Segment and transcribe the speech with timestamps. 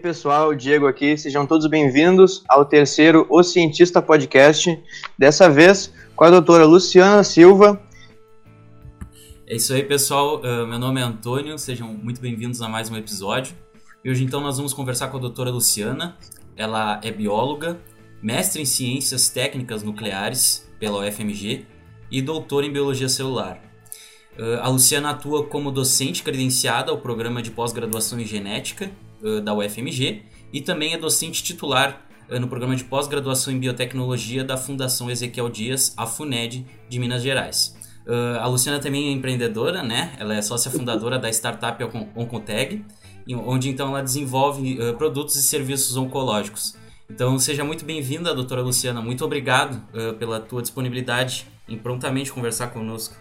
[0.00, 4.82] pessoal, Diego aqui, sejam todos bem-vindos ao terceiro O Cientista Podcast,
[5.18, 7.78] dessa vez com a doutora Luciana Silva.
[9.46, 10.38] É isso aí, pessoal.
[10.38, 13.54] Uh, meu nome é Antônio, sejam muito bem-vindos a mais um episódio.
[14.02, 16.16] E hoje, então, nós vamos conversar com a doutora Luciana.
[16.56, 17.78] Ela é bióloga,
[18.22, 21.66] mestre em ciências técnicas nucleares pela UFMG
[22.10, 23.60] e doutora em biologia celular.
[24.38, 28.90] Uh, a Luciana atua como docente credenciada ao programa de pós-graduação em genética
[29.22, 34.44] uh, da UFMG e também é docente titular uh, no programa de pós-graduação em biotecnologia
[34.44, 37.76] da Fundação Ezequiel Dias, a FUNED, de Minas Gerais.
[38.40, 40.12] a Luciana também é empreendedora, né?
[40.18, 41.82] Ela é sócia fundadora da startup
[42.16, 42.84] Oncoteg,
[43.46, 46.74] onde então ela desenvolve produtos e serviços oncológicos.
[47.08, 49.00] Então seja muito bem-vinda, doutora Luciana.
[49.00, 49.80] Muito obrigado
[50.18, 53.14] pela tua disponibilidade em prontamente conversar conosco.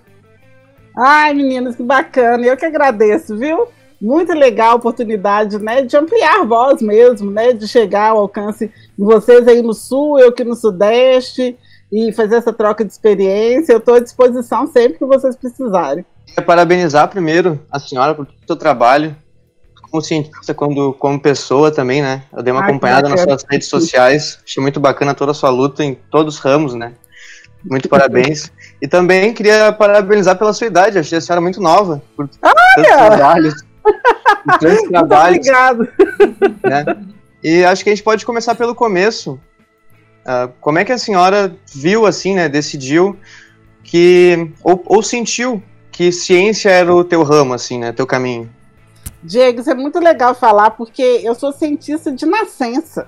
[0.98, 2.45] Ai, meninas, que bacana.
[2.45, 3.68] Eu que agradeço, viu?
[4.02, 8.68] Muito legal a oportunidade, né, de ampliar a voz mesmo, né, de chegar ao alcance
[8.68, 11.57] de vocês aí no Sul, eu aqui no Sudeste,
[11.91, 13.73] e fazer essa troca de experiência.
[13.73, 16.05] Eu estou à disposição sempre que vocês precisarem.
[16.26, 19.15] Queria parabenizar primeiro a senhora por todo o seu trabalho,
[19.90, 22.23] como cientista, quando, como pessoa também, né?
[22.32, 25.49] Eu dei uma Ai, acompanhada nas suas redes sociais, achei muito bacana toda a sua
[25.49, 26.93] luta em todos os ramos, né?
[27.63, 28.51] Muito parabéns.
[28.82, 30.98] E também queria parabenizar pela sua idade.
[30.98, 32.01] Achei a senhora muito nova.
[32.16, 33.68] Por tantos trabalhos.
[34.59, 35.48] Tantos trabalhos.
[35.48, 35.90] Muito obrigado.
[36.63, 36.85] Né?
[37.43, 39.40] E acho que a gente pode começar pelo começo.
[40.21, 42.49] Uh, como é que a senhora viu, assim, né?
[42.49, 43.17] Decidiu
[43.84, 44.51] que.
[44.63, 47.91] Ou, ou sentiu que ciência era o teu ramo, assim, né?
[47.91, 48.49] Teu caminho.
[49.21, 53.07] Diego, isso é muito legal falar, porque eu sou cientista de nascença.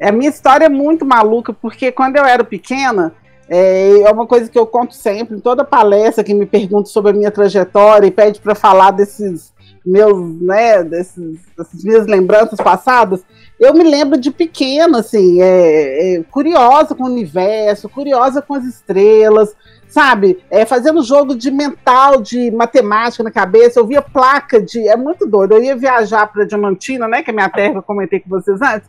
[0.00, 3.14] A minha história é muito maluca, porque quando eu era pequena,
[3.48, 7.12] é, é, uma coisa que eu conto sempre, em toda palestra que me pergunta sobre
[7.12, 9.53] a minha trajetória e pede para falar desses
[9.84, 13.24] meus, né, desses, dessas minhas lembranças passadas,
[13.58, 18.64] eu me lembro de pequena, assim, é, é, curiosa com o universo, curiosa com as
[18.64, 19.54] estrelas,
[19.86, 20.42] sabe?
[20.50, 24.88] É, fazendo jogo de mental, de matemática na cabeça, eu via placa de.
[24.88, 25.54] É muito doido.
[25.54, 27.22] Eu ia viajar para Diamantina, né?
[27.22, 28.88] Que é minha terra, eu comentei com vocês antes.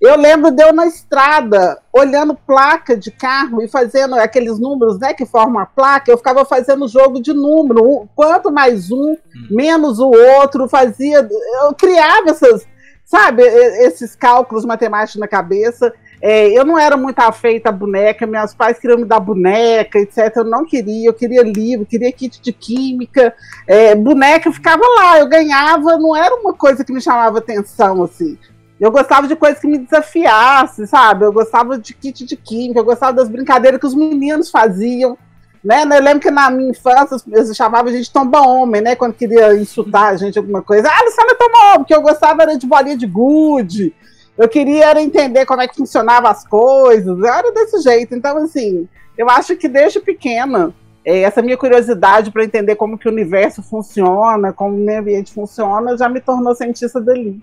[0.00, 5.12] Eu lembro de eu na estrada, olhando placa de carro e fazendo aqueles números, né,
[5.12, 9.16] que formam a placa, eu ficava fazendo jogo de número, quanto mais um, hum.
[9.50, 11.28] menos o outro, fazia,
[11.62, 12.64] eu criava essas,
[13.04, 15.92] sabe, esses cálculos matemáticos na cabeça.
[16.20, 20.32] É, eu não era muito afeita a boneca, meus pais queriam me dar boneca, etc.
[20.36, 23.34] Eu não queria, eu queria livro, queria kit de química.
[23.66, 28.36] É, boneca ficava lá, eu ganhava, não era uma coisa que me chamava atenção, assim.
[28.80, 31.24] Eu gostava de coisas que me desafiassem, sabe?
[31.24, 35.18] Eu gostava de kit de química, eu gostava das brincadeiras que os meninos faziam.
[35.64, 35.82] Né?
[35.82, 38.94] Eu lembro que na minha infância eles chamavam a gente tomba homem, né?
[38.94, 40.88] Quando queria insultar a gente alguma coisa.
[40.88, 43.92] Ah, Luciana tomba homem, porque eu gostava era de bolinha de gude.
[44.36, 47.18] Eu queria entender como é que funcionavam as coisas.
[47.18, 48.14] Eu era desse jeito.
[48.14, 50.72] Então, assim, eu acho que desde pequena,
[51.04, 55.32] é, essa minha curiosidade para entender como que o universo funciona, como o meio ambiente
[55.32, 57.42] funciona, já me tornou cientista dele.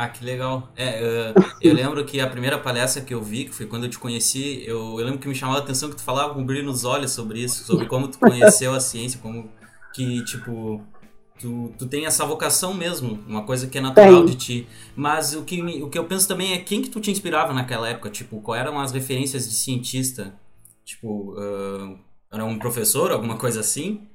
[0.00, 0.68] Ah, que legal.
[0.76, 3.90] É, eu, eu, lembro que a primeira palestra que eu vi, que foi quando eu
[3.90, 6.66] te conheci, eu, eu lembro que me chamou a atenção que tu falava com brilho
[6.66, 9.50] nos olhos sobre isso, sobre como tu conheceu a ciência, como
[9.92, 10.80] que, tipo,
[11.40, 14.68] tu, tu tem essa vocação mesmo, uma coisa que é natural de ti.
[14.94, 17.52] Mas o que, me, o que eu penso também é quem que tu te inspirava
[17.52, 20.32] naquela época, tipo, qual eram as referências de cientista?
[20.84, 21.98] Tipo, uh,
[22.32, 24.06] era um professor, alguma coisa assim?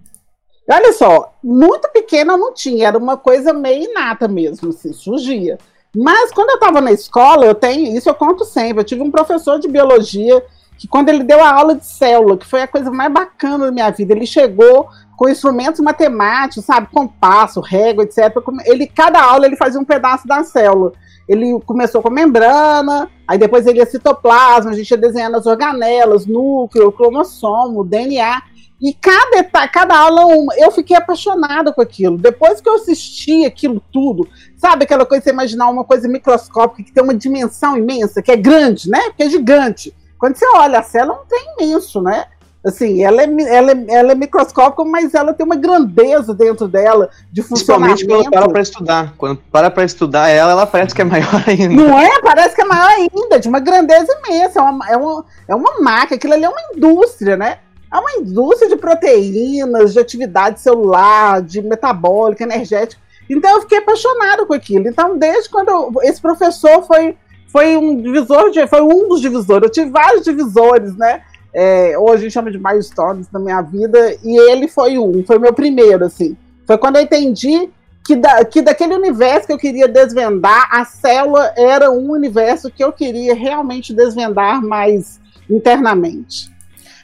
[0.66, 5.58] Olha só, muito pequena eu não tinha, era uma coisa meio inata mesmo, assim, surgia.
[5.96, 9.12] Mas quando eu estava na escola, eu tenho, isso eu conto sempre, eu tive um
[9.12, 10.44] professor de biologia
[10.78, 13.72] que quando ele deu a aula de célula, que foi a coisa mais bacana da
[13.72, 18.36] minha vida, ele chegou com instrumentos matemáticos, sabe, compasso, régua, etc.
[18.66, 20.92] Ele cada aula ele fazia um pedaço da célula.
[21.30, 26.26] Ele começou com membrana, aí depois ele ia citoplasma, a gente ia desenhando as organelas,
[26.26, 28.42] núcleo, cromossomo, DNA.
[28.84, 30.54] E cada, cada aula uma.
[30.58, 32.18] Eu fiquei apaixonada com aquilo.
[32.18, 34.28] Depois que eu assisti aquilo tudo,
[34.58, 38.30] sabe aquela coisa de você imaginar uma coisa microscópica que tem uma dimensão imensa, que
[38.30, 39.00] é grande, né?
[39.16, 39.96] Que é gigante.
[40.20, 42.26] Quando você olha a célula, não tem imenso, né?
[42.66, 47.10] Assim, ela é, ela, é, ela é microscópica, mas ela tem uma grandeza dentro dela
[47.32, 47.96] de funcionamento.
[47.96, 49.14] Principalmente quando para para estudar.
[49.18, 51.74] Quando para para estudar ela, ela parece que é maior ainda.
[51.74, 52.22] Não é?
[52.22, 54.60] Parece que é maior ainda, de uma grandeza imensa.
[54.60, 57.60] É uma, é uma, é uma máquina, aquilo ali é uma indústria, né?
[57.94, 63.00] É uma indústria de proteínas, de atividade celular, de metabólica, energética.
[63.30, 64.88] Então eu fiquei apaixonada com aquilo.
[64.88, 67.16] Então, desde quando eu, esse professor foi,
[67.50, 69.64] foi um divisor, de, foi um dos divisores.
[69.64, 71.22] Eu tive vários divisores, né?
[71.54, 75.38] É, hoje a gente chama de milestones na minha vida, e ele foi um, foi
[75.38, 76.36] meu primeiro, assim.
[76.66, 77.70] Foi quando eu entendi
[78.04, 82.84] que, da, que daquele universo que eu queria desvendar, a célula era um universo que
[82.84, 86.53] eu queria realmente desvendar mais internamente.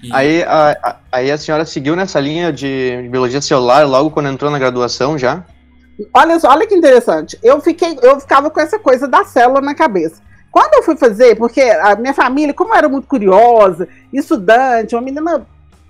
[0.04, 0.10] E...
[0.14, 4.60] Aí, a, aí a senhora seguiu nessa linha de biologia celular logo quando entrou na
[4.60, 5.44] graduação já?
[6.14, 7.38] Olha, olha que interessante.
[7.44, 10.22] Eu fiquei, eu ficava com essa coisa da célula na cabeça.
[10.52, 15.46] Quando eu fui fazer, porque a minha família, como era muito curiosa, estudante, uma menina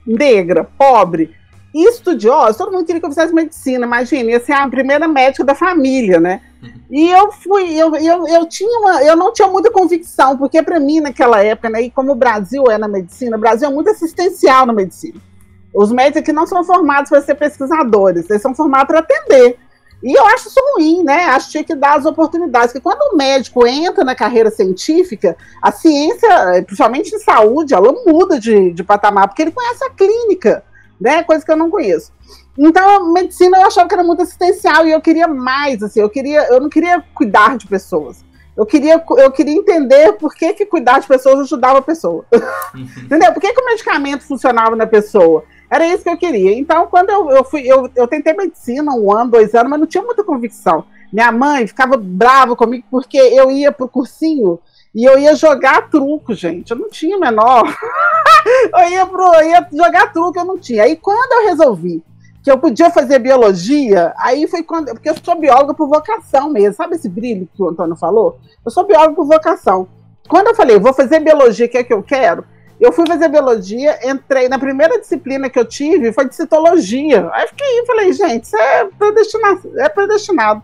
[0.06, 1.36] negra, pobre,
[1.74, 5.44] e estudiosa, todo mundo queria que eu fizesse medicina, imagina, ia ser a primeira médica
[5.44, 6.42] da família, né?
[6.90, 10.80] E eu fui, eu, eu, eu tinha uma, eu não tinha muita convicção, porque para
[10.80, 13.90] mim naquela época, né, e como o Brasil é na medicina, o Brasil é muito
[13.90, 15.20] assistencial na medicina.
[15.74, 19.58] Os médicos aqui não são formados para ser pesquisadores, eles são formados para atender.
[20.02, 21.26] E eu acho isso ruim, né?
[21.26, 22.72] Acho que tinha que dar as oportunidades.
[22.72, 28.40] Porque quando o médico entra na carreira científica, a ciência, principalmente em saúde, ela muda
[28.40, 30.64] de, de patamar, porque ele conhece a clínica,
[31.00, 31.24] né?
[31.24, 32.12] Coisa que eu não conheço.
[32.58, 36.10] Então, a medicina eu achava que era muito assistencial e eu queria mais, assim, eu
[36.10, 38.24] queria, eu não queria cuidar de pessoas.
[38.58, 42.26] Eu queria, eu queria entender por que, que cuidar de pessoas ajudava a pessoa.
[42.76, 43.32] Entendeu?
[43.32, 45.46] Por que, que o medicamento funcionava na pessoa?
[45.72, 46.52] Era isso que eu queria.
[46.58, 49.88] Então, quando eu, eu fui, eu, eu tentei medicina um ano, dois anos, mas não
[49.88, 50.84] tinha muita convicção.
[51.14, 54.60] Minha mãe ficava brava comigo porque eu ia pro cursinho
[54.94, 56.72] e eu ia jogar truco, gente.
[56.72, 57.64] Eu não tinha menor.
[58.66, 60.84] eu, ia pro, eu ia jogar truco, eu não tinha.
[60.84, 62.04] Aí quando eu resolvi
[62.44, 64.88] que eu podia fazer biologia, aí foi quando.
[64.92, 66.76] Porque eu sou bióloga por vocação mesmo.
[66.76, 68.40] Sabe esse brilho que o Antônio falou?
[68.66, 69.88] Eu sou bióloga por vocação.
[70.28, 72.46] Quando eu falei, vou fazer biologia, que é que eu quero,
[72.80, 77.30] eu fui fazer biologia, entrei na primeira disciplina que eu tive, foi de citologia.
[77.34, 79.80] Aí fiquei, falei, gente, isso é predestinado.
[79.80, 80.64] É predestinado.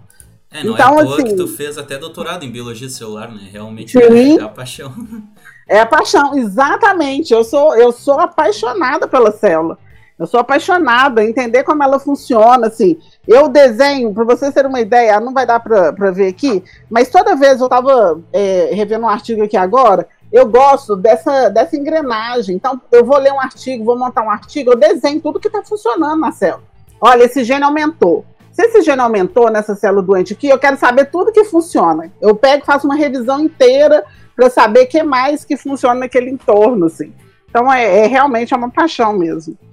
[0.51, 3.50] É, não então, é assim, que tu fez até doutorado em biologia celular, né?
[3.51, 4.94] Realmente é, é a paixão.
[5.67, 7.33] É a paixão, exatamente.
[7.33, 9.77] Eu sou, eu sou apaixonada pela célula.
[10.17, 12.97] Eu sou apaixonada, entender como ela funciona, assim.
[13.27, 17.35] Eu desenho, para vocês terem uma ideia, não vai dar para ver aqui, mas toda
[17.35, 22.56] vez eu estava é, revendo um artigo aqui agora, eu gosto dessa, dessa engrenagem.
[22.56, 25.62] Então, eu vou ler um artigo, vou montar um artigo, eu desenho tudo que está
[25.62, 26.63] funcionando na célula.
[27.01, 28.25] Olha, esse gene aumentou.
[28.53, 32.09] Se esse gene aumentou nessa célula doente aqui, eu quero saber tudo que funciona.
[32.21, 34.01] Eu pego faço uma revisão inteira
[34.35, 37.13] para saber o que mais que funciona naquele entorno, assim.
[37.49, 39.57] Então, é, é realmente é uma paixão mesmo.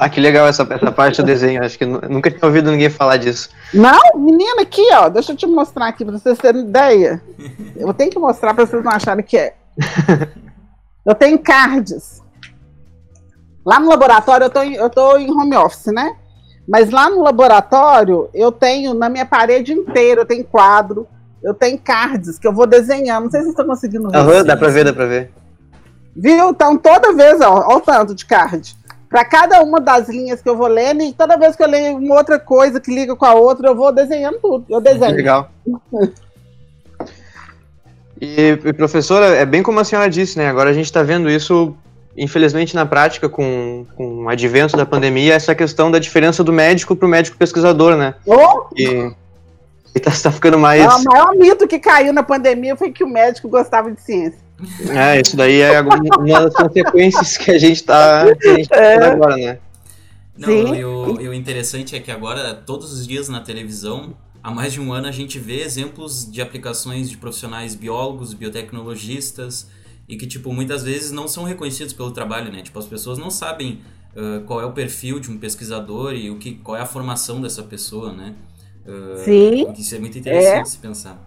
[0.00, 1.64] Ah, que legal essa, essa parte do desenho.
[1.64, 3.48] Acho que nunca tinha ouvido ninguém falar disso.
[3.74, 5.08] Não, menina, aqui, ó.
[5.08, 7.20] Deixa eu te mostrar aqui pra vocês terem ideia.
[7.74, 9.54] Eu tenho que mostrar pra vocês não acharem que é.
[11.04, 12.22] Eu tenho cards.
[13.66, 16.16] Lá no laboratório, eu tô, em, eu tô em home office, né?
[16.66, 21.08] Mas lá no laboratório, eu tenho na minha parede inteira, eu tenho quadro,
[21.42, 23.24] eu tenho cards que eu vou desenhando.
[23.24, 24.18] Não sei se vocês estão conseguindo ver.
[24.18, 25.30] Uhum, dá pra ver, dá pra ver.
[26.14, 26.50] Viu?
[26.50, 28.76] Então, toda vez, ó, ó o tanto de card
[29.12, 31.98] para cada uma das linhas que eu vou lendo, e toda vez que eu leio
[31.98, 34.64] uma outra coisa que liga com a outra, eu vou desenhando tudo.
[34.70, 35.14] Eu desenho.
[35.14, 35.50] Legal.
[38.18, 40.48] e, professora, é bem como a senhora disse, né?
[40.48, 41.76] Agora a gente está vendo isso,
[42.16, 46.96] infelizmente, na prática, com, com o advento da pandemia, essa questão da diferença do médico
[46.96, 48.14] para o médico pesquisador, né?
[48.24, 48.64] Oh!
[48.74, 49.12] E,
[49.94, 50.82] está tá ficando mais.
[50.82, 54.40] o maior mito que caiu na pandemia foi que o médico gostava de ciência.
[54.90, 58.26] É, isso daí é uma das consequências que a gente está
[58.68, 59.04] tá é.
[59.06, 59.58] agora, né?
[60.36, 64.50] Não, e o, e o interessante é que agora, todos os dias na televisão, há
[64.50, 69.68] mais de um ano, a gente vê exemplos de aplicações de profissionais biólogos, biotecnologistas,
[70.08, 72.62] e que, tipo, muitas vezes não são reconhecidos pelo trabalho, né?
[72.62, 73.80] Tipo, as pessoas não sabem
[74.16, 77.40] uh, qual é o perfil de um pesquisador e o que, qual é a formação
[77.40, 78.34] dessa pessoa, né?
[78.86, 79.72] Uh, Sim.
[79.76, 80.64] Isso é muito interessante é.
[80.64, 81.18] se pensar.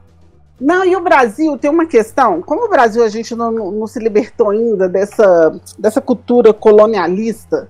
[0.60, 2.42] Não, e o Brasil tem uma questão.
[2.42, 7.70] Como o Brasil a gente não, não se libertou ainda dessa, dessa cultura colonialista,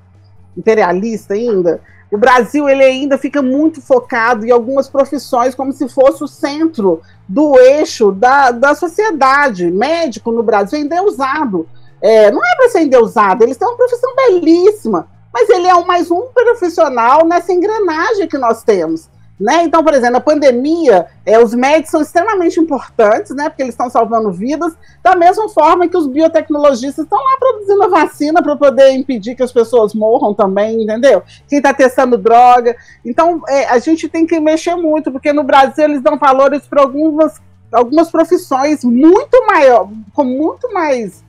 [0.56, 6.24] imperialista ainda, o Brasil ele ainda fica muito focado em algumas profissões como se fosse
[6.24, 9.72] o centro do eixo da, da sociedade.
[9.72, 11.68] Médico no Brasil ainda é usado.
[12.00, 15.86] É, não é para ser endeusado, eles têm uma profissão belíssima, mas ele é um,
[15.86, 19.10] mais um profissional nessa engrenagem que nós temos.
[19.38, 19.64] Né?
[19.64, 23.50] Então, por exemplo, na pandemia, é, os médicos são extremamente importantes, né?
[23.50, 24.74] Porque eles estão salvando vidas,
[25.04, 29.44] da mesma forma que os biotecnologistas estão lá produzindo a vacina para poder impedir que
[29.44, 31.22] as pessoas morram também, entendeu?
[31.50, 32.78] Quem está testando droga.
[33.04, 36.82] Então, é, a gente tem que mexer muito, porque no Brasil eles dão valores para
[36.82, 37.42] algumas,
[37.74, 41.22] algumas profissões muito maior, com muito mais,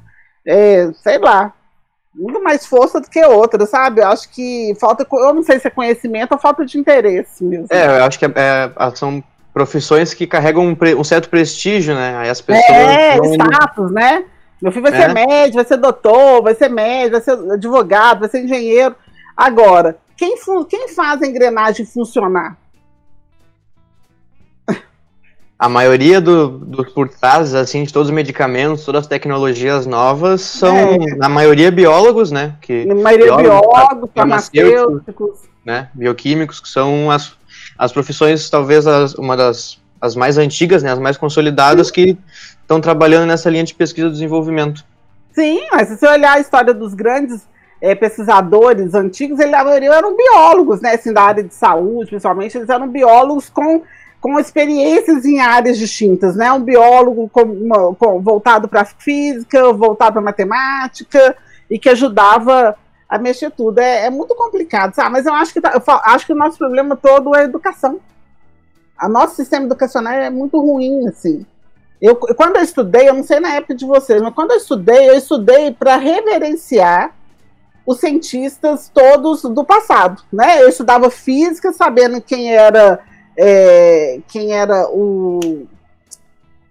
[0.46, 1.52] é, sei lá,
[2.42, 4.00] mais força do que outra, sabe?
[4.00, 7.66] Eu acho que falta, eu não sei se é conhecimento ou falta de interesse mesmo.
[7.70, 12.16] É, eu acho que é, é, são profissões que carregam um, um, certo prestígio, né?
[12.16, 12.70] Aí as pessoas.
[12.70, 14.24] É, status, né?
[14.60, 15.00] Meu filho vai é.
[15.00, 18.94] ser médico, vai ser doutor, vai ser médico, vai ser advogado, vai ser engenheiro.
[19.36, 20.36] Agora, quem,
[20.68, 22.56] quem faz a engrenagem funcionar?
[25.58, 30.42] A maioria dos do por trás, assim, de todos os medicamentos, todas as tecnologias novas,
[30.42, 31.16] são, é.
[31.16, 32.54] na maioria, biólogos, né?
[32.60, 35.38] Que, na maioria, biólogos, biólogos farmacêuticos.
[35.64, 37.32] Né, bioquímicos, que são as,
[37.76, 41.92] as profissões, talvez, as, uma das as mais antigas, né, as mais consolidadas, Sim.
[41.92, 42.18] que
[42.60, 44.84] estão trabalhando nessa linha de pesquisa e desenvolvimento.
[45.32, 47.46] Sim, mas se você olhar a história dos grandes
[47.80, 52.88] é, pesquisadores antigos, eles eram biólogos, né, assim, da área de saúde, principalmente, eles eram
[52.88, 53.82] biólogos com,
[54.20, 60.14] com experiências em áreas distintas, né, um biólogo com, uma, com, voltado para física, voltado
[60.14, 61.36] para matemática,
[61.70, 62.76] e que ajudava
[63.08, 63.78] a mexer tudo.
[63.78, 65.10] É, é muito complicado, sabe?
[65.10, 68.00] Mas eu acho que, tá, eu acho que o nosso problema todo é a educação.
[69.00, 71.44] O nosso sistema educacional é muito ruim, assim.
[72.00, 75.08] Eu, quando eu estudei, eu não sei na época de vocês, mas quando eu estudei,
[75.08, 77.14] eu estudei para reverenciar
[77.86, 80.62] os cientistas todos do passado, né?
[80.62, 83.00] Eu estudava física, sabendo quem era
[83.36, 85.66] é, quem era o,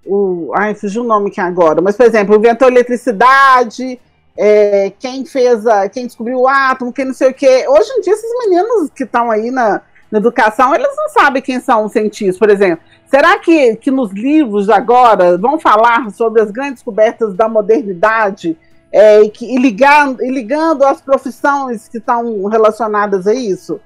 [0.05, 3.99] o ai, fugiu o nome aqui agora, mas por exemplo, inventou eletricidade,
[4.37, 7.67] é, quem fez a, quem descobriu o átomo, quem não sei o que.
[7.67, 9.81] Hoje em dia esses meninos que estão aí na,
[10.11, 12.83] na educação, eles não sabem quem são os cientistas, por exemplo.
[13.07, 18.57] Será que, que nos livros agora vão falar sobre as grandes descobertas da modernidade
[18.91, 23.79] é, e, que, e, ligando, e ligando as profissões que estão relacionadas a isso?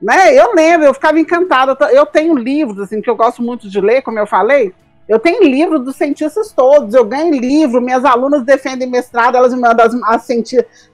[0.00, 0.34] Né?
[0.34, 1.76] Eu lembro, eu ficava encantada.
[1.90, 4.72] Eu tenho livros assim que eu gosto muito de ler, como eu falei.
[5.08, 9.60] Eu tenho livro dos cientistas todos, eu ganho livro, minhas alunas defendem mestrado, elas me
[9.60, 10.28] mandam as, as,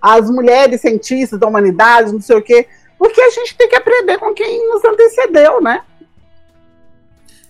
[0.00, 4.18] as mulheres cientistas da humanidade, não sei o quê, porque a gente tem que aprender
[4.18, 5.82] com quem nos antecedeu, né?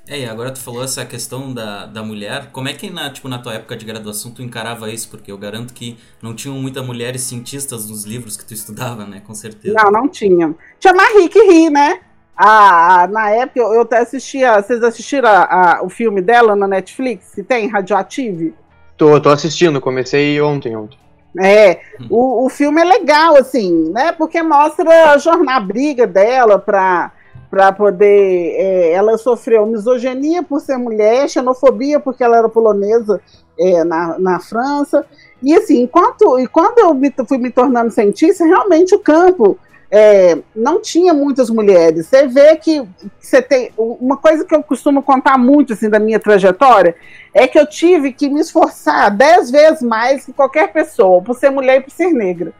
[0.08, 2.50] É, e agora tu falou essa questão da, da mulher.
[2.52, 5.08] Como é que na, tipo, na tua época de graduação tu encarava isso?
[5.08, 9.22] Porque eu garanto que não tinham muitas mulheres cientistas nos livros que tu estudava, né?
[9.26, 9.74] Com certeza.
[9.82, 10.54] Não, não tinham.
[10.78, 12.00] Tinha Marie Curie, né?
[12.36, 14.60] A, a, na época eu, eu assistia.
[14.60, 18.54] Vocês assistiram a, a, o filme dela na Netflix, que tem, Radioactive?
[18.98, 20.98] Tô, tô assistindo, comecei ontem, ontem.
[21.40, 22.06] É, hum.
[22.10, 24.12] o, o filme é legal, assim, né?
[24.12, 27.10] Porque mostra a jornada, a briga dela pra
[27.54, 28.56] para poder.
[28.56, 33.20] É, ela sofreu misoginia por ser mulher, xenofobia porque ela era polonesa
[33.56, 35.06] é, na, na França.
[35.40, 39.56] E assim, enquanto, e quando eu me, fui me tornando cientista, realmente o campo
[39.88, 42.08] é, não tinha muitas mulheres.
[42.08, 42.82] Você vê que
[43.20, 43.70] você tem.
[43.76, 46.96] Uma coisa que eu costumo contar muito assim, da minha trajetória
[47.32, 51.50] é que eu tive que me esforçar dez vezes mais que qualquer pessoa, por ser
[51.50, 52.52] mulher e por ser negra.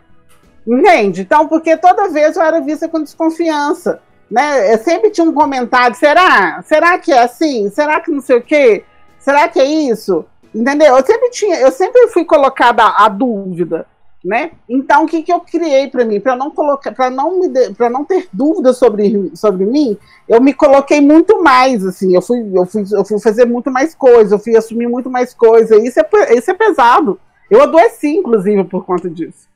[0.65, 1.23] Entende?
[1.23, 4.73] Então, porque toda vez eu era vista com desconfiança né?
[4.73, 6.63] Eu sempre tinha um comentário, será?
[6.63, 7.71] Será que é assim?
[7.71, 8.85] Será que não sei o quê?
[9.19, 10.25] Será que é isso?
[10.55, 10.97] Entendeu?
[10.97, 13.87] Eu sempre tinha, eu sempre fui colocada a, dúvida,
[14.25, 14.53] né?
[14.69, 17.91] Então o que, que eu criei para mim, para não colocar, para não me, para
[17.91, 22.65] não ter dúvida sobre, sobre mim, eu me coloquei muito mais, assim, eu fui, eu
[22.67, 25.77] fui, eu fui fazer muito mais coisa, eu fui assumir muito mais coisa.
[25.77, 27.19] Isso é, isso é pesado.
[27.51, 29.49] Eu adoeci, inclusive, por conta disso.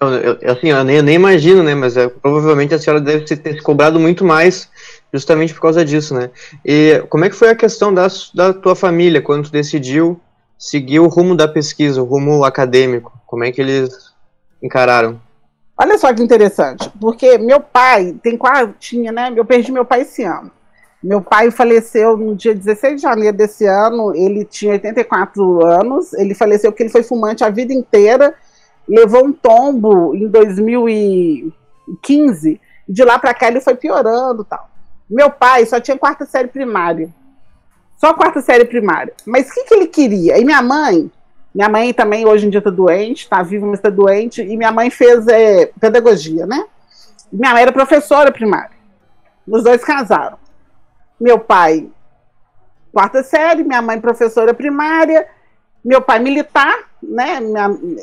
[0.00, 1.74] Eu, eu, assim, eu nem, eu nem imagino, né?
[1.74, 4.70] Mas é, provavelmente a senhora deve ter se cobrado muito mais
[5.12, 6.30] justamente por causa disso, né?
[6.64, 10.18] E como é que foi a questão da, da tua família quando tu decidiu
[10.58, 13.12] seguir o rumo da pesquisa, o rumo acadêmico?
[13.26, 14.10] Como é que eles
[14.62, 15.20] encararam?
[15.76, 19.32] Olha só que interessante, porque meu pai tem quase, tinha, né?
[19.36, 20.50] Eu perdi meu pai esse ano.
[21.02, 26.34] Meu pai faleceu no dia 16 de janeiro desse ano, ele tinha 84 anos, ele
[26.34, 28.34] faleceu porque ele foi fumante a vida inteira
[28.88, 34.70] levou um tombo em 2015, de lá para cá ele foi piorando tal.
[35.08, 37.10] Meu pai só tinha quarta série primária.
[37.98, 39.12] Só quarta série primária.
[39.26, 40.38] Mas o que, que ele queria?
[40.38, 41.10] E minha mãe,
[41.54, 44.72] minha mãe também hoje em dia está doente, está viva, mas está doente, e minha
[44.72, 46.64] mãe fez é, pedagogia, né?
[47.32, 48.70] Minha mãe era professora primária.
[49.46, 50.38] Os dois casaram.
[51.20, 51.88] Meu pai,
[52.92, 55.26] quarta série, minha mãe professora primária,
[55.84, 57.40] meu pai militar, né?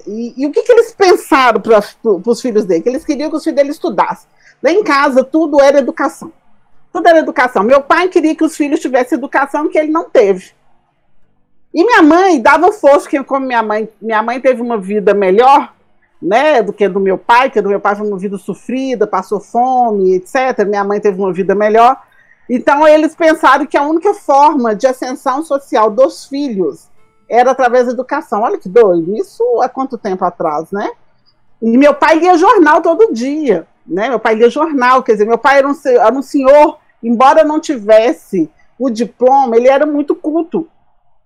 [0.07, 1.81] E, e, o que, que eles pensaram para
[2.25, 2.81] os filhos dele?
[2.81, 4.27] Que eles queriam que os filhos dele estudassem.
[4.61, 6.31] Lá em casa, tudo era educação.
[6.91, 7.63] Tudo era educação.
[7.63, 10.51] Meu pai queria que os filhos tivessem educação que ele não teve.
[11.73, 15.73] E minha mãe dava força, que como minha mãe, minha mãe teve uma vida melhor,
[16.19, 19.39] né, do que do meu pai, que do meu pai foi uma vida sofrida, passou
[19.39, 20.65] fome, etc.
[20.65, 22.01] Minha mãe teve uma vida melhor.
[22.49, 26.87] Então eles pensaram que a única forma de ascensão social dos filhos
[27.29, 28.41] era através da educação.
[28.41, 30.89] Olha que doido, isso há quanto tempo atrás, né?
[31.62, 34.10] E meu pai lia jornal todo dia, né?
[34.10, 37.60] Meu pai lia jornal, quer dizer, meu pai era um, era um senhor, embora não
[37.60, 40.67] tivesse o diploma, ele era muito culto.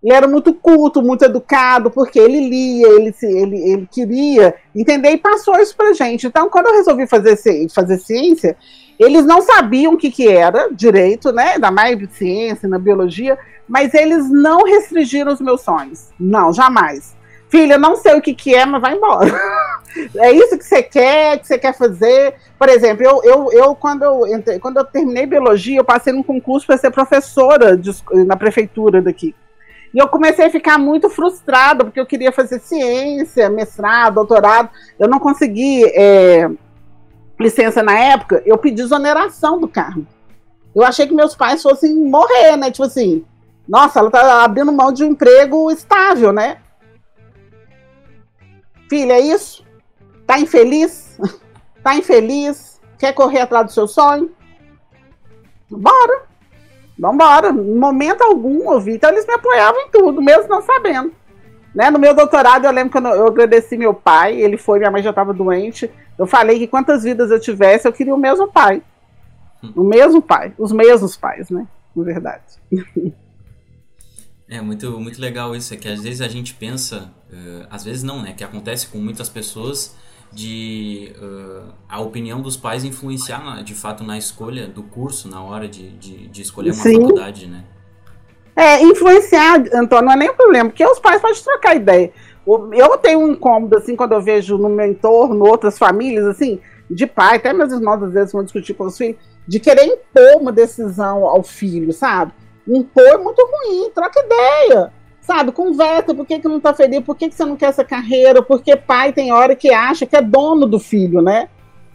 [0.03, 5.17] Ele era muito culto, muito educado, porque ele lia, ele, ele, ele queria entender e
[5.17, 6.25] passou isso pra gente.
[6.25, 7.37] Então, quando eu resolvi fazer,
[7.69, 8.57] fazer ciência,
[8.97, 11.59] eles não sabiam o que, que era direito, né?
[11.59, 16.09] Da mais ciência, na biologia, mas eles não restringiram os meus sonhos.
[16.19, 17.15] Não, jamais.
[17.47, 19.29] Filha, não sei o que, que é, mas vai embora.
[20.17, 22.35] é isso que você quer, que você quer fazer.
[22.57, 26.23] Por exemplo, eu, eu, eu, quando, eu entrei, quando eu terminei biologia, eu passei num
[26.23, 27.91] concurso para ser professora de,
[28.25, 29.35] na prefeitura daqui.
[29.93, 34.69] E eu comecei a ficar muito frustrada, porque eu queria fazer ciência, mestrado, doutorado.
[34.97, 36.49] Eu não consegui é,
[37.39, 40.07] licença na época, eu pedi exoneração do cargo.
[40.73, 42.71] Eu achei que meus pais fossem morrer, né?
[42.71, 43.25] Tipo assim,
[43.67, 46.57] nossa, ela tá abrindo mão de um emprego estável, né?
[48.89, 49.65] Filha, é isso?
[50.25, 51.19] Tá infeliz?
[51.83, 52.79] tá infeliz?
[52.97, 54.31] Quer correr atrás do seu sonho?
[55.69, 56.30] Bora!
[56.97, 58.93] Vambora, em momento algum ouvi.
[58.93, 61.11] Então eles me apoiavam em tudo, mesmo não sabendo.
[61.73, 61.89] Né?
[61.89, 65.09] No meu doutorado, eu lembro que eu, agradeci meu pai, ele foi, minha mãe já
[65.09, 65.89] estava doente.
[66.17, 68.81] Eu falei que quantas vidas eu tivesse, eu queria o mesmo pai.
[69.63, 69.71] Hum.
[69.75, 71.65] O mesmo pai, os mesmos pais, né?
[71.95, 72.43] Na verdade.
[74.53, 78.03] É muito, muito legal isso, é que às vezes a gente pensa, uh, às vezes
[78.03, 78.33] não, né?
[78.33, 79.95] Que acontece com muitas pessoas
[80.31, 85.43] de uh, a opinião dos pais influenciar na, de fato na escolha do curso, na
[85.43, 87.01] hora de, de, de escolher uma Sim.
[87.01, 87.63] faculdade, né?
[88.55, 92.11] É, influenciar, Antônio, não é nem um problema, porque os pais podem trocar ideia.
[92.45, 96.59] Eu tenho um incômodo, assim, quando eu vejo no meu entorno outras famílias, assim,
[96.89, 100.41] de pai, até meus irmãos às vezes vão discutir com os filhos, de querer impor
[100.41, 102.33] uma decisão ao filho, sabe?
[102.67, 104.91] Impor é muito ruim, troca ideia
[105.31, 107.85] sabe, conversa, por que, que não tá feliz, por que, que você não quer essa
[107.85, 111.47] carreira, porque pai tem hora que acha que é dono do filho, né?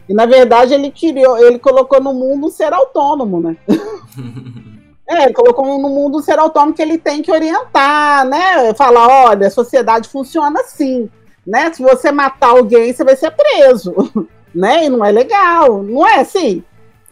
[0.09, 3.55] E na verdade ele criou, ele colocou no mundo um ser autônomo, né?
[5.07, 8.73] é, ele colocou no mundo um ser autônomo que ele tem que orientar, né?
[8.73, 11.07] Falar, olha, a sociedade funciona assim,
[11.45, 11.71] né?
[11.71, 13.93] Se você matar alguém, você vai ser preso,
[14.53, 14.85] né?
[14.85, 16.63] E não é legal, não é assim?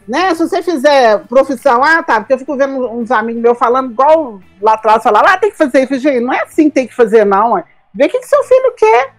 [0.06, 0.34] Né?
[0.34, 4.40] Se você fizer profissão, ah, tá, porque eu fico vendo uns amigos meus falando, igual
[4.60, 7.24] lá atrás, falar, ah, tem que fazer gente, não é assim que tem que fazer,
[7.24, 7.58] não.
[7.58, 7.64] É.
[7.92, 9.14] Vê o que, que seu filho quer.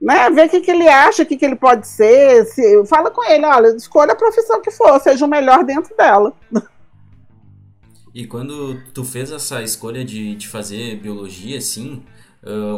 [0.00, 0.30] Né?
[0.30, 2.44] Vê o que, que ele acha, o que, que ele pode ser.
[2.44, 6.32] Se, fala com ele, olha, escolha a profissão que for, seja o melhor dentro dela.
[8.14, 12.02] E quando tu fez essa escolha de, de fazer biologia, assim,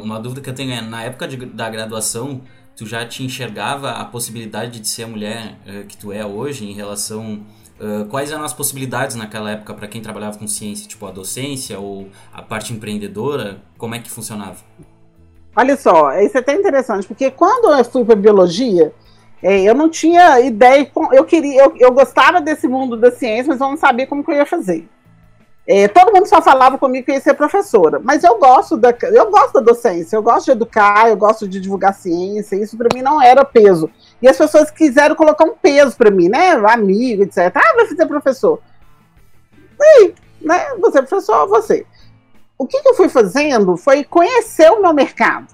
[0.03, 2.43] uma dúvida que eu tenho é, na época de, da graduação,
[2.79, 6.65] tu já te enxergava a possibilidade de ser a mulher uh, que tu é hoje
[6.65, 7.45] em relação
[7.81, 11.81] uh, quais eram as possibilidades naquela época para quem trabalhava com ciência, tipo a docência
[11.81, 14.59] ou a parte empreendedora, como é que funcionava?
[15.57, 18.93] Olha só, isso é até interessante, porque quando eu fui para biologia,
[19.43, 23.61] é, eu não tinha ideia, eu queria, eu, eu gostava desse mundo da ciência, mas
[23.61, 24.89] eu não sabia como que eu ia fazer.
[25.71, 29.31] É, todo mundo só falava comigo que ia ser professora, mas eu gosto da, eu
[29.31, 33.03] gosto da docência, eu gosto de educar, eu gosto de divulgar ciência, isso para mim
[33.03, 33.91] não era peso.
[34.23, 36.53] E as pessoas quiseram colocar um peso para mim, né?
[36.53, 37.55] Amigo, etc.
[37.55, 38.63] Ah, vai ser professor.
[39.79, 40.75] E, né?
[40.81, 41.85] Você é professor, você.
[42.57, 45.49] O que, que eu fui fazendo foi conhecer o meu mercado.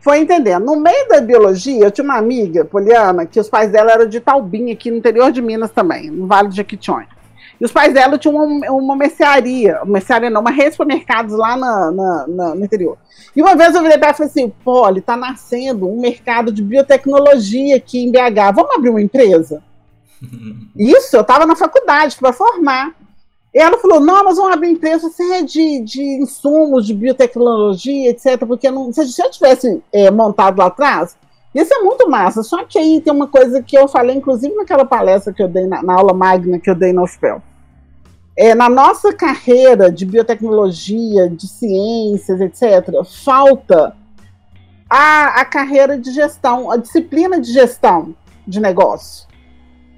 [0.00, 0.56] Foi entender.
[0.60, 4.20] No meio da biologia, eu tinha uma amiga, Poliana, que os pais dela eram de
[4.20, 7.17] Taubinha, aqui no interior de Minas também, no Vale de Jequitinhonha.
[7.60, 11.34] E os pais dela tinham uma, uma mercearia, uma mercearia não, uma rede de supermercados
[11.36, 12.96] lá na, na, na, no interior.
[13.34, 16.52] E uma vez eu virei para ela e falei assim, Poli, tá nascendo um mercado
[16.52, 19.62] de biotecnologia aqui em BH, vamos abrir uma empresa?
[20.76, 22.94] Isso, eu estava na faculdade para formar.
[23.52, 28.38] E ela falou, não, nós vamos abrir empresa assim, de, de insumos, de biotecnologia, etc.
[28.46, 31.16] Porque não, se eu tivesse é, montado lá atrás,
[31.54, 32.42] isso é muito massa.
[32.42, 35.66] Só que aí tem uma coisa que eu falei, inclusive naquela palestra que eu dei
[35.66, 37.42] na, na aula magna que eu dei no UFPEL.
[38.40, 43.96] É, na nossa carreira de biotecnologia, de ciências, etc., falta
[44.88, 48.14] a, a carreira de gestão, a disciplina de gestão
[48.46, 49.26] de negócio.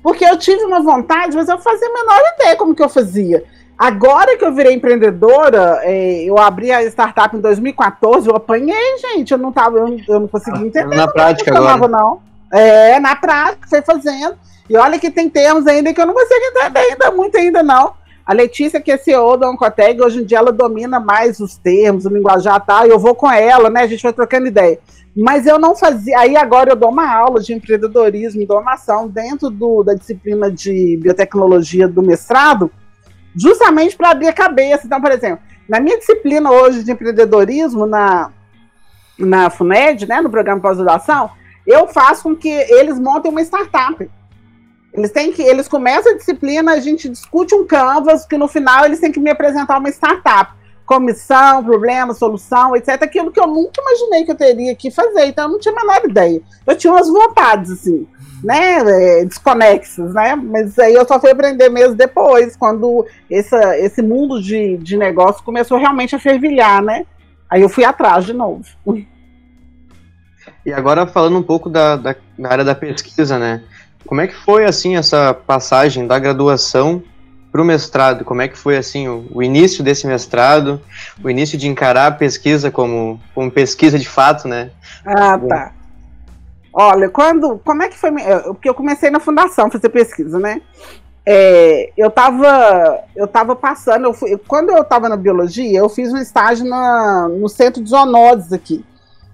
[0.02, 3.44] Porque eu tive uma vontade, mas eu fazia a menor ideia como que eu fazia.
[3.76, 9.32] Agora que eu virei empreendedora, é, eu abri a startup em 2014, eu apanhei, gente.
[9.32, 10.96] Eu não tava, eu, eu não consegui entender.
[10.96, 11.88] Na prática agora.
[11.88, 12.22] Não.
[12.50, 14.34] É, na prática, foi fazendo.
[14.66, 17.99] E olha que tem termos ainda que eu não consigo entender ainda, muito ainda não.
[18.30, 22.06] A Letícia, que é CEO da Oncoteg, hoje em dia ela domina mais os termos,
[22.06, 23.80] o linguajar tal, e eu vou com ela, né?
[23.80, 24.78] A gente vai trocando ideia.
[25.16, 26.16] Mas eu não fazia.
[26.16, 31.88] Aí agora eu dou uma aula de empreendedorismo domação dentro do, da disciplina de biotecnologia
[31.88, 32.70] do mestrado
[33.34, 34.86] justamente para abrir a cabeça.
[34.86, 38.30] Então, por exemplo, na minha disciplina hoje de empreendedorismo na,
[39.18, 41.32] na FUNED, né, no programa pós-graduação,
[41.66, 44.08] eu faço com que eles montem uma startup.
[44.92, 48.84] Eles têm que, eles começam a disciplina, a gente discute um canvas, que no final
[48.84, 50.52] eles têm que me apresentar uma startup.
[50.84, 53.00] comissão, problema, solução, etc.
[53.00, 55.80] Aquilo que eu nunca imaginei que eu teria que fazer, então eu não tinha a
[55.80, 56.42] menor ideia.
[56.66, 58.08] Eu tinha umas vontades, assim,
[58.42, 58.78] né,
[59.20, 64.42] é, desconexas, né, mas aí eu só fui aprender mesmo depois, quando essa, esse mundo
[64.42, 67.06] de, de negócio começou realmente a fervilhar, né,
[67.48, 68.64] aí eu fui atrás de novo.
[70.66, 73.62] E agora falando um pouco da, da, da área da pesquisa, né,
[74.06, 77.02] como é que foi, assim, essa passagem da graduação
[77.50, 78.24] para o mestrado?
[78.24, 80.80] Como é que foi assim o, o, início desse mestrado,
[81.22, 84.70] o início de encarar a pesquisa como, como pesquisa de fato, né?
[85.04, 85.72] Ah, tá.
[86.72, 88.12] Olha, quando, como é que foi?
[88.44, 90.62] Porque eu comecei na fundação a fazer pesquisa, né?
[91.26, 96.12] É, eu estava eu tava passando, eu fui, quando eu estava na biologia, eu fiz
[96.12, 98.84] um estágio na, no centro de zoonoses aqui.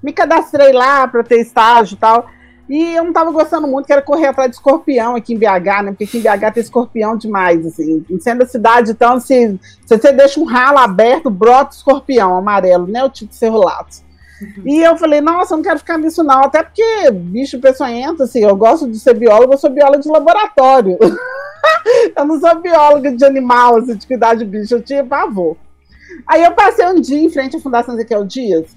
[0.02, 2.26] Me cadastrei lá para ter estágio e tal.
[2.68, 5.84] E eu não tava gostando muito, que era correr atrás de escorpião aqui em BH,
[5.84, 5.90] né?
[5.90, 8.04] Porque aqui em BH tem escorpião demais, assim.
[8.20, 13.04] Sendo a cidade, então, se, se você deixa um ralo aberto, brota escorpião amarelo, né?
[13.04, 14.04] O tipo de cerulato.
[14.40, 14.62] Uhum.
[14.66, 18.40] E eu falei, nossa, eu não quero ficar nisso não, até porque bicho peçonhento, assim,
[18.40, 20.98] eu gosto de ser biólogo, eu sou bióloga de laboratório.
[22.16, 25.56] eu não sou bióloga de animal, assim, de cuidar de bicho, eu tinha pavor.
[26.26, 28.76] Aí eu passei um dia em frente à Fundação Ezequiel Dias,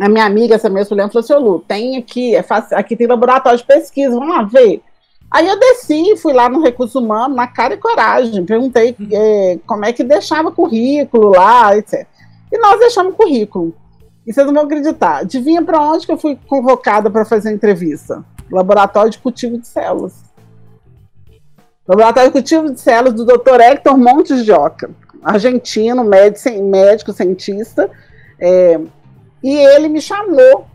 [0.00, 3.06] a minha amiga, essa mesma mulher, falou assim: Lu, tem aqui, é fácil, aqui tem
[3.06, 4.82] laboratório de pesquisa, vamos lá ver.
[5.30, 9.84] Aí eu desci, fui lá no recurso humano, na cara e coragem, perguntei é, como
[9.84, 12.06] é que deixava currículo lá, etc.
[12.50, 13.74] E nós deixamos currículo.
[14.26, 15.20] E vocês não vão acreditar.
[15.20, 18.22] Adivinha para onde que eu fui convocada para fazer a entrevista?
[18.50, 20.22] Laboratório de cultivo de células.
[21.88, 23.60] Laboratório de cultivo de células do Dr.
[23.60, 24.90] Hector Montes de Oca,
[25.24, 27.90] argentino, médico, médico cientista.
[28.38, 28.78] É,
[29.42, 30.66] e ele me chamou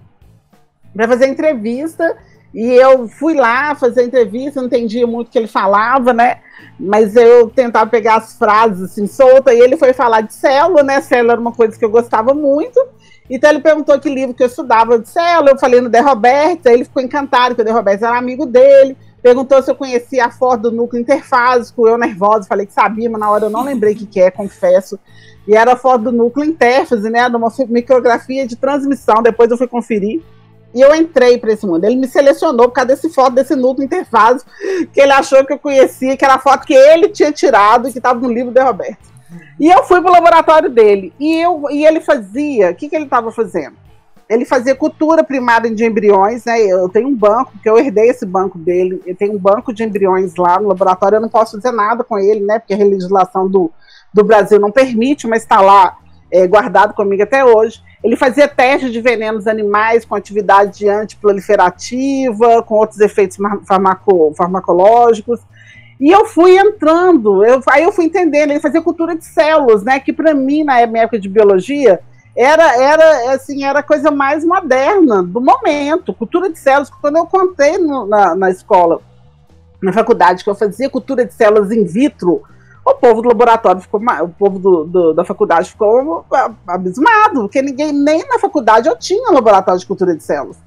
[0.93, 2.17] para fazer entrevista.
[2.53, 6.39] E eu fui lá fazer entrevista, não entendia muito o que ele falava, né?
[6.80, 11.01] Mas eu tentava pegar as frases assim soltas, e ele foi falar de célula, né?
[11.01, 12.84] Célula era uma coisa que eu gostava muito.
[13.30, 16.65] Então ele perguntou que livro que eu estudava de célula, eu falei no De Roberts,
[16.65, 18.97] aí ele ficou encantado que o De Roberts era amigo dele.
[19.28, 23.20] Perguntou se eu conhecia a foto do núcleo interfásico, eu nervosa, falei que sabia, mas
[23.20, 24.98] na hora eu não lembrei o que, que é, confesso
[25.46, 29.58] e era a foto do núcleo intérfase, né, de uma micrografia de transmissão, depois eu
[29.58, 30.22] fui conferir,
[30.74, 31.84] e eu entrei para esse mundo.
[31.84, 34.46] Ele me selecionou por causa desse foto desse núcleo interfase,
[34.94, 37.92] que ele achou que eu conhecia, que era a foto que ele tinha tirado e
[37.92, 39.10] que estava no livro de Roberto.
[39.60, 42.96] E eu fui para o laboratório dele, e, eu, e ele fazia, o que, que
[42.96, 43.76] ele estava fazendo?
[44.30, 46.60] Ele fazia cultura primária de embriões, né?
[46.62, 49.02] Eu tenho um banco, que eu herdei esse banco dele.
[49.06, 51.16] Eu tenho um banco de embriões lá no laboratório.
[51.16, 52.60] Eu não posso fazer nada com ele, né?
[52.60, 53.72] Porque a legislação do,
[54.13, 55.98] do Brasil não permite, mas está lá
[56.32, 57.82] é, guardado comigo até hoje.
[58.04, 65.40] Ele fazia testes de venenos animais com atividade antiproliferativa, com outros efeitos farmaco, farmacológicos.
[66.00, 70.00] E eu fui entrando, eu, aí eu fui entendendo, ele fazia cultura de células, né?
[70.00, 72.00] Que para mim, na minha época de biologia,
[72.38, 76.13] era, era assim, era a coisa mais moderna do momento.
[76.13, 79.02] Cultura de células, quando eu contei no, na, na escola,
[79.82, 82.43] na faculdade, que eu fazia cultura de células in vitro,
[82.86, 86.26] o povo do laboratório ficou, o povo do, do, da faculdade ficou
[86.67, 90.58] abismado, porque ninguém, nem na faculdade eu tinha laboratório de cultura de células,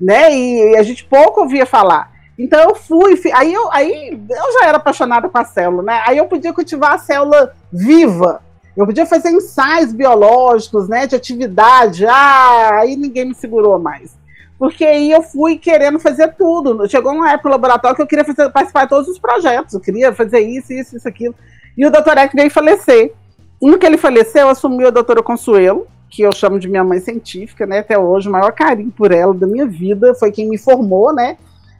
[0.00, 0.32] né?
[0.32, 2.12] E, e a gente pouco ouvia falar.
[2.38, 6.02] Então eu fui, aí eu, aí eu já era apaixonada com a célula, né?
[6.06, 8.40] Aí eu podia cultivar a célula viva,
[8.76, 12.04] eu podia fazer ensaios biológicos, né, de atividade.
[12.06, 14.16] Ah, aí ninguém me segurou mais.
[14.58, 16.88] Porque aí eu fui querendo fazer tudo.
[16.88, 19.74] Chegou uma época no laboratório que eu queria fazer, participar de todos os projetos.
[19.74, 21.34] Eu queria fazer isso, isso, isso, aquilo.
[21.76, 23.12] E o doutor Eck veio falecer.
[23.60, 27.66] No que ele faleceu, assumiu a doutora Consuelo, que eu chamo de minha mãe científica,
[27.66, 27.78] né?
[27.78, 30.14] Até hoje, o maior carinho por ela da minha vida.
[30.14, 31.36] Foi quem me formou, né?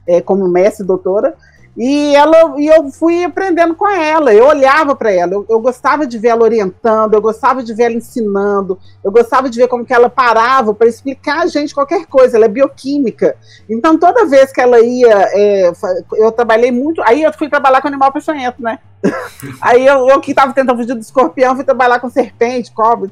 [0.06, 1.34] É, como mestre doutora.
[1.76, 6.06] E, ela, e eu fui aprendendo com ela, eu olhava para ela, eu, eu, gostava
[6.06, 9.84] de ver ela orientando, eu gostava de ver ela ensinando, eu gostava de ver como
[9.84, 13.36] que ela parava para explicar a gente qualquer coisa, ela é bioquímica.
[13.68, 15.70] Então, toda vez que ela ia, é,
[16.14, 18.78] eu trabalhei muito, aí eu fui trabalhar com animal peçonhento, né?
[19.60, 23.10] aí eu, eu que estava tentando fugir do escorpião, fui trabalhar com serpente, cobra,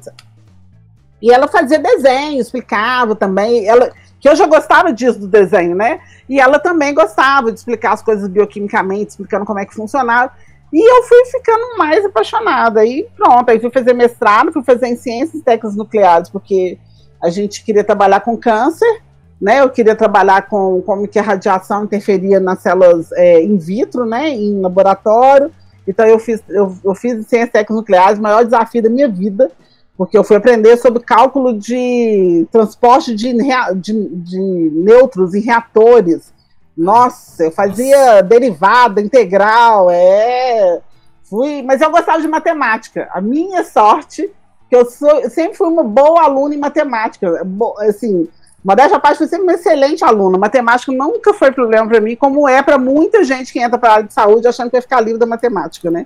[1.21, 3.91] e ela fazia desenho, explicava também, ela
[4.25, 5.99] que eu já gostava disso do desenho, né?
[6.27, 10.31] E ela também gostava de explicar as coisas bioquimicamente, explicando como é que funcionava.
[10.73, 12.83] E eu fui ficando mais apaixonada.
[12.83, 16.79] E pronto, aí fui fazer mestrado, fui fazer em ciências técnicas nucleares, porque
[17.23, 18.99] a gente queria trabalhar com câncer,
[19.39, 19.61] né?
[19.61, 24.29] Eu queria trabalhar com como que a radiação interferia nas células é, in vitro, né?
[24.29, 25.51] Em laboratório.
[25.87, 29.51] Então eu fiz, eu, eu fiz ciências técnicas nucleares, o maior desafio da minha vida
[29.97, 33.33] porque eu fui aprender sobre cálculo de transporte de,
[33.75, 34.39] de, de
[34.73, 36.33] nêutrons em reatores.
[36.77, 40.81] Nossa, eu fazia derivada, integral, é.
[41.23, 43.09] Fui, mas eu gostava de matemática.
[43.13, 44.29] A minha sorte
[44.69, 47.43] que eu, sou, eu sempre fui uma boa aluna em matemática.
[47.45, 48.27] Bo, assim,
[48.63, 50.37] modéstia à parte, fui sempre uma excelente aluna.
[50.37, 53.93] Matemática nunca foi problema para mim, como é para muita gente que entra para a
[53.93, 56.05] área de saúde achando que vai ficar livre da matemática, né?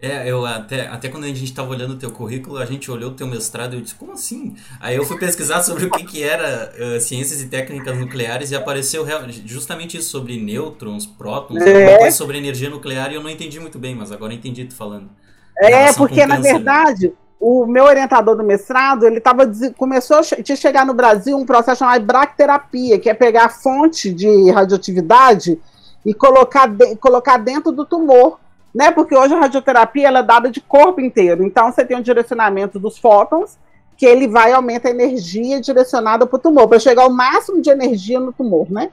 [0.00, 3.10] É, eu até, até quando a gente estava olhando o teu currículo, a gente olhou
[3.10, 4.54] o teu mestrado e eu disse, como assim?
[4.80, 8.56] Aí eu fui pesquisar sobre o que, que era uh, ciências e técnicas nucleares e
[8.56, 9.04] apareceu
[9.44, 12.10] justamente isso sobre nêutrons, prótons, é.
[12.12, 15.10] sobre energia nuclear e eu não entendi muito bem, mas agora entendi tu falando.
[15.58, 16.52] É, porque na né?
[16.52, 21.80] verdade, o meu orientador do mestrado, ele tava, começou a chegar no Brasil um processo
[21.80, 25.58] chamado bracterapia, que é pegar a fonte de radioatividade
[26.06, 28.38] e colocar, de, colocar dentro do tumor
[28.74, 28.90] né?
[28.90, 31.44] Porque hoje a radioterapia ela é dada de corpo inteiro.
[31.44, 33.58] Então você tem um direcionamento dos fótons,
[33.96, 37.70] que ele vai aumentar a energia direcionada para o tumor, para chegar ao máximo de
[37.70, 38.90] energia no tumor, né?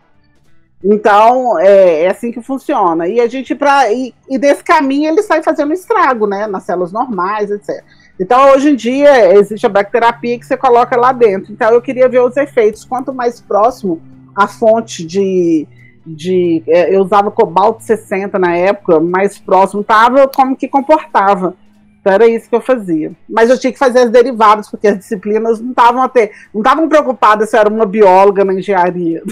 [0.83, 3.07] Então é, é assim que funciona.
[3.07, 6.47] E a gente para e, e, desse caminho ele sai fazendo estrago, né?
[6.47, 7.83] Nas células normais, etc.
[8.19, 11.51] Então hoje em dia existe a bacterapia que você coloca lá dentro.
[11.51, 12.85] Então eu queria ver os efeitos.
[12.85, 14.01] Quanto mais próximo
[14.35, 15.67] a fonte de
[16.05, 21.55] de é, eu usava cobalto 60 na época, mais próximo estava como que comportava.
[21.99, 23.11] Então era isso que eu fazia.
[23.27, 26.87] Mas eu tinha que fazer as derivadas, porque as disciplinas não estavam até, não estavam
[26.87, 29.23] preocupadas se eu era uma bióloga na engenharia.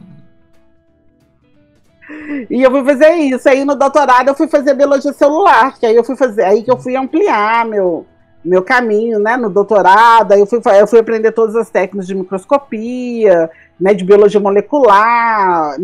[2.50, 3.48] e eu fui fazer isso.
[3.48, 6.72] Aí no doutorado eu fui fazer biologia celular, que aí eu fui fazer, aí que
[6.72, 8.08] eu fui ampliar meu
[8.44, 10.32] meu caminho, né, no doutorado.
[10.32, 15.76] Aí eu fui, eu fui aprender todas as técnicas de microscopia, né, de biologia molecular,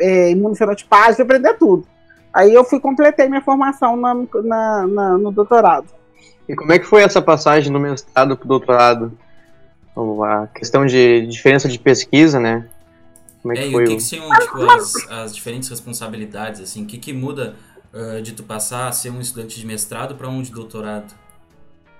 [0.00, 1.86] é, imunofenotipagem, fui aprender tudo.
[2.32, 5.86] Aí eu fui completei minha formação na, na, na, no doutorado.
[6.48, 9.12] E como é que foi essa passagem do mestrado para o doutorado?
[9.96, 12.66] A questão de diferença de pesquisa, né?
[13.42, 13.82] Como é que é, foi?
[13.82, 16.84] E o que, que são tipo, as, as, diferentes responsabilidades, assim?
[16.84, 17.56] O que, que muda
[17.92, 21.12] uh, de tu passar a ser um estudante de mestrado para um de doutorado?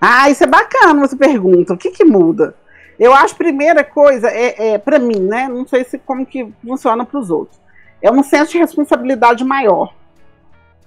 [0.01, 1.75] Ah, isso é bacana, você pergunta.
[1.75, 2.55] O que, que muda?
[3.01, 5.49] Eu acho primeira coisa, é, é para mim, né?
[5.49, 7.59] Não sei se como que funciona para os outros.
[8.03, 9.95] É um senso de responsabilidade maior.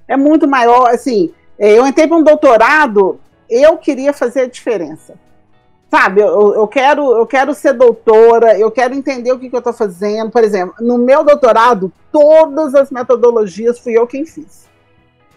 [0.08, 1.34] É muito maior, assim.
[1.58, 5.16] É, eu entrei para um doutorado, eu queria fazer a diferença.
[5.90, 9.60] Sabe, eu, eu, quero, eu quero ser doutora, eu quero entender o que, que eu
[9.60, 10.30] estou fazendo.
[10.30, 14.68] Por exemplo, no meu doutorado, todas as metodologias fui eu quem fiz.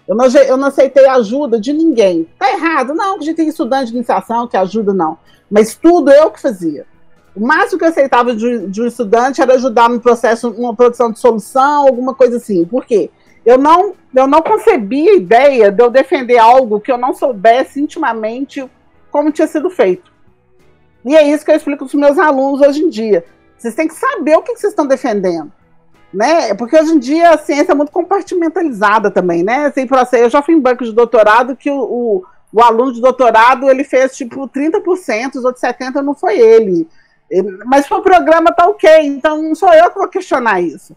[0.09, 2.27] Eu não, eu não aceitei ajuda de ninguém.
[2.39, 5.19] Tá errado, não, a gente tem estudante de iniciação que ajuda, não.
[5.51, 6.87] Mas tudo eu que fazia.
[7.35, 11.11] O máximo que eu aceitava de, de um estudante era ajudar no processo, uma produção
[11.11, 12.65] de solução, alguma coisa assim.
[12.65, 13.11] Por quê?
[13.45, 17.81] Eu não, eu não concebia a ideia de eu defender algo que eu não soubesse
[17.81, 18.69] intimamente
[19.11, 20.11] como tinha sido feito.
[21.05, 23.25] E é isso que eu explico para os meus alunos hoje em dia.
[23.57, 25.53] Vocês têm que saber o que vocês estão defendendo.
[26.17, 26.55] Né?
[26.55, 29.67] Porque hoje em dia a ciência é muito compartimentalizada também, né?
[29.67, 32.25] Assim, eu já fui em banco de doutorado que o, o
[32.57, 36.89] o aluno de doutorado ele fez tipo 30%, os outros 70% não foi ele.
[37.67, 40.97] Mas o programa tá ok, então não sou eu que vou questionar isso.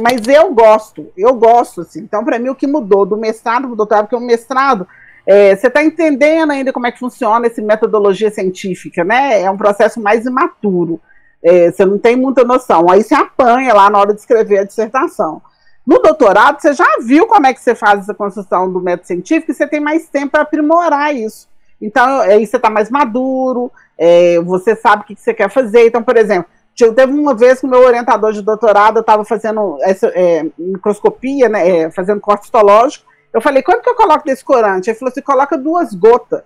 [0.00, 2.00] Mas eu gosto, eu gosto, assim.
[2.00, 4.88] Então, para mim, o que mudou do mestrado para o doutorado, porque o mestrado,
[5.26, 9.42] é, você está entendendo ainda como é que funciona essa metodologia científica, né?
[9.42, 10.98] É um processo mais imaturo.
[11.42, 12.90] É, você não tem muita noção.
[12.90, 15.42] Aí você apanha lá na hora de escrever a dissertação.
[15.84, 19.50] No doutorado, você já viu como é que você faz essa construção do método científico
[19.50, 21.48] e você tem mais tempo para aprimorar isso.
[21.80, 25.88] Então, aí você está mais maduro, é, você sabe o que, você quer fazer.
[25.88, 30.06] Então, por exemplo, teve uma vez que o meu orientador de doutorado estava fazendo essa,
[30.14, 33.04] é, microscopia, né, é, fazendo corte histológico.
[33.32, 34.88] Eu falei, quanto que eu coloco desse corante?
[34.88, 36.42] Ele falou assim, coloca duas gotas.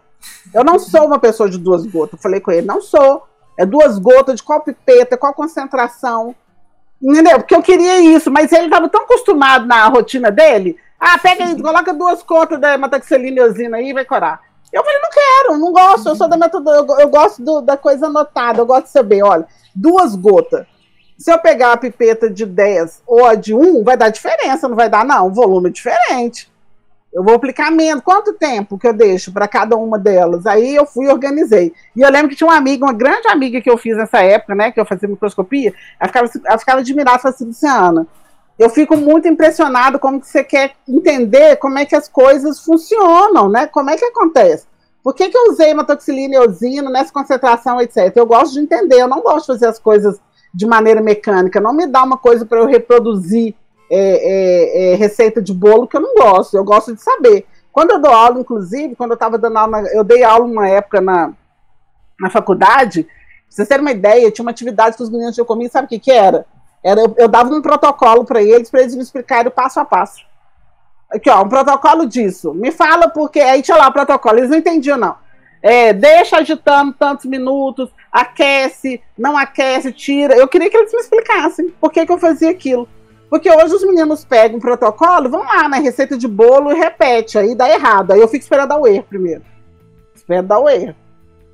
[0.54, 2.14] Eu não sou uma pessoa de duas gotas.
[2.14, 3.25] Eu falei com ele, não sou.
[3.56, 6.34] É duas gotas de qual pipeta, qual concentração.
[7.02, 7.38] Entendeu?
[7.38, 10.78] Porque eu queria isso, mas ele estava tão acostumado na rotina dele.
[10.98, 14.40] Ah, pega aí, coloca duas contas da metaxilina eosina aí e vai corar.
[14.72, 17.76] Eu falei, não quero, não gosto, eu sou da metodologia, eu, eu gosto do, da
[17.76, 20.66] coisa anotada, eu gosto de saber, olha, duas gotas.
[21.18, 24.76] Se eu pegar a pipeta de 10 ou a de 1, vai dar diferença, não
[24.76, 26.50] vai dar, não, volume diferente.
[27.16, 28.04] Eu vou aplicar menos.
[28.04, 30.44] Quanto tempo que eu deixo para cada uma delas?
[30.44, 31.72] Aí eu fui e organizei.
[31.96, 34.54] E eu lembro que tinha uma amiga, uma grande amiga que eu fiz nessa época,
[34.54, 34.70] né?
[34.70, 35.72] Que eu fazia microscopia.
[35.98, 38.06] Ela ficava, ela ficava admirada, falava assim, Luciana,
[38.58, 43.48] eu fico muito impressionado como que você quer entender como é que as coisas funcionam,
[43.48, 43.66] né?
[43.66, 44.66] Como é que acontece.
[45.02, 48.12] Por que, que eu usei metoxilina e eosina nessa concentração, etc?
[48.14, 50.20] Eu gosto de entender, eu não gosto de fazer as coisas
[50.52, 51.60] de maneira mecânica.
[51.60, 53.54] Não me dá uma coisa para eu reproduzir
[53.90, 57.46] é, é, é, receita de bolo que eu não gosto, eu gosto de saber.
[57.72, 61.00] Quando eu dou aula, inclusive, quando eu estava dando aula, eu dei aula uma época
[61.00, 61.32] na,
[62.18, 63.12] na faculdade, pra
[63.48, 65.98] vocês terem uma ideia, tinha uma atividade que os meninos tinham comigo, sabe o que,
[65.98, 66.46] que era?
[66.82, 69.84] era eu, eu dava um protocolo para eles, para eles me explicarem o passo a
[69.84, 70.24] passo.
[71.10, 72.52] Aqui, ó, um protocolo disso.
[72.52, 73.40] Me fala porque.
[73.40, 75.16] Aí tinha lá o protocolo, eles não entendiam, não.
[75.62, 80.34] é, deixa agitando tantos minutos, aquece, não aquece, tira.
[80.34, 82.88] Eu queria que eles me explicassem por que, que eu fazia aquilo.
[83.36, 87.36] Porque hoje os meninos pegam um protocolo, vão lá na receita de bolo e repete,
[87.36, 88.12] aí dá errado.
[88.12, 89.42] Aí eu fico esperando dar o erro primeiro.
[90.14, 90.94] Esperando dar o erro.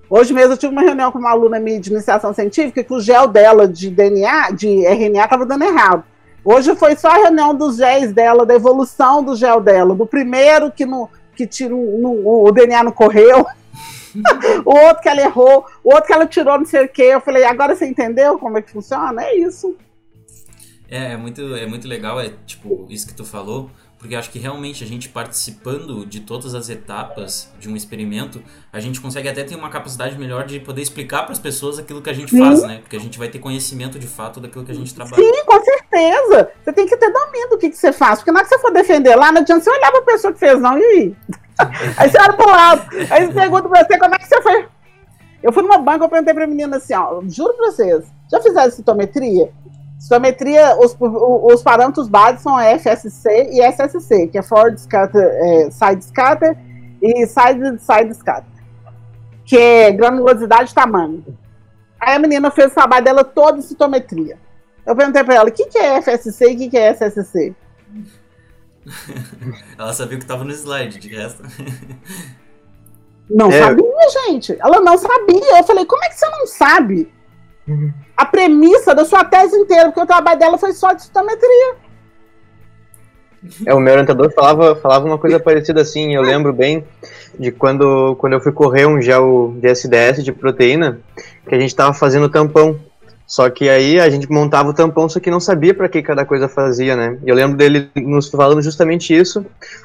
[0.08, 3.00] Hoje mesmo eu tive uma reunião com uma aluna minha de iniciação científica que o
[3.00, 6.04] gel dela de DNA, de RNA, estava dando errado.
[6.44, 10.70] Hoje foi só a reunião dos géis dela, da evolução do gel dela, do primeiro
[10.70, 13.44] que, no, que tira, no, o DNA não correu,
[14.64, 17.02] o outro que ela errou, o outro que ela tirou não sei o quê.
[17.02, 19.24] Eu falei, agora você entendeu como é que funciona?
[19.24, 19.76] É isso.
[20.92, 24.38] É, é muito, é muito legal, é tipo, isso que tu falou, porque acho que
[24.38, 29.42] realmente a gente participando de todas as etapas de um experimento, a gente consegue até
[29.42, 32.40] ter uma capacidade melhor de poder explicar para as pessoas aquilo que a gente Sim.
[32.40, 32.80] faz, né?
[32.82, 35.16] Porque a gente vai ter conhecimento de fato daquilo que a gente trabalha.
[35.16, 36.50] Sim, com certeza.
[36.62, 38.60] Você tem que ter domínio do que, que você faz, porque na hora que você
[38.60, 41.16] for defender lá, não adianta você olhar para a pessoa que fez, não, e aí?
[41.96, 44.68] aí você olha pro lado, aí você pergunta pra você como é que você foi.
[45.42, 48.70] Eu fui numa banca, eu perguntei pra menina assim, ó, juro pra vocês, já fizeram
[48.70, 49.50] citometria?
[50.02, 56.04] Citometria, os, os parâmetros básicos são FSC e SSC, que é Forward Scatter, é, Side
[56.06, 56.58] Scatter
[57.00, 58.64] e Side, side Scatter,
[59.44, 61.24] que é granulosidade e tamanho.
[62.00, 64.36] Aí a menina fez o trabalho dela todo em citometria.
[64.84, 67.54] Eu perguntei pra ela, o que, que é FSC e o que, que é SSC?
[69.78, 71.44] Ela sabia o que tava no slide, de resto.
[73.30, 73.58] Não é.
[73.60, 74.56] sabia, gente.
[74.60, 75.58] Ela não sabia.
[75.58, 77.08] Eu falei, como é que você não sabe?
[77.66, 77.92] Uhum.
[78.16, 81.76] A premissa da sua tese inteira, porque o trabalho dela foi só de citometria.
[83.66, 86.84] É, o meu orientador falava, falava uma coisa parecida assim, eu lembro bem
[87.38, 91.00] de quando, quando eu fui correr um gel de SDS de proteína,
[91.48, 92.78] que a gente estava fazendo tampão.
[93.26, 96.24] Só que aí a gente montava o tampão, só que não sabia para que cada
[96.24, 97.18] coisa fazia, né?
[97.24, 99.44] E eu lembro dele nos falando justamente isso,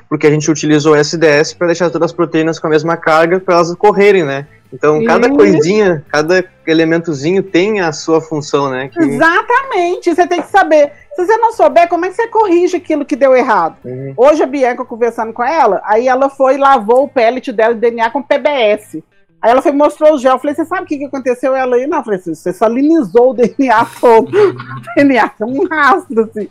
[0.10, 3.40] porque a gente utilizou o SDS para deixar todas as proteínas com a mesma carga
[3.40, 4.48] para elas correrem, né?
[4.72, 8.90] Então, cada coisinha, cada elementozinho tem a sua função, né?
[8.90, 9.00] Que...
[9.00, 10.92] Exatamente, você tem que saber.
[11.16, 13.78] Se você não souber, como é que você corrige aquilo que deu errado?
[13.86, 14.14] Uhum.
[14.18, 17.80] Hoje a Bianca conversando com ela, aí ela foi e lavou o pellet dela de
[17.80, 18.98] DNA com PBS.
[19.42, 20.34] Aí ela foi mostrou o gel.
[20.34, 21.56] Eu falei, você sabe o que, que aconteceu?
[21.56, 24.32] Ela aí, não, eu falei assim, você salinizou o DNA todo.
[24.36, 26.48] o DNA é um rastro, assim.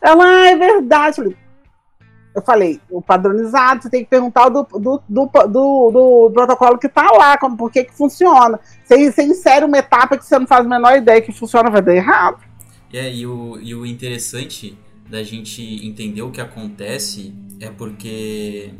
[0.00, 1.10] Ela, ah, é verdade.
[1.10, 1.36] Eu falei,
[2.38, 6.86] eu falei, o padronizado, você tem que perguntar do, do, do, do, do protocolo que
[6.86, 8.58] está lá, como, por que, que funciona.
[8.84, 11.82] Você, você insere uma etapa que você não faz a menor ideia que funciona, vai
[11.82, 12.38] dar errado.
[12.92, 18.72] É, e o, e o interessante da gente entender o que acontece é porque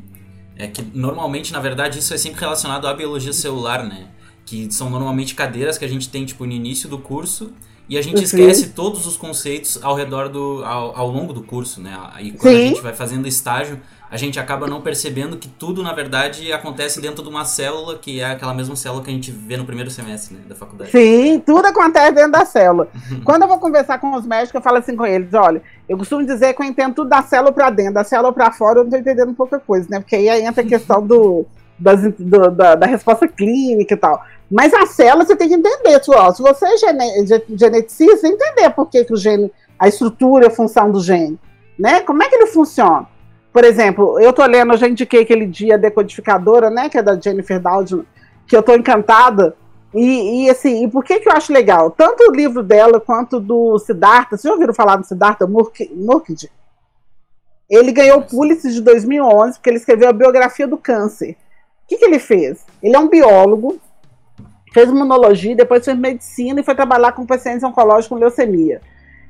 [0.57, 4.09] é que normalmente, na verdade, isso é sempre relacionado à biologia celular, né?
[4.45, 7.53] Que são normalmente cadeiras que a gente tem, tipo, no início do curso
[7.89, 8.23] e a gente uhum.
[8.23, 10.63] esquece todos os conceitos ao redor do.
[10.65, 11.99] ao, ao longo do curso, né?
[12.21, 12.65] E quando Sim.
[12.65, 17.01] a gente vai fazendo estágio, a gente acaba não percebendo que tudo, na verdade, acontece
[17.01, 19.91] dentro de uma célula, que é aquela mesma célula que a gente vê no primeiro
[19.91, 20.91] semestre né, da faculdade.
[20.91, 22.89] Sim, tudo acontece dentro da célula.
[23.25, 26.25] Quando eu vou conversar com os médicos, eu falo assim com eles: olha, eu costumo
[26.27, 28.89] dizer que eu entendo tudo da célula para dentro, da célula para fora, eu não
[28.89, 30.01] estou entendendo pouca coisa, né?
[30.01, 31.47] Porque aí entra a questão do,
[31.79, 34.23] das, do, da, da, resposta clínica e tal.
[34.51, 38.71] Mas a célula você tem que entender, ó, se você é gene, geneticista, você entender
[38.71, 41.39] por que, que o gene, a estrutura e a função do gene,
[41.79, 42.01] né?
[42.01, 43.07] Como é que ele funciona?
[43.53, 47.19] Por exemplo, eu tô lendo, eu já indiquei aquele dia Decodificadora, né, que é da
[47.19, 48.05] Jennifer Doudna,
[48.47, 49.57] que eu tô encantada.
[49.95, 51.91] E, e, assim, e por que que eu acho legal?
[51.91, 56.51] Tanto o livro dela quanto do Siddhartha, vocês já ouviram falar do Siddhartha Mukherjee?
[57.69, 61.33] Ele ganhou o Pulitzer de 2011 porque ele escreveu a biografia do câncer.
[61.85, 62.65] O que, que ele fez?
[62.83, 63.79] Ele é um biólogo,
[64.73, 68.81] fez imunologia, depois fez medicina e foi trabalhar com pacientes oncológicos com leucemia.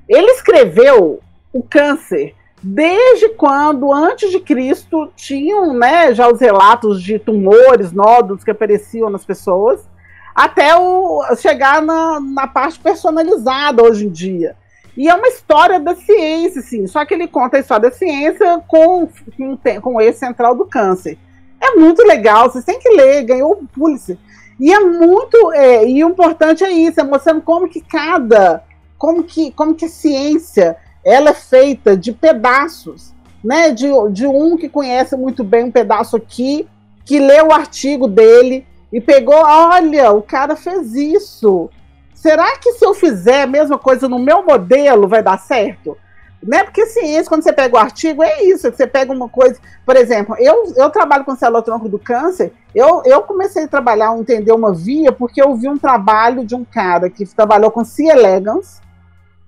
[0.08, 1.20] Ele escreveu
[1.52, 8.42] o câncer desde quando, antes de Cristo, tinham né, já os relatos de tumores, nódulos
[8.42, 9.86] que apareciam nas pessoas,
[10.34, 14.56] até o, chegar na, na parte personalizada hoje em dia.
[14.96, 18.60] E é uma história da ciência, sim, só que ele conta a história da ciência
[18.66, 21.16] com, com, com eixo central do câncer.
[21.60, 24.16] É muito legal, vocês têm que ler, ganhou o Pulitzer.
[24.58, 28.64] E é muito, é, e o importante é isso, é mostrando como que cada,
[28.96, 33.70] como que, como que a ciência ela é feita de pedaços, né?
[33.70, 36.68] De, de um que conhece muito bem um pedaço aqui,
[37.04, 41.70] que leu o artigo dele e pegou, olha, o cara fez isso.
[42.14, 45.96] Será que se eu fizer a mesma coisa no meu modelo vai dar certo?
[46.42, 46.62] Né?
[46.62, 49.58] Porque ciência, quando você pega o artigo, é isso, você pega uma coisa.
[49.84, 54.16] Por exemplo, eu, eu trabalho com célula tronco do câncer, eu, eu comecei a trabalhar,
[54.16, 58.06] entender uma via, porque eu vi um trabalho de um cara que trabalhou com C.
[58.06, 58.80] elegans,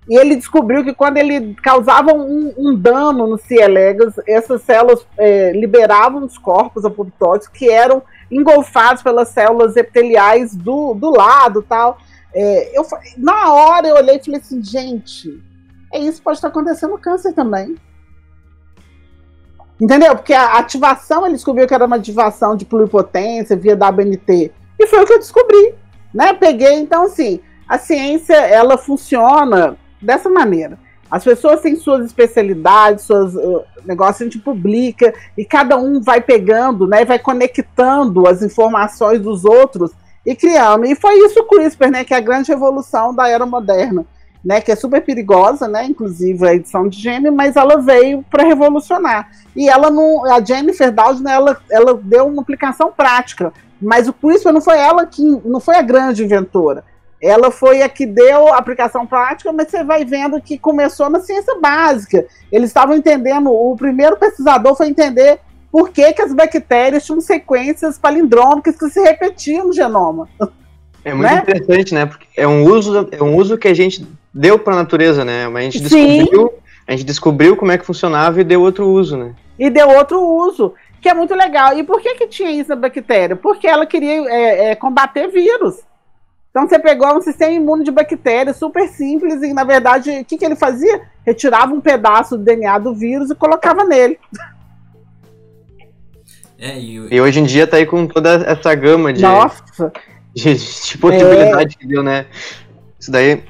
[0.09, 3.55] e ele descobriu que quando ele causava um, um dano no C.
[3.55, 10.95] elegans, essas células é, liberavam os corpos apoptóticos que eram engolfados pelas células epiteliais do,
[10.95, 11.99] do lado tal.
[12.35, 12.85] É, eu,
[13.17, 15.41] na hora eu olhei e falei assim, gente,
[15.93, 17.77] é isso pode estar acontecendo no câncer também.
[19.81, 20.15] Entendeu?
[20.15, 24.53] Porque a ativação, ele descobriu que era uma ativação de pluripotência via WNT.
[24.79, 25.75] E foi o que eu descobri.
[26.13, 26.33] Né?
[26.35, 30.79] Peguei, então, assim, a ciência, ela funciona dessa maneira.
[31.11, 36.21] As pessoas têm suas especialidades, seus uh, negócios, a gente publica, e cada um vai
[36.21, 37.05] pegando, né?
[37.05, 39.91] Vai conectando as informações dos outros
[40.25, 40.85] e criando.
[40.85, 42.05] E foi isso o CRISPR, né?
[42.05, 44.07] Que é a grande revolução da era moderna
[44.45, 48.45] né, que é super perigosa, né, inclusive a edição de gene, mas ela veio para
[48.45, 49.31] revolucionar.
[49.55, 54.53] E ela não, a Jennifer Doudna, ela, ela deu uma aplicação prática, mas o CRISPR
[54.53, 56.85] não foi ela que, não foi a grande inventora.
[57.23, 61.21] Ela foi a que deu a aplicação prática, mas você vai vendo que começou na
[61.21, 62.27] ciência básica.
[62.51, 65.39] Eles estavam entendendo, o primeiro pesquisador foi entender
[65.71, 70.29] por que, que as bactérias tinham sequências palindrômicas que se repetiam no genoma.
[71.05, 71.39] É muito né?
[71.39, 72.07] interessante, né?
[72.07, 75.49] Porque é um uso, é um uso que a gente deu para a natureza, né?
[75.49, 76.55] Mas a gente descobriu,
[76.87, 79.35] a gente descobriu como é que funcionava e deu outro uso, né?
[79.59, 81.77] E deu outro uso, que é muito legal.
[81.77, 83.37] E por que que tinha isso na bactéria?
[83.37, 85.77] Porque ela queria é, é, combater vírus.
[86.51, 90.37] Então você pegou um sistema imune de bactérias super simples e na verdade o que,
[90.37, 91.03] que ele fazia?
[91.25, 94.19] Retirava um pedaço do DNA do vírus e colocava nele.
[96.59, 99.93] É, e, e, hoje em dia tá aí com toda essa gama de, Nossa.
[100.35, 101.79] de, de possibilidade é.
[101.79, 102.27] que deu, né?
[102.99, 103.43] Isso daí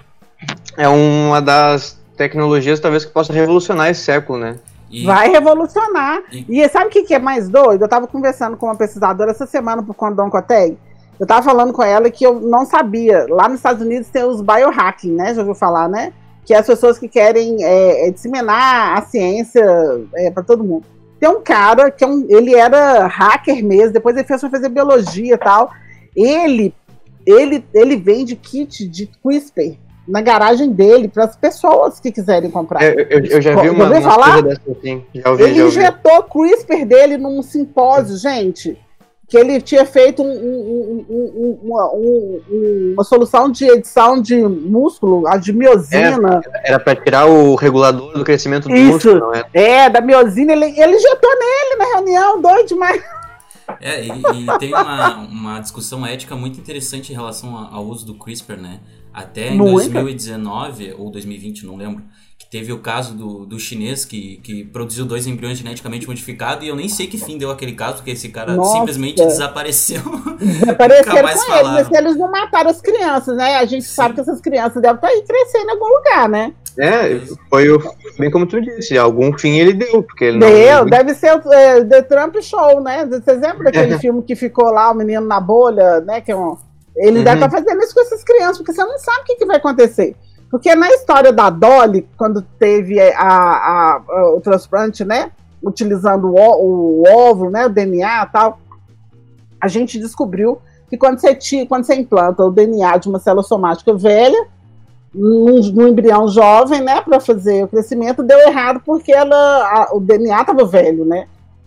[0.77, 4.57] é uma das tecnologias talvez que possa revolucionar esse século, né?
[4.91, 5.05] E...
[5.05, 6.23] Vai revolucionar.
[6.33, 6.61] E...
[6.61, 7.83] e sabe o que, que, é mais doido?
[7.83, 10.77] Eu estava conversando com uma pesquisadora essa semana por conta do Oncotec.
[11.19, 13.27] Eu estava falando com ela que eu não sabia.
[13.29, 15.35] Lá nos Estados Unidos tem os biohacking, né?
[15.35, 16.13] Já ouviu falar, né?
[16.45, 19.63] Que é as pessoas que querem é, é disseminar a ciência
[20.17, 20.85] é, para todo mundo.
[21.21, 25.35] Tem um cara que é um, ele era hacker mesmo, depois ele fez fazer biologia
[25.35, 25.71] e tal.
[26.17, 26.75] Ele,
[27.27, 32.83] ele, ele vende kit de CRISPR na garagem dele para as pessoas que quiserem comprar.
[32.83, 34.43] Eu, eu, eu já vi uma, uma falar?
[34.43, 35.05] dessa assim.
[35.15, 38.77] Já ouvi, ele já injetou CRISPR dele num simpósio, gente,
[39.29, 45.37] que ele tinha feito um, um, um, uma, uma, solução de edição de músculo, a
[45.37, 46.41] de miosina.
[46.53, 49.15] É, era para tirar o regulador do crescimento do Isso.
[49.15, 49.45] músculo, é?
[49.53, 53.01] É, da miosina, ele, ele injetou nele na reunião, doido demais.
[53.81, 58.15] É, e, e tem uma, uma discussão ética muito interessante em relação ao uso do
[58.15, 58.81] CRISPR, né?
[59.13, 60.01] Até em Muita.
[60.01, 62.05] 2019 ou 2020, não lembro,
[62.39, 66.69] que teve o caso do, do chinês que, que produziu dois embriões geneticamente modificados e
[66.69, 68.79] eu nem sei que fim deu aquele caso, porque esse cara Nossa.
[68.79, 70.01] simplesmente desapareceu.
[70.39, 73.57] Desapareceram com ele, mas eles não mataram as crianças, né?
[73.57, 73.95] A gente Sim.
[73.95, 76.55] sabe que essas crianças devem estar aí crescendo em algum lugar, né?
[76.79, 77.79] É, foi o,
[78.19, 80.87] bem como tu disse, algum fim ele deu, porque ele Deu, não...
[80.87, 83.05] deve ser o é, The Trump Show, né?
[83.07, 86.21] Você lembra daquele filme que ficou lá, o menino na bolha, né?
[86.21, 86.57] Que é um
[86.97, 87.25] ele uhum.
[87.25, 89.47] deve estar tá fazendo isso com essas crianças, porque você não sabe o que, que
[89.47, 90.17] vai acontecer.
[90.51, 95.31] Porque na história da Dolly, quando teve a, a, a, o transplante, né?
[95.63, 97.67] Utilizando o, o óvulo, né?
[97.67, 98.59] O DNA e tal,
[99.61, 103.45] a gente descobriu que quando você, tira, quando você implanta o DNA de uma célula
[103.45, 104.49] somática velha,
[105.15, 110.01] num, num embrião jovem, né, para fazer o crescimento, deu errado porque ela, a, o
[110.01, 111.27] DNA estava velho, né?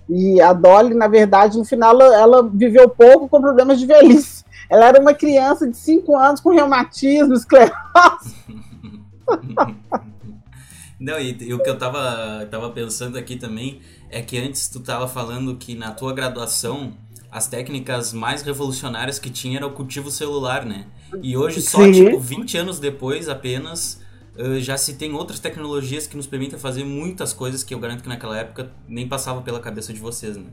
[0.09, 4.43] E a Dolly, na verdade, no final, ela, ela viveu pouco com problemas de velhice.
[4.69, 8.35] Ela era uma criança de 5 anos com reumatismo, esclerose.
[10.99, 14.79] Não, e, e, o que eu tava, tava pensando aqui também é que antes tu
[14.79, 16.93] tava falando que na tua graduação
[17.29, 20.85] as técnicas mais revolucionárias que tinha era o cultivo celular, né?
[21.21, 21.91] E hoje, só Sim.
[21.91, 23.99] tipo 20 anos depois apenas,
[24.37, 28.03] uh, já se tem outras tecnologias que nos permitem fazer muitas coisas que eu garanto
[28.03, 30.45] que naquela época nem passava pela cabeça de vocês, né?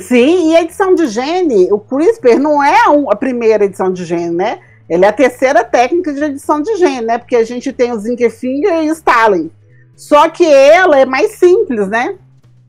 [0.00, 2.76] Sim, e a edição de gene, o CRISPR não é
[3.08, 4.58] a primeira edição de gene, né?
[4.88, 7.18] Ele é a terceira técnica de edição de gene, né?
[7.18, 9.50] Porque a gente tem o Zinkefinger e o Stalin.
[9.96, 12.16] Só que ela é mais simples, né?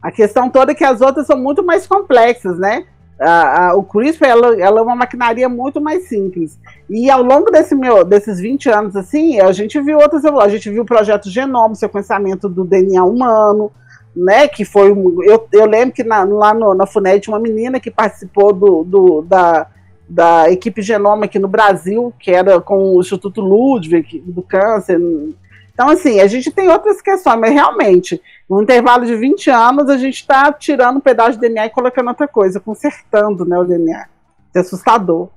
[0.01, 2.85] A questão toda é que as outras são muito mais complexas, né?
[3.19, 6.59] A, a, o CRISPR ela, ela, é uma maquinaria muito mais simples.
[6.87, 10.69] E ao longo desse meu, desses 20 anos, assim, a gente viu outras A gente
[10.69, 13.71] viu o projeto Genoma, sequenciamento do DNA humano,
[14.17, 17.91] né, que foi eu, eu lembro que na, lá no, na FUNED uma menina que
[17.91, 19.67] participou do, do, da,
[20.09, 24.99] da equipe Genoma aqui no Brasil, que era com o Instituto Ludwig do câncer.
[25.71, 29.97] Então, assim, a gente tem outras questões, mas realmente, no intervalo de 20 anos, a
[29.97, 34.07] gente está tirando um pedaço de DNA e colocando outra coisa, consertando né, o DNA.
[34.55, 35.29] É assustador.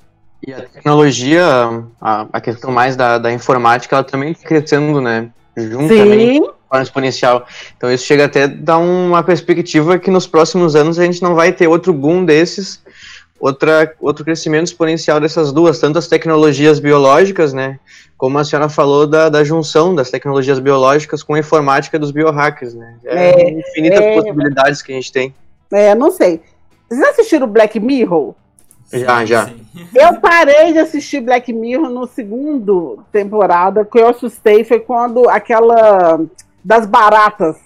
[0.47, 1.45] E a tecnologia,
[2.01, 5.29] a, a questão mais da, da informática, ela também está crescendo, né?
[5.55, 6.47] Juntamente.
[6.47, 7.47] Sim forma exponencial.
[7.77, 11.35] Então isso chega até a dar uma perspectiva que nos próximos anos a gente não
[11.35, 12.81] vai ter outro boom desses,
[13.41, 17.81] outra, outro crescimento exponencial dessas duas, tanto as tecnologias biológicas, né,
[18.17, 22.75] como a senhora falou da, da junção das tecnologias biológicas com a informática dos biohackers,
[22.75, 25.35] né, é, é infinitas é, possibilidades que a gente tem.
[25.73, 26.41] É, não sei.
[26.89, 28.35] Vocês assistiram Black Mirror?
[28.93, 29.51] Já, já.
[29.95, 36.21] Eu parei de assistir Black Mirror no segundo temporada, que eu assustei foi quando aquela
[36.65, 37.57] das baratas.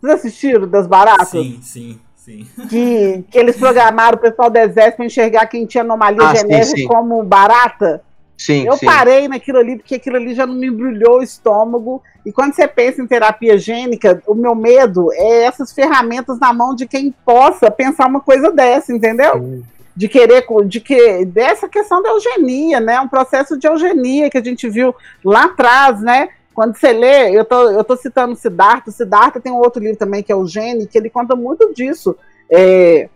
[0.00, 1.28] Vocês assistiram das baratas?
[1.28, 2.00] Sim, sim.
[2.16, 2.46] Sim.
[2.68, 6.76] Que, que eles programaram o pessoal do exército para enxergar quem tinha anomalia ah, genética
[6.76, 6.86] sim, sim.
[6.86, 8.02] como barata.
[8.36, 12.02] Sim, eu parei naquilo ali, porque aquilo ali já não me embrulhou o estômago.
[12.24, 16.74] E quando você pensa em terapia gênica, o meu medo é essas ferramentas na mão
[16.74, 19.62] de quem possa pensar uma coisa dessa, entendeu?
[19.94, 22.98] De querer, de que dessa questão da eugenia, né?
[23.00, 26.28] Um processo de eugenia que a gente viu lá atrás, né?
[26.54, 30.22] Quando você lê, eu tô, eu tô citando Siddhartha, Siddhartha tem um outro livro também
[30.22, 32.16] que é o Gene, que ele conta muito disso,
[32.50, 33.08] é,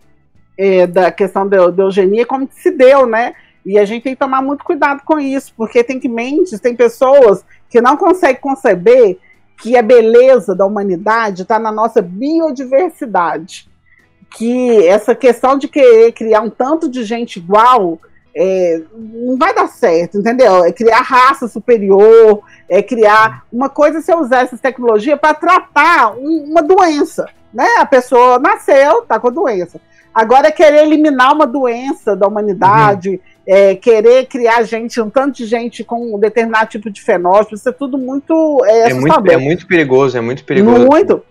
[0.57, 3.33] é, da questão da, eugenia, como que se deu, né?
[3.65, 6.75] E a gente tem que tomar muito cuidado com isso, porque tem que mentes, tem
[6.75, 9.17] pessoas que não conseguem conceber
[9.61, 13.67] que a beleza da humanidade está na nossa biodiversidade.
[14.37, 17.99] Que essa questão de querer criar um tanto de gente igual
[18.35, 20.65] é, não vai dar certo, entendeu?
[20.65, 26.13] É criar raça superior, é criar uma coisa se eu usar essas tecnologias para tratar
[26.17, 27.67] um, uma doença, né?
[27.79, 29.79] A pessoa nasceu, tá com a doença.
[30.13, 33.19] Agora querer eliminar uma doença da humanidade, uhum.
[33.47, 37.69] é, querer criar gente, um tanto de gente com um determinado tipo de fenótipo, isso
[37.69, 40.85] é tudo muito é, é muito, é muito perigoso, é muito perigoso.
[40.85, 41.23] Muito.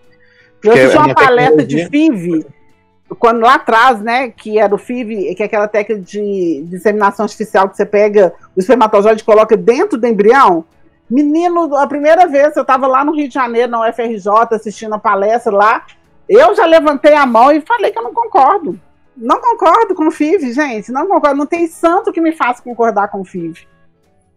[0.63, 2.45] Eu fiz uma palestra de FIV
[3.13, 7.69] quando lá atrás, né, que era o FIV, que é aquela técnica de disseminação artificial
[7.69, 10.65] que você pega o espermatozoide e coloca dentro do embrião,
[11.09, 14.99] menino, a primeira vez eu estava lá no Rio de Janeiro, na UFRJ, assistindo a
[14.99, 15.85] palestra lá,
[16.27, 18.79] eu já levantei a mão e falei que eu não concordo.
[19.15, 23.09] Não concordo com o FIV, gente, não concordo, não tem santo que me faça concordar
[23.09, 23.67] com o FIV.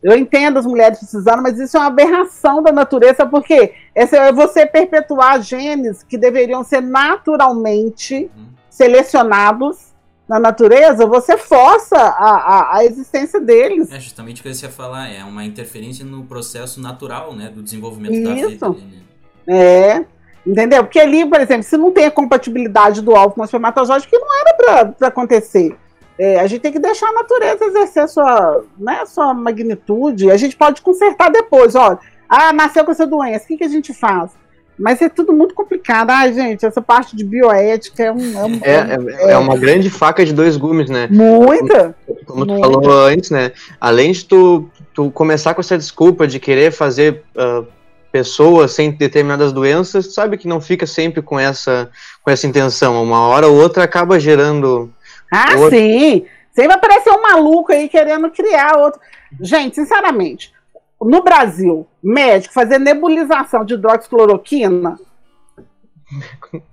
[0.01, 4.65] Eu entendo as mulheres precisando, mas isso é uma aberração da natureza, porque é você
[4.65, 9.89] perpetuar genes que deveriam ser naturalmente hum selecionados
[10.29, 13.91] na natureza, você força a, a, a, existência deles.
[13.91, 17.61] É justamente o que você ia falar, é uma interferência no processo natural, né, do
[17.61, 18.59] desenvolvimento Isso.
[18.59, 18.69] da vida.
[18.69, 19.03] Né?
[19.49, 20.05] É,
[20.47, 20.85] entendeu?
[20.85, 24.19] Porque ali, por exemplo, se não tem a compatibilidade do alvo com o espermatozoide, que
[24.19, 25.77] não era para acontecer.
[26.17, 30.31] É, a gente tem que deixar a natureza exercer a sua, né, sua magnitude.
[30.31, 31.99] A gente pode consertar depois, olha.
[32.29, 34.33] Ah, nasceu com essa doença, o que, que a gente faz?
[34.79, 36.11] Mas é tudo muito complicado.
[36.11, 38.39] Ah, gente, essa parte de bioética é um.
[38.39, 41.09] É, um, é, é, é uma grande faca de dois gumes, né?
[41.11, 41.97] Muita!
[42.25, 42.69] Como, tu Muita.
[42.69, 43.53] falou antes, né?
[43.81, 47.67] Além de tu, tu começar com essa desculpa de querer fazer uh,
[48.13, 51.91] pessoas sem determinadas doenças, tu sabe que não fica sempre com essa,
[52.23, 53.03] com essa intenção.
[53.03, 54.93] Uma hora ou outra acaba gerando.
[55.33, 55.71] Ah, outro...
[55.71, 56.25] sim!
[56.53, 59.01] Sempre aparecer um maluco aí querendo criar outro.
[59.41, 60.53] Gente, sinceramente,
[61.01, 64.99] no Brasil, médico fazer nebulização de hidroxicloroquina.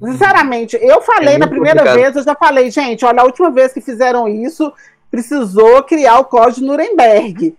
[0.01, 2.03] Sinceramente, eu falei é na primeira complicado.
[2.03, 4.71] vez, eu já falei, gente, olha, a última vez que fizeram isso,
[5.11, 7.57] precisou criar o código de Nuremberg.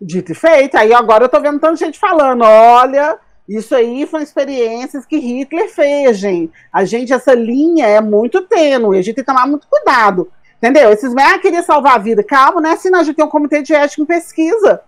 [0.00, 0.76] Dito e feito.
[0.76, 5.68] Aí agora eu tô vendo tanta gente falando, olha, isso aí foram experiências que Hitler
[5.68, 6.52] fez, gente.
[6.72, 10.30] A gente, essa linha é muito tênue, a gente tem que tomar muito cuidado.
[10.56, 10.90] Entendeu?
[10.90, 12.22] Esses ah, queria salvar a vida.
[12.22, 12.70] Calma, né?
[12.70, 14.80] Assim, a gente tem um comitê de ética em pesquisa.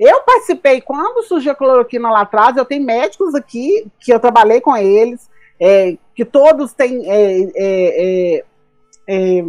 [0.00, 4.58] Eu participei, quando surgiu a cloroquina lá atrás, eu tenho médicos aqui, que eu trabalhei
[4.58, 5.28] com eles,
[5.60, 8.44] é, que todos têm é, é, é,
[9.06, 9.44] é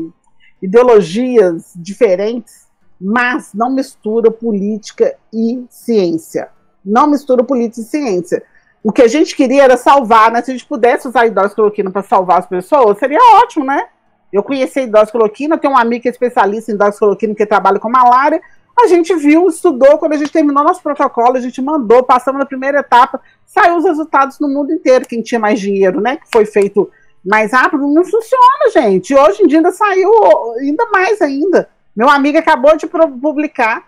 [0.61, 2.67] ideologias diferentes,
[2.99, 6.49] mas não mistura política e ciência.
[6.83, 8.43] Não mistura política e ciência.
[8.83, 10.41] O que a gente queria era salvar, né?
[10.41, 13.87] Se a gente pudesse usar a hidroxicloroquina para salvar as pessoas, seria ótimo, né?
[14.33, 17.89] Eu conheci a hidroxicloroquina, tenho um amigo que é especialista em hidroxicloroquina que trabalha com
[17.89, 18.41] malária,
[18.79, 22.45] a gente viu, estudou, quando a gente terminou nosso protocolo, a gente mandou, passamos na
[22.45, 26.17] primeira etapa, saiu os resultados no mundo inteiro, quem tinha mais dinheiro, né?
[26.17, 26.89] Que foi feito
[27.23, 29.13] mais rápido, não funciona, gente.
[29.13, 30.11] Hoje em dia ainda saiu,
[30.59, 31.69] ainda mais ainda.
[31.95, 33.87] Meu amigo acabou de publicar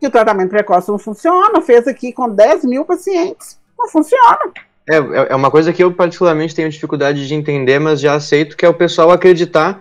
[0.00, 3.58] que o tratamento precoce não funciona, fez aqui com 10 mil pacientes.
[3.78, 4.38] Não funciona.
[4.88, 8.56] É, é, é uma coisa que eu particularmente tenho dificuldade de entender, mas já aceito
[8.56, 9.80] que é o pessoal acreditar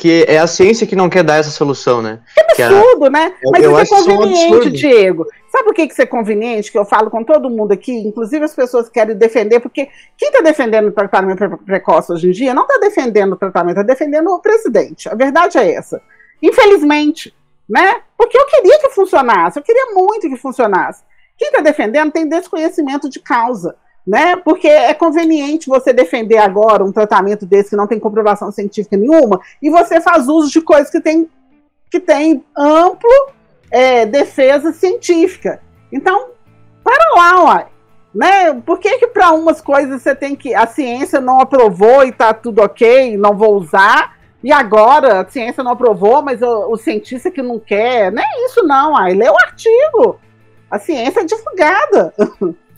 [0.00, 2.20] que é a ciência que não quer dar essa solução, né?
[2.32, 3.34] Que absurdo, é, né?
[3.52, 5.26] Mas eu isso é conveniente, um Diego.
[5.52, 6.72] Sabe por que isso é conveniente?
[6.72, 10.30] Que eu falo com todo mundo aqui, inclusive as pessoas que querem defender, porque quem
[10.30, 14.30] está defendendo o tratamento precoce hoje em dia não está defendendo o tratamento, está defendendo
[14.30, 15.06] o presidente.
[15.06, 16.00] A verdade é essa.
[16.40, 17.34] Infelizmente,
[17.68, 18.00] né?
[18.16, 21.02] Porque eu queria que funcionasse, eu queria muito que funcionasse.
[21.36, 23.76] Quem está defendendo tem desconhecimento de causa.
[24.10, 24.34] Né?
[24.34, 29.40] Porque é conveniente você defender agora um tratamento desse que não tem comprovação científica nenhuma
[29.62, 31.30] e você faz uso de coisas que tem,
[31.88, 33.08] que tem amplo
[33.70, 35.62] é, defesa científica.
[35.92, 36.30] Então,
[36.82, 37.66] para lá, uai.
[38.12, 38.52] Né?
[38.66, 40.52] Por que, que para umas coisas você tem que.
[40.56, 45.62] A ciência não aprovou e tá tudo ok, não vou usar, e agora a ciência
[45.62, 48.10] não aprovou, mas o, o cientista que não quer.
[48.10, 48.96] Não é isso, não.
[48.96, 50.18] Aí lê o artigo.
[50.68, 52.12] A ciência é divulgada.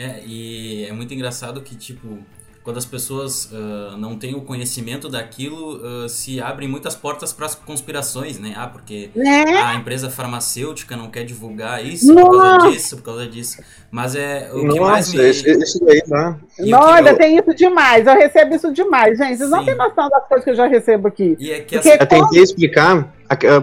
[0.00, 2.20] É, e é muito engraçado que, tipo,
[2.62, 7.44] quando as pessoas uh, não têm o conhecimento daquilo, uh, se abrem muitas portas para
[7.44, 8.54] as conspirações, né?
[8.56, 9.58] Ah, porque é.
[9.58, 12.30] a empresa farmacêutica não quer divulgar isso Nossa.
[12.30, 13.62] por causa disso, por causa disso.
[13.90, 15.22] Mas é o que Nossa, mais me...
[15.22, 16.38] Esse, esse daí, tá?
[16.72, 17.18] Olha, eu...
[17.18, 18.06] tem isso demais.
[18.06, 19.36] Eu recebo isso demais, gente.
[19.36, 19.54] Vocês Sim.
[19.54, 21.36] não têm noção das coisas que eu já recebo aqui.
[21.38, 22.02] E é que porque essa...
[22.04, 23.14] Eu tentei explicar,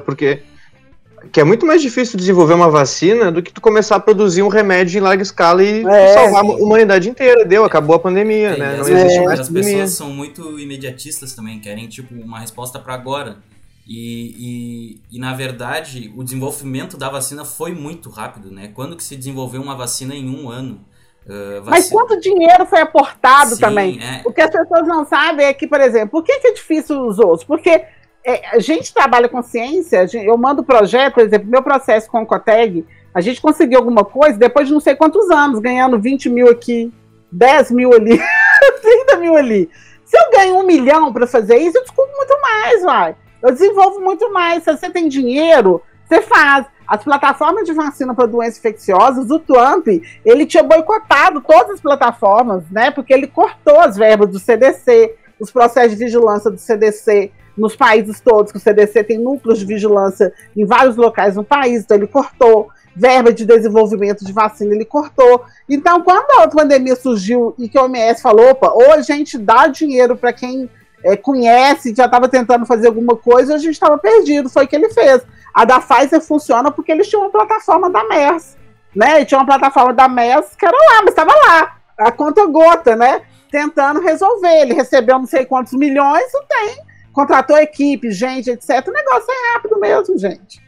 [0.05, 0.43] porque
[1.31, 4.47] que é muito mais difícil desenvolver uma vacina do que tu começar a produzir um
[4.47, 6.51] remédio em larga escala e é, salvar sim.
[6.51, 7.45] a humanidade inteira.
[7.45, 8.77] Deu, acabou a pandemia, é, né?
[8.77, 9.71] Não existe mais As pandemia.
[9.71, 13.37] pessoas são muito imediatistas também, querem tipo uma resposta para agora.
[13.87, 18.69] E, e, e, na verdade, o desenvolvimento da vacina foi muito rápido, né?
[18.73, 20.81] Quando que se desenvolveu uma vacina em um ano?
[21.25, 23.99] Uh, Mas quanto dinheiro foi aportado Sim, também?
[24.01, 24.21] É.
[24.25, 27.05] O que as pessoas não sabem é que, por exemplo, por que, que é difícil
[27.05, 27.45] os outros?
[27.45, 27.85] Porque
[28.27, 32.25] é, a gente trabalha com ciência, eu mando projeto, por exemplo, meu processo com o
[32.25, 36.49] Coteg, a gente conseguiu alguma coisa depois de não sei quantos anos, ganhando 20 mil
[36.49, 36.91] aqui,
[37.31, 38.19] 10 mil ali,
[38.81, 39.69] 30 mil ali.
[40.03, 43.15] Se eu ganho um milhão para fazer isso, eu descubro muito mais, vai.
[43.41, 44.63] Eu desenvolvo muito mais.
[44.63, 46.65] Se você tem dinheiro, você faz.
[46.85, 49.87] As plataformas de vacina para doenças infecciosas, o Trump,
[50.23, 52.91] ele tinha boicotado todas as plataformas, né?
[52.91, 58.21] Porque ele cortou as verbas do CDC, os processos de vigilância do CDC nos países
[58.21, 62.07] todos, que o CDC tem núcleos de vigilância em vários locais no país, então ele
[62.07, 62.69] cortou.
[62.95, 65.43] Verba de desenvolvimento de vacina, ele cortou.
[65.69, 69.67] Então, quando a pandemia surgiu e que a OMS falou, opa, ou a gente dá
[69.67, 70.67] dinheiro para quem
[71.03, 74.49] é, conhece, já estava tentando fazer alguma coisa, a gente estava perdido.
[74.49, 75.21] Foi o que ele fez.
[75.53, 78.57] A da Pfizer funciona porque eles tinham uma plataforma da MERS,
[78.95, 79.21] né?
[79.21, 82.95] E tinha uma plataforma da MERS que era lá, mas estava lá, a conta gota,
[82.95, 83.21] né?
[83.51, 84.61] Tentando resolver.
[84.61, 86.87] Ele recebeu não sei quantos milhões, não tem
[87.17, 88.87] contratou equipe, gente, etc.
[88.87, 90.61] O negócio é rápido mesmo, gente.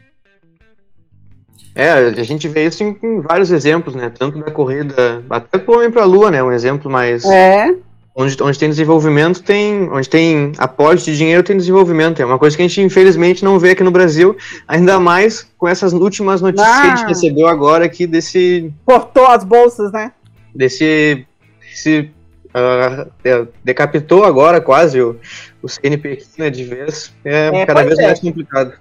[1.76, 4.10] É, a gente vê isso em, em vários exemplos, né?
[4.10, 6.42] Tanto da corrida, até o Homem para a Lua, né?
[6.42, 7.24] Um exemplo mais.
[7.24, 7.72] É.
[8.16, 9.88] Onde, onde tem desenvolvimento, tem.
[9.92, 12.20] Onde tem aporte de dinheiro, tem desenvolvimento.
[12.20, 14.36] É uma coisa que a gente, infelizmente, não vê aqui no Brasil,
[14.66, 16.80] ainda mais com essas últimas notícias ah.
[16.80, 17.08] que a gente ah.
[17.08, 18.72] recebeu agora aqui desse.
[18.84, 20.10] Cortou as bolsas, né?
[20.52, 21.24] Desse.
[21.60, 22.10] desse
[23.64, 25.18] decapitou agora quase o,
[25.62, 28.06] o CNPq né, de vez, é, é cada vez é.
[28.06, 28.72] mais complicado.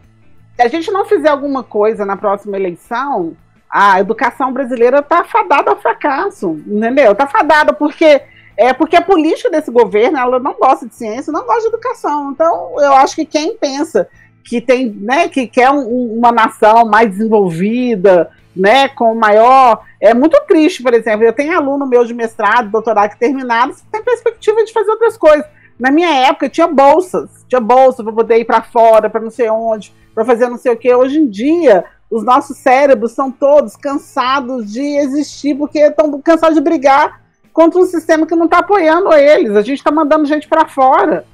[0.56, 3.36] Se a gente não fizer alguma coisa na próxima eleição,
[3.70, 7.12] a educação brasileira está fadada ao fracasso, entendeu?
[7.12, 8.22] Está fadada porque
[8.58, 12.32] é porque a política desse governo ela não gosta de ciência, não gosta de educação.
[12.32, 14.10] Então, eu acho que quem pensa
[14.44, 20.40] que tem, né, que quer um, uma nação mais desenvolvida, né, com maior, é muito
[20.48, 24.74] triste, por exemplo, eu tenho aluno meu de mestrado, doutorado que terminaram, tem perspectiva de
[24.74, 25.46] fazer outras coisas.
[25.80, 29.50] Na minha época tinha bolsas, tinha bolsa para poder ir para fora, para não sei
[29.50, 30.94] onde, para fazer não sei o que.
[30.94, 36.62] Hoje em dia, os nossos cérebros são todos cansados de existir porque estão cansados de
[36.62, 37.22] brigar
[37.54, 39.56] contra um sistema que não está apoiando eles.
[39.56, 41.26] A gente está mandando gente para fora,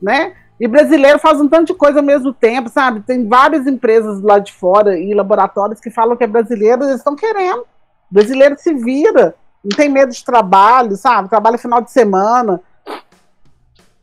[0.00, 0.34] né?
[0.58, 3.00] E brasileiro faz um tanto de coisa ao mesmo tempo, sabe?
[3.00, 7.14] Tem várias empresas lá de fora e laboratórios que falam que é brasileiro, eles estão
[7.14, 7.60] querendo.
[8.10, 11.28] O brasileiro se vira, não tem medo de trabalho, sabe?
[11.28, 12.60] Trabalha final de semana.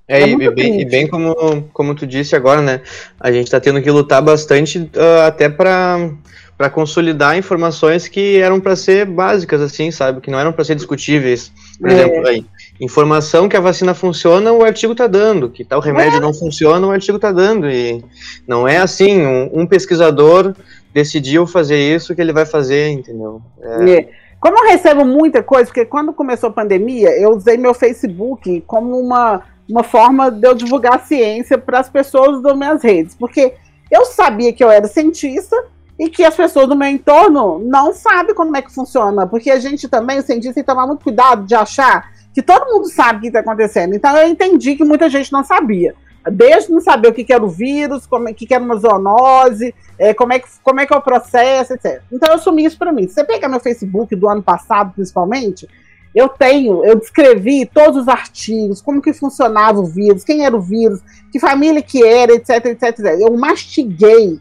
[0.07, 2.81] É, é e, bem, e, bem, como, como tu disse agora, né?
[3.19, 6.11] A gente está tendo que lutar bastante uh, até para
[6.55, 10.21] para consolidar informações que eram para ser básicas, assim, sabe?
[10.21, 11.51] Que não eram para ser discutíveis.
[11.79, 11.93] Por é.
[11.93, 12.45] exemplo, aí,
[12.79, 15.49] informação que a vacina funciona, o artigo está dando.
[15.49, 16.19] Que tal remédio é.
[16.19, 17.69] não funciona, o artigo está dando.
[17.69, 18.03] E
[18.47, 20.55] não é assim, um, um, pesquisador
[20.93, 23.41] decidiu fazer isso que ele vai fazer, entendeu?
[23.61, 23.91] É.
[23.91, 24.09] é.
[24.39, 28.99] Como eu recebo muita coisa, porque quando começou a pandemia, eu usei meu Facebook como
[28.99, 33.53] uma uma forma de eu divulgar ciência para as pessoas das minhas redes, porque
[33.89, 35.55] eu sabia que eu era cientista
[35.97, 39.59] e que as pessoas do meu entorno não sabem como é que funciona, porque a
[39.59, 43.19] gente também, o cientista, tem que tomar muito cuidado de achar que todo mundo sabe
[43.19, 43.93] o que está acontecendo.
[43.93, 45.93] Então eu entendi que muita gente não sabia.
[46.31, 48.77] Desde não saber o que, que era o vírus, como, o que, que era uma
[48.77, 52.01] zoonose, é, como, é que, como é que é o processo, etc.
[52.11, 53.07] Então eu assumi isso para mim.
[53.07, 55.67] Se você pegar meu Facebook do ano passado, principalmente,
[56.15, 60.61] eu tenho, eu descrevi todos os artigos, como que funcionava o vírus, quem era o
[60.61, 63.05] vírus, que família que era, etc, etc, etc.
[63.19, 64.39] Eu mastiguei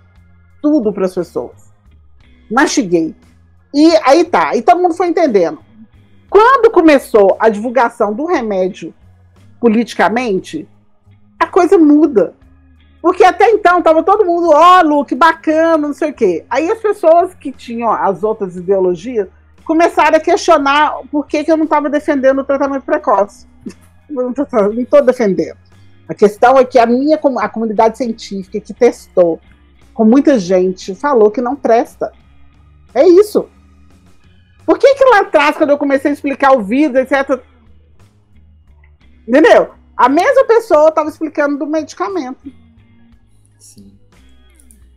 [0.62, 1.72] tudo para as pessoas.
[2.50, 3.14] Mastiguei.
[3.74, 5.58] E aí tá, e todo mundo foi entendendo.
[6.30, 8.94] Quando começou a divulgação do remédio
[9.60, 10.66] politicamente,
[11.38, 12.34] a coisa muda.
[13.02, 16.44] Porque até então estava todo mundo, ó, oh, Lu, que bacana, não sei o quê.
[16.48, 19.28] Aí as pessoas que tinham as outras ideologias
[19.64, 23.46] começaram a questionar por que, que eu não estava defendendo o tratamento precoce.
[24.08, 25.56] não estou defendendo.
[26.08, 29.40] A questão é que a minha a comunidade científica que testou
[29.94, 32.12] com muita gente falou que não presta.
[32.94, 33.48] É isso.
[34.64, 37.40] Por que, que lá atrás, quando eu comecei a explicar o vírus, etc.
[39.26, 39.70] Entendeu?
[39.96, 42.50] A mesma pessoa estava explicando do medicamento.
[43.58, 43.92] Sim.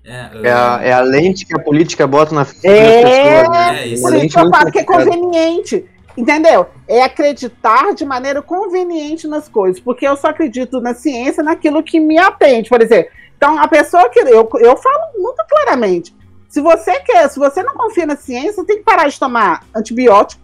[0.03, 0.45] É, eu...
[0.45, 3.49] é, a, é, a, lente que a política bota na frente é, das pessoas.
[3.49, 3.81] Né?
[3.81, 4.01] É, isso.
[4.03, 5.85] Por isso eu falo que é conveniente.
[6.17, 6.67] Entendeu?
[6.87, 11.99] É acreditar de maneira conveniente nas coisas, porque eu só acredito na ciência naquilo que
[11.99, 12.69] me atende.
[12.69, 13.11] Por exemplo,
[13.45, 14.19] então a pessoa que.
[14.19, 16.15] Eu, eu falo muito claramente.
[16.49, 20.41] Se você quer, se você não confia na ciência, tem que parar de tomar antibiótico.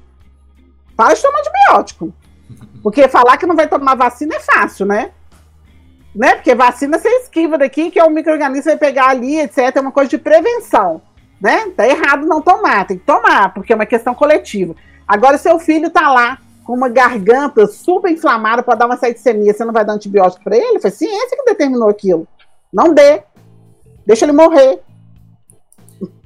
[0.95, 2.13] Para de tomar antibiótico.
[2.83, 5.11] Porque falar que não vai tomar vacina é fácil, né?
[6.13, 6.35] Né?
[6.35, 9.75] Porque vacina você esquiva daqui, que é o microorganismo vai pegar ali, etc.
[9.75, 11.01] É uma coisa de prevenção.
[11.39, 11.71] Né?
[11.75, 14.75] Tá errado não tomar, tem que tomar, porque é uma questão coletiva.
[15.07, 19.65] Agora, seu filho tá lá com uma garganta super inflamada para dar uma septicemia, você
[19.65, 20.79] não vai dar antibiótico para ele?
[20.79, 22.27] Foi ciência que determinou aquilo.
[22.71, 23.23] Não dê.
[24.05, 24.79] Deixa ele morrer.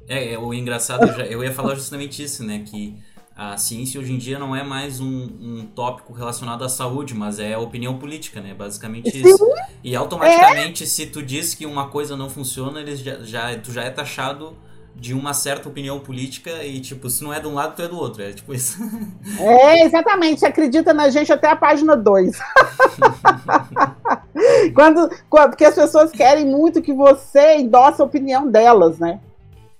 [0.08, 2.62] É, é o engraçado, eu, já, eu ia falar justamente isso, né?
[2.64, 2.96] Que
[3.34, 7.38] a ciência hoje em dia não é mais um, um tópico relacionado à saúde, mas
[7.38, 8.54] é opinião política, né?
[8.54, 9.36] Basicamente isso.
[9.36, 9.52] Sim.
[9.84, 10.86] E automaticamente, é.
[10.86, 14.56] se tu diz que uma coisa não funciona, eles já, já, tu já é taxado
[14.98, 17.88] de uma certa opinião política e, tipo, se não é de um lado, tu é
[17.88, 18.22] do outro.
[18.22, 18.78] É tipo isso.
[19.38, 20.46] É, exatamente.
[20.46, 22.38] Acredita na gente até a página 2.
[24.74, 29.20] quando, quando, porque as pessoas querem muito que você endosse a opinião delas, né?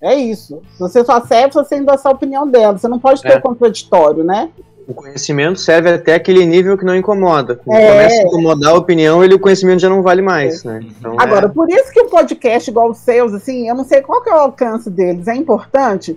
[0.00, 0.60] É isso.
[0.78, 2.82] Você só serve se você endossar a opinião delas.
[2.82, 3.40] Você não pode ter é.
[3.40, 4.50] contraditório, né?
[4.86, 7.56] O conhecimento serve até aquele nível que não incomoda.
[7.56, 7.90] Quando é.
[7.90, 10.68] começa a incomodar a opinião, ele, o conhecimento já não vale mais, é.
[10.68, 10.80] né?
[10.84, 11.48] Então, Agora, é...
[11.48, 14.30] por isso que o um podcast igual os seus, assim, eu não sei qual que
[14.30, 16.16] é o alcance deles, é importante,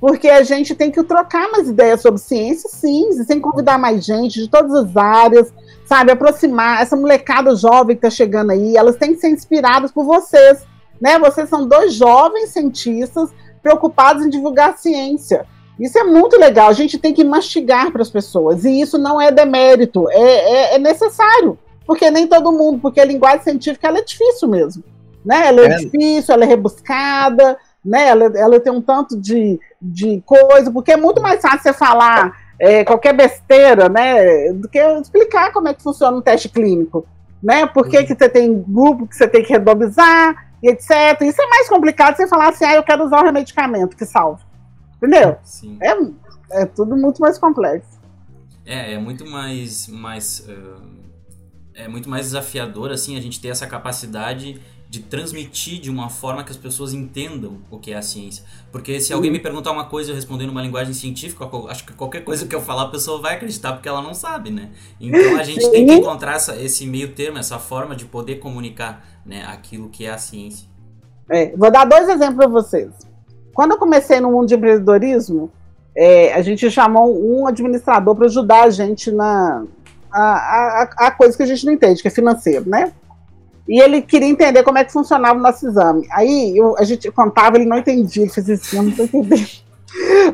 [0.00, 4.40] porque a gente tem que trocar mais ideias sobre ciência, sim, sem convidar mais gente
[4.40, 5.52] de todas as áreas,
[5.84, 6.10] sabe?
[6.10, 10.66] Aproximar essa molecada jovem que tá chegando aí, elas têm que ser inspiradas por vocês,
[10.98, 11.18] né?
[11.18, 13.30] Vocês são dois jovens cientistas
[13.62, 15.44] preocupados em divulgar ciência.
[15.78, 16.68] Isso é muito legal.
[16.68, 18.64] A gente tem que mastigar para as pessoas.
[18.64, 21.58] E isso não é demérito, é, é, é, necessário.
[21.86, 24.82] Porque nem todo mundo, porque a linguagem científica é difícil mesmo.
[25.24, 25.48] Né?
[25.48, 25.76] Ela é, é.
[25.76, 28.08] difícil, ela é rebuscada, né?
[28.08, 32.32] ela, ela tem um tanto de, de coisa, porque é muito mais fácil você falar
[32.58, 34.52] é, qualquer besteira, né?
[34.52, 37.06] Do que explicar como é que funciona um teste clínico.
[37.42, 37.66] Né?
[37.66, 38.06] Por que, uhum.
[38.06, 41.20] que você tem grupo que você tem que randomizar, e etc.
[41.22, 44.40] Isso é mais complicado você falar assim, ah, eu quero usar o remedicamento que salva.
[45.06, 45.36] Entendeu?
[45.44, 45.78] Sim.
[45.80, 48.00] É, é tudo muito mais complexo.
[48.64, 50.82] É, é muito mais, mais uh,
[51.72, 56.42] é muito mais desafiador assim a gente ter essa capacidade de transmitir de uma forma
[56.42, 58.44] que as pessoas entendam o que é a ciência.
[58.72, 61.92] Porque se alguém me perguntar uma coisa e eu responder numa linguagem científica, acho que
[61.92, 64.70] qualquer coisa que eu falar a pessoa vai acreditar porque ela não sabe, né?
[65.00, 69.04] Então a gente tem que encontrar essa, esse meio termo, essa forma de poder comunicar
[69.24, 70.68] né, aquilo que é a ciência.
[71.28, 73.05] É, vou dar dois exemplos para vocês.
[73.56, 75.50] Quando eu comecei no mundo de empreendedorismo,
[75.96, 79.64] é, a gente chamou um administrador para ajudar a gente na
[80.12, 82.92] a, a, a, coisa que a gente não entende, que é financeiro, né?
[83.66, 86.06] E ele queria entender como é que funcionava o nosso exame.
[86.12, 89.48] Aí eu, a gente contava, ele não entendia, ele fazia assim, eu não estou entendendo.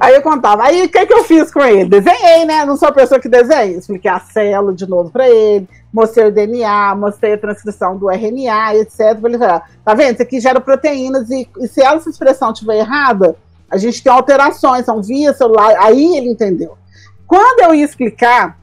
[0.01, 0.65] Aí eu contava.
[0.65, 1.89] Aí o que, que eu fiz com ele?
[1.89, 2.65] Desenhei, né?
[2.65, 3.77] Não sou a pessoa que desenha.
[3.77, 8.77] Expliquei a célula de novo para ele, mostrei o DNA, mostrei a transcrição do RNA,
[8.77, 9.19] etc.
[9.19, 10.15] Pra ele falar, tá vendo?
[10.15, 13.37] Isso aqui gera proteínas e, e se essa expressão estiver errada,
[13.71, 15.75] a gente tem alterações, são via celular.
[15.79, 16.77] Aí ele entendeu.
[17.27, 18.59] Quando eu ia explicar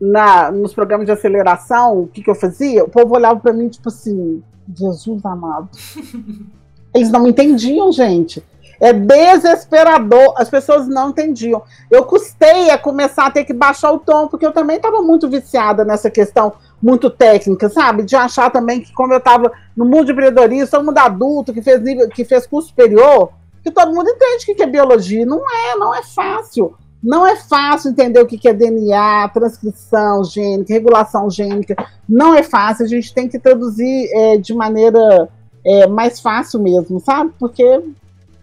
[0.00, 3.68] na, nos programas de aceleração o que, que eu fazia, o povo olhava para mim
[3.68, 4.42] tipo assim,
[4.74, 5.68] Jesus amado.
[6.94, 8.42] Eles não me entendiam, gente.
[8.80, 10.34] É desesperador.
[10.36, 11.62] As pessoas não entendiam.
[11.90, 15.28] Eu custei a começar a ter que baixar o tom, porque eu também estava muito
[15.28, 16.52] viciada nessa questão
[16.82, 18.02] muito técnica, sabe?
[18.02, 21.62] De achar também que, como eu estava no mundo de empreendedorismo, todo mundo adulto que
[21.62, 23.30] fez, nível, que fez curso superior,
[23.62, 25.24] que todo mundo entende o que é biologia.
[25.24, 26.74] Não é, não é fácil.
[27.02, 31.76] Não é fácil entender o que é DNA, transcrição gênica, regulação gênica.
[32.08, 32.84] Não é fácil.
[32.84, 35.28] A gente tem que traduzir é, de maneira
[35.64, 37.32] é, mais fácil mesmo, sabe?
[37.38, 37.82] Porque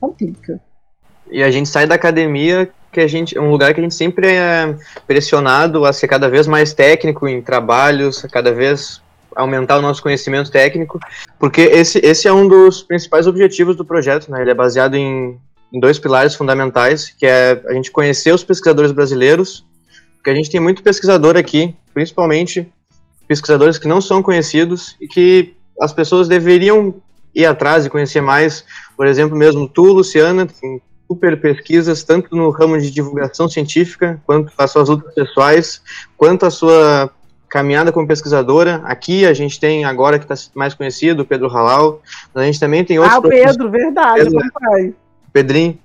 [0.04, 0.60] complica.
[1.32, 3.96] E a gente sai da academia que a gente é um lugar que a gente
[3.96, 4.76] sempre é
[5.08, 9.02] pressionado a ser cada vez mais técnico em trabalhos, cada vez
[9.36, 11.00] aumentar o nosso conhecimento técnico,
[11.40, 14.42] porque esse, esse é um dos principais objetivos do projeto, né?
[14.42, 15.40] Ele é baseado em,
[15.72, 19.66] em dois pilares fundamentais, que é a gente conhecer os pesquisadores brasileiros,
[20.18, 22.72] Porque a gente tem muito pesquisador aqui, principalmente
[23.28, 26.94] pesquisadores que não são conhecidos e que as pessoas deveriam
[27.34, 28.66] ir atrás e conhecer mais.
[28.96, 34.52] Por exemplo, mesmo tu, Luciana, tem super pesquisas, tanto no ramo de divulgação científica, quanto
[34.58, 35.82] as suas lutas pessoais,
[36.18, 37.12] quanto a sua
[37.50, 38.82] caminhada como pesquisadora.
[38.86, 42.02] Aqui a gente tem, agora que está mais conhecido, o Pedro Halal,
[42.34, 43.16] a gente também tem outros...
[43.16, 44.94] Ah, o Pedro, verdade, Pedro, papai.
[45.32, 45.78] Pedrinho.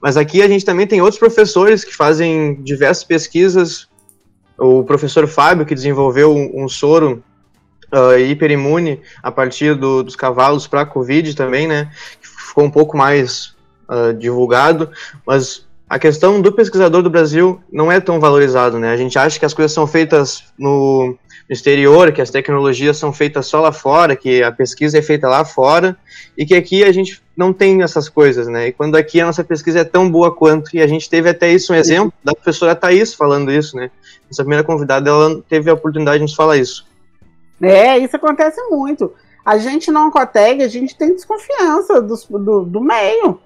[0.00, 3.86] Mas aqui a gente também tem outros professores que fazem diversas pesquisas.
[4.56, 7.22] O professor Fábio, que desenvolveu um, um soro
[7.92, 11.90] uh, hiperimune a partir do, dos cavalos para Covid também, né?
[12.20, 13.54] Ficou um pouco mais
[13.88, 14.90] uh, divulgado,
[15.26, 18.92] mas a questão do pesquisador do Brasil não é tão valorizado, né?
[18.92, 21.16] A gente acha que as coisas são feitas no,
[21.50, 25.44] exterior, que as tecnologias são feitas só lá fora, que a pesquisa é feita lá
[25.44, 25.96] fora,
[26.38, 28.68] e que aqui a gente não tem essas coisas, né?
[28.68, 31.52] E quando aqui a nossa pesquisa é tão boa quanto, e a gente teve até
[31.52, 33.90] isso um exemplo da professora Thais falando isso, né?
[34.30, 36.86] Essa primeira convidada, ela teve a oportunidade de nos falar isso.
[37.62, 39.12] É, isso acontece muito.
[39.44, 43.40] A gente não Oncoteg, a gente tem desconfiança do, do, do meio.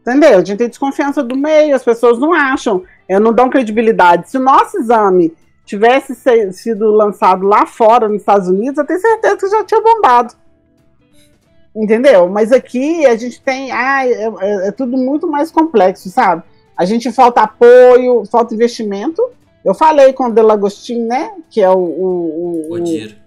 [0.00, 0.38] Entendeu?
[0.38, 4.30] A gente tem desconfiança do meio, as pessoas não acham, é, não dão credibilidade.
[4.30, 5.34] Se o nosso exame
[5.66, 6.14] tivesse
[6.52, 10.34] sido lançado lá fora, nos Estados Unidos, eu tenho certeza que já tinha bombado.
[11.76, 12.28] Entendeu?
[12.28, 13.70] Mas aqui a gente tem.
[13.70, 16.42] Ah, é, é, é tudo muito mais complexo, sabe?
[16.76, 19.22] A gente falta apoio, falta investimento.
[19.64, 21.32] Eu falei com o Delagostin, né?
[21.50, 23.18] Que é o, o, o Odir.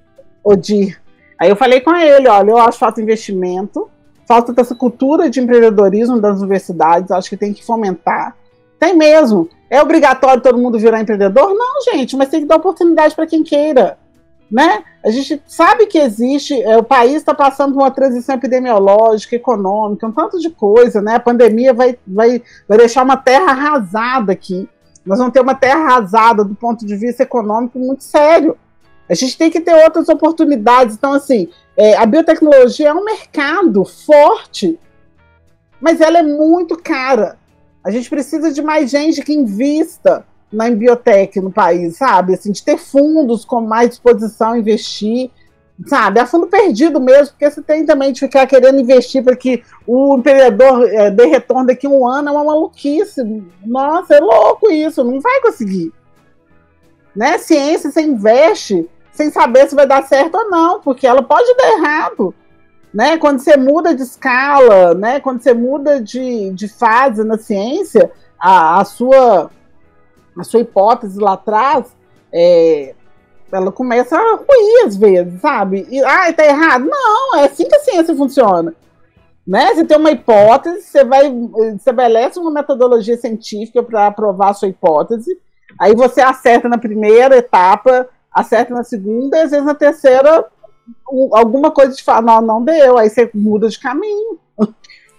[0.43, 1.01] Odir.
[1.39, 3.89] Aí eu falei com ele, olha, eu acho falta investimento,
[4.27, 8.35] falta dessa cultura de empreendedorismo das universidades, acho que tem que fomentar.
[8.79, 9.49] Tem mesmo.
[9.69, 11.53] É obrigatório todo mundo virar empreendedor?
[11.53, 13.97] Não, gente, mas tem que dar oportunidade para quem queira.
[14.51, 14.83] Né?
[15.05, 20.05] A gente sabe que existe, é, o país está passando por uma transição epidemiológica, econômica,
[20.05, 21.15] um tanto de coisa, né?
[21.15, 24.67] A pandemia vai, vai, vai deixar uma terra arrasada aqui.
[25.05, 28.57] Nós vamos ter uma terra arrasada do ponto de vista econômico muito sério.
[29.09, 30.95] A gente tem que ter outras oportunidades.
[30.95, 34.79] Então, assim, é, a biotecnologia é um mercado forte,
[35.79, 37.37] mas ela é muito cara.
[37.83, 42.33] A gente precisa de mais gente que invista na biotech no país, sabe?
[42.33, 45.31] Assim, de ter fundos com mais disposição a investir,
[45.87, 46.19] sabe?
[46.19, 50.17] É fundo perdido mesmo, porque você tem também de ficar querendo investir para que o
[50.17, 53.21] empreendedor é, dê retorno daqui a um ano, é uma maluquice.
[53.65, 55.91] Nossa, é louco isso, não vai conseguir.
[57.15, 57.37] Né?
[57.37, 61.71] Ciência, você investe sem saber se vai dar certo ou não, porque ela pode dar
[61.73, 62.33] errado
[62.93, 63.17] né?
[63.17, 65.19] Quando você muda de escala, né?
[65.19, 69.49] Quando você muda de, de fase na ciência, a, a sua
[70.37, 71.93] a sua hipótese lá atrás,
[72.33, 72.95] é,
[73.51, 75.85] ela começa a ruir às vezes, sabe?
[75.89, 76.85] E, ah, tá errado?
[76.85, 78.73] Não, é assim que a ciência funciona.
[79.45, 79.73] Né?
[79.73, 81.27] Você tem uma hipótese, você vai
[81.75, 85.37] estabelece uma metodologia científica para aprovar a sua hipótese,
[85.81, 90.45] aí você acerta na primeira etapa, acerta na segunda, e às vezes na terceira
[91.31, 94.37] alguma coisa te fala, não, não deu, aí você muda de caminho.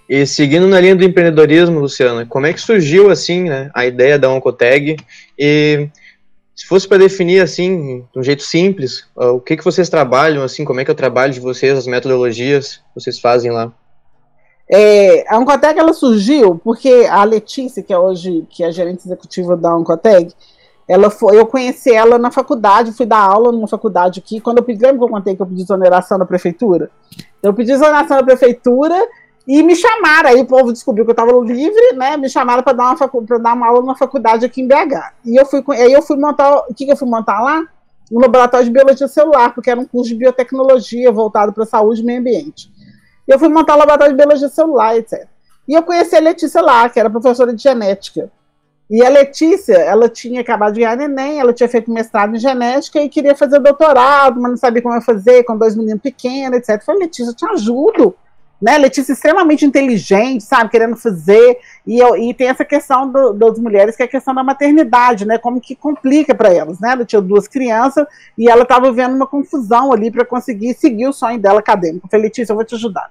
[0.08, 4.16] E seguindo na linha do empreendedorismo, Luciana, como é que surgiu assim, né, a ideia
[4.16, 4.96] da Oncoteg?
[5.36, 5.88] E
[6.54, 10.64] se fosse para definir assim, de um jeito simples, o que que vocês trabalham assim,
[10.64, 13.72] como é que é o trabalho de vocês, as metodologias que vocês fazem lá?
[14.70, 19.04] É, a Oncoteg ela surgiu porque a Letícia, que é hoje que é a gerente
[19.04, 20.32] executiva da Oncoteg,
[20.92, 24.42] ela foi, eu conheci ela na faculdade, fui dar aula numa faculdade aqui.
[24.42, 26.90] Quando eu pedi, lembra que eu contei que eu pedi exoneração da prefeitura?
[27.42, 28.94] Eu pedi exoneração da prefeitura
[29.48, 30.28] e me chamaram.
[30.28, 32.18] Aí o povo descobriu que eu estava livre, né?
[32.18, 35.14] Me chamaram para dar, uma dar uma aula numa faculdade aqui em BH.
[35.24, 36.58] E eu fui, aí eu fui montar.
[36.68, 37.62] O que, que eu fui montar lá?
[38.12, 42.04] Um laboratório de biologia celular, porque era um curso de biotecnologia voltado para saúde e
[42.04, 42.70] meio ambiente.
[43.26, 45.26] Eu fui montar o laboratório de biologia celular, etc.
[45.66, 48.30] E eu conheci a Letícia lá, que era professora de genética.
[48.92, 53.00] E a Letícia, ela tinha acabado de ganhar neném, ela tinha feito mestrado em genética
[53.00, 56.74] e queria fazer doutorado, mas não sabia como ia fazer, com dois meninos pequenos, etc.
[56.74, 58.14] Eu falei, Letícia, eu te ajudo.
[58.60, 58.76] Né?
[58.76, 63.96] Letícia extremamente inteligente, sabe, querendo fazer, e, eu, e tem essa questão do, das mulheres,
[63.96, 67.22] que é a questão da maternidade, né, como que complica para elas, né, ela tinha
[67.22, 71.60] duas crianças, e ela estava vendo uma confusão ali para conseguir seguir o sonho dela
[71.60, 73.10] acadêmico, eu falei, Letícia, eu vou te ajudar.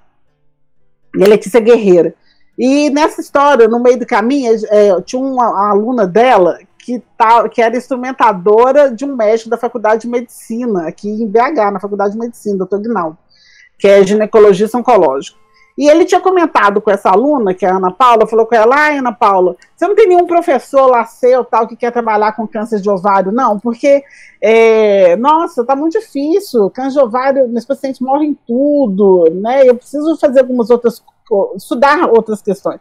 [1.14, 2.14] E a Letícia é guerreira,
[2.58, 7.48] e nessa história, no meio do caminho, é, tinha uma, uma, aluna dela que, tá,
[7.48, 12.12] que era instrumentadora de um médico da Faculdade de Medicina, aqui em BH, na Faculdade
[12.12, 13.16] de Medicina, doutor Guinaldo,
[13.78, 15.41] que é ginecologista oncológico.
[15.76, 18.76] E ele tinha comentado com essa aluna, que é a Ana Paula, falou com ela,
[18.76, 22.46] ah, Ana Paula, você não tem nenhum professor lá seu, tal, que quer trabalhar com
[22.46, 23.58] câncer de ovário, não?
[23.58, 24.04] Porque,
[24.40, 29.66] é, nossa, tá muito difícil, câncer de ovário, meus pacientes morrem tudo, né?
[29.66, 31.02] Eu preciso fazer algumas outras
[31.56, 32.80] estudar outras questões.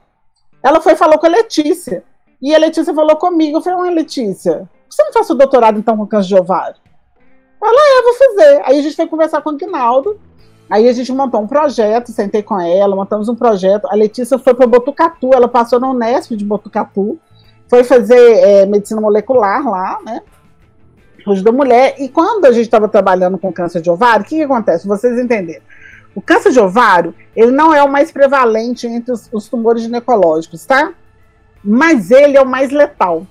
[0.63, 2.03] Ela foi falou com a Letícia.
[2.41, 3.57] E a Letícia falou comigo.
[3.57, 6.75] Eu falei, Letícia, que você não faz o doutorado então com câncer de ovário?
[7.63, 8.61] Ela, é, vou fazer.
[8.65, 10.19] Aí a gente foi conversar com o Guinaldo,
[10.71, 13.85] aí a gente montou um projeto, sentei com ela, montamos um projeto.
[13.89, 17.19] A Letícia foi para Botucatu, ela passou na Unesp de Botucatu,
[17.67, 20.21] foi fazer é, medicina molecular lá, né?
[21.27, 21.95] Hoje da mulher.
[21.99, 24.87] E quando a gente estava trabalhando com câncer de ovário, o que, que acontece?
[24.87, 25.61] Vocês entenderam.
[26.15, 30.65] O câncer de ovário, ele não é o mais prevalente entre os, os tumores ginecológicos,
[30.65, 30.93] tá?
[31.63, 33.27] Mas ele é o mais letal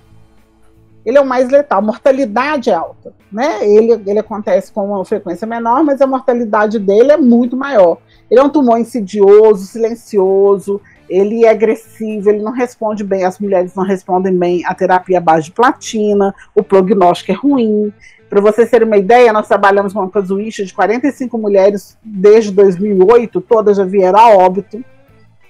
[1.10, 1.82] ele é o mais letal.
[1.82, 3.58] Mortalidade é alta, né?
[3.62, 7.98] Ele, ele acontece com uma frequência menor, mas a mortalidade dele é muito maior.
[8.30, 13.74] Ele é um tumor insidioso, silencioso, ele é agressivo, ele não responde bem, as mulheres
[13.74, 17.92] não respondem bem à terapia base de platina, o prognóstico é ruim.
[18.28, 23.40] Para vocês terem uma ideia, nós trabalhamos com uma casuística de 45 mulheres desde 2008,
[23.40, 24.84] todas já vieram a óbito,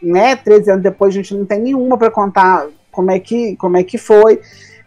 [0.02, 0.34] né?
[0.36, 3.84] 13 anos depois a gente não tem nenhuma para contar como é que, como é
[3.84, 4.40] que foi.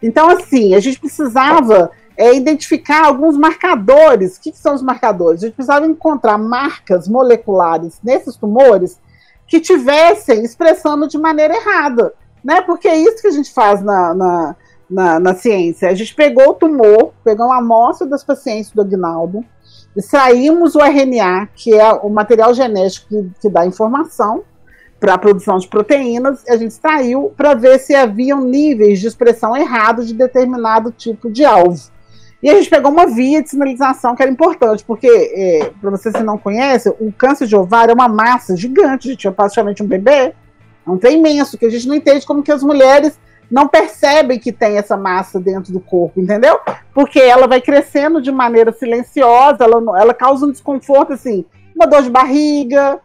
[0.04, 4.36] Então, assim, a gente precisava é, identificar alguns marcadores.
[4.36, 5.42] O que, que, são os marcadores?
[5.42, 9.00] A gente precisava encontrar marcas moleculares nesses tumores
[9.46, 12.12] que tivessem expressando de maneira errada,
[12.44, 12.60] né?
[12.60, 14.56] Porque é isso que a gente faz na, na,
[14.90, 15.88] na, na ciência.
[15.88, 19.42] A gente pegou o tumor, pegou uma amostra das pacientes do Agnaldo,
[19.96, 24.44] extraímos o RNA, que é o material genético que, que dá informação,
[25.04, 29.54] para a produção de proteínas, a gente extraiu para ver se haviam níveis de expressão
[29.54, 31.78] errados de determinado tipo de alvo.
[32.42, 36.10] E a gente pegou uma via de sinalização que era importante, porque, é, para você
[36.10, 39.86] que não conhece, o câncer de ovário é uma massa gigante, gente é praticamente um
[39.86, 40.32] bebê,
[40.86, 44.38] é um trem imenso, que a gente não entende como que as mulheres não percebem
[44.38, 46.58] que tem essa massa dentro do corpo, entendeu?
[46.94, 51.44] Porque ela vai crescendo de maneira silenciosa, ela, ela causa um desconforto, assim,
[51.76, 52.98] uma dor de barriga,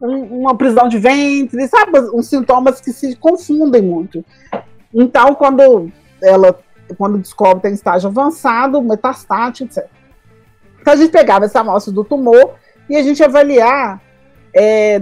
[0.00, 1.98] um, uma prisão de ventre, sabe?
[2.12, 4.24] Uns sintomas que se confundem muito.
[4.92, 5.90] Então, quando
[6.22, 6.58] ela
[6.96, 9.88] quando descobre tem estágio avançado, metastático, etc.
[10.80, 12.54] Então a gente pegava essa amostra do tumor
[12.88, 14.00] e a gente avaliar
[14.54, 15.00] é, é,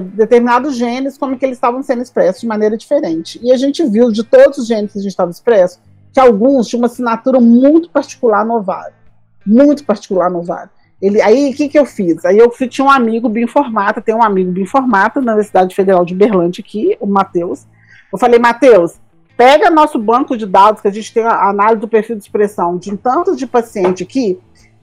[0.00, 3.40] determinados genes, como que eles estavam sendo expressos de maneira diferente.
[3.42, 5.80] E a gente viu de todos os genes que a gente estava expresso,
[6.12, 8.94] que alguns tinham uma assinatura muito particular no ovário.
[9.46, 10.70] Muito particular no ovário.
[11.00, 12.24] Ele, aí o que, que eu fiz?
[12.24, 16.62] Aí eu tinha um amigo bioinformata, tem um amigo bioinformata na Universidade Federal de Berlândia
[16.66, 17.66] aqui, o Matheus.
[18.12, 18.98] Eu falei, Matheus,
[19.36, 22.76] pega nosso banco de dados, que a gente tem a análise do perfil de expressão
[22.76, 24.40] de um tanto de paciente aqui,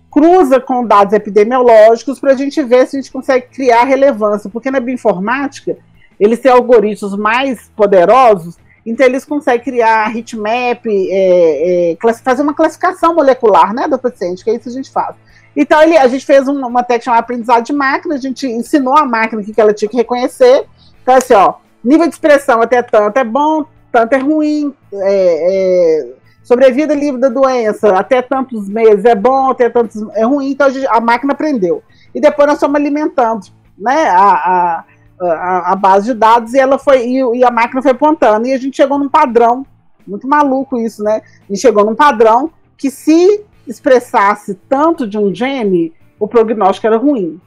[0.09, 4.71] cruza com dados epidemiológicos para a gente ver se a gente consegue criar relevância, porque
[4.71, 5.77] na bioinformática,
[6.17, 8.55] eles têm algoritmos mais poderosos,
[8.85, 14.49] então eles conseguem criar heatmap, é, é, fazer uma classificação molecular né, do paciente, que
[14.49, 15.17] é isso que a gente faz.
[15.55, 19.05] Então ele, a gente fez uma técnica chamada aprendizado de máquina, a gente ensinou a
[19.05, 20.65] máquina o que ela tinha que reconhecer.
[21.01, 26.13] Então, assim, ó, nível de expressão até tanto é bom, tanto é ruim, é, é,
[26.43, 30.69] sobrevida livre da doença, até tantos meses é bom, até tantos é ruim, então a,
[30.69, 31.81] gente, a máquina aprendeu.
[32.13, 33.47] E depois nós fomos alimentando
[33.77, 34.83] né, a, a,
[35.21, 38.47] a, a base de dados e ela foi e, e, a máquina foi apontando.
[38.47, 39.65] E a gente chegou num padrão,
[40.07, 41.21] muito maluco isso, né?
[41.49, 47.39] E chegou num padrão que se expressasse tanto de um gene, o prognóstico era ruim.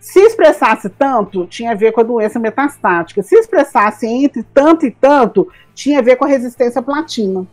[0.00, 3.22] Se expressasse tanto, tinha a ver com a doença metastática.
[3.22, 7.46] Se expressasse entre tanto e tanto, tinha a ver com a resistência à platina.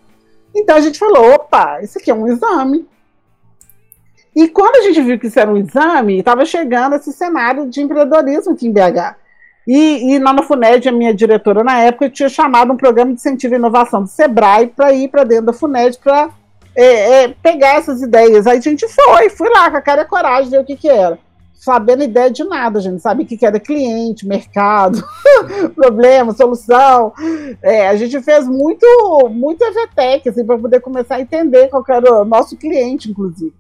[0.53, 2.85] Então a gente falou: opa, isso aqui é um exame.
[4.35, 7.81] E quando a gente viu que isso era um exame, estava chegando esse cenário de
[7.81, 9.15] empreendedorismo aqui em BH.
[9.67, 13.53] E, e na FUNED, a minha diretora na época, tinha chamado um programa de incentivo
[13.53, 16.29] à inovação do SEBRAE para ir para dentro da FUNED para
[16.75, 18.47] é, é, pegar essas ideias.
[18.47, 20.75] Aí a gente foi, fui lá com a cara e a coragem, ver o que,
[20.75, 21.19] que era.
[21.53, 25.03] Sabendo ideia de nada, a gente sabe o que, que era cliente, mercado,
[25.75, 27.13] problema, solução.
[27.61, 28.85] É, a gente fez muito,
[29.29, 33.53] muito EVTEC, assim, para poder começar a entender qual era o nosso cliente, inclusive.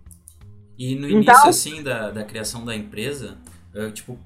[0.79, 3.37] E no início, então, assim, da, da criação da empresa,
[3.75, 4.17] uh, tipo,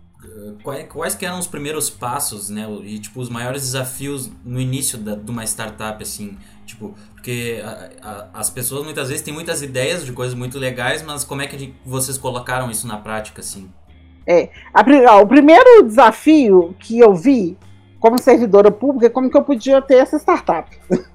[0.64, 2.68] quais, quais eram os primeiros passos, né?
[2.84, 6.38] E, tipo, os maiores desafios no início da, de uma startup, assim?
[6.66, 11.02] Tipo, porque a, a, as pessoas muitas vezes têm muitas ideias de coisas muito legais,
[11.04, 13.70] mas como é que vocês colocaram isso na prática, assim?
[14.28, 17.58] É, a, o primeiro desafio que eu vi
[18.00, 20.70] como servidora pública é como que eu podia ter essa startup,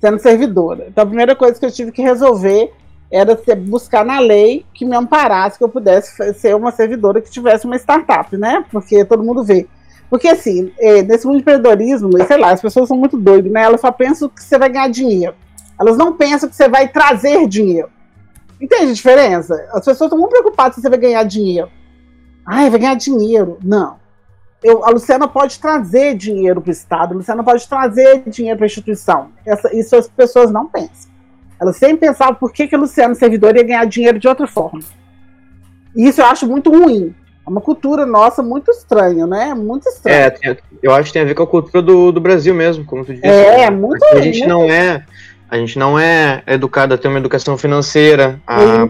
[0.00, 0.86] sendo servidora.
[0.88, 2.72] Então a primeira coisa que eu tive que resolver
[3.12, 7.66] era buscar na lei que me amparasse que eu pudesse ser uma servidora que tivesse
[7.66, 8.64] uma startup, né?
[8.72, 9.68] Porque todo mundo vê.
[10.08, 13.62] Porque assim, é, nesse mundo de empreendedorismo, sei lá, as pessoas são muito doidas, né?
[13.62, 15.34] Elas só pensam que você vai ganhar dinheiro.
[15.78, 17.90] Elas não pensam que você vai trazer dinheiro.
[18.58, 19.54] Entende a diferença?
[19.72, 21.68] As pessoas estão muito preocupadas se você vai ganhar dinheiro.
[22.46, 23.58] Ai, vai ganhar dinheiro.
[23.62, 23.96] Não.
[24.62, 28.64] eu, a Luciana pode trazer dinheiro para o Estado, a Luciana pode trazer dinheiro para
[28.64, 29.28] a instituição.
[29.44, 31.11] Essa, isso as pessoas não pensam.
[31.62, 34.80] Elas sempre pensavam por que, que a Luciana servidor ia ganhar dinheiro de outra forma.
[35.94, 37.14] E isso eu acho muito ruim.
[37.46, 39.54] É uma cultura nossa muito estranha, né?
[39.54, 40.16] Muito estranha.
[40.16, 42.84] É, tem, eu acho que tem a ver com a cultura do, do Brasil mesmo,
[42.84, 43.24] como tu disse.
[43.24, 44.04] É, muito.
[44.06, 44.48] A gente muito...
[44.48, 45.04] não é
[45.48, 48.84] a gente não é educado a ter uma educação financeira, a,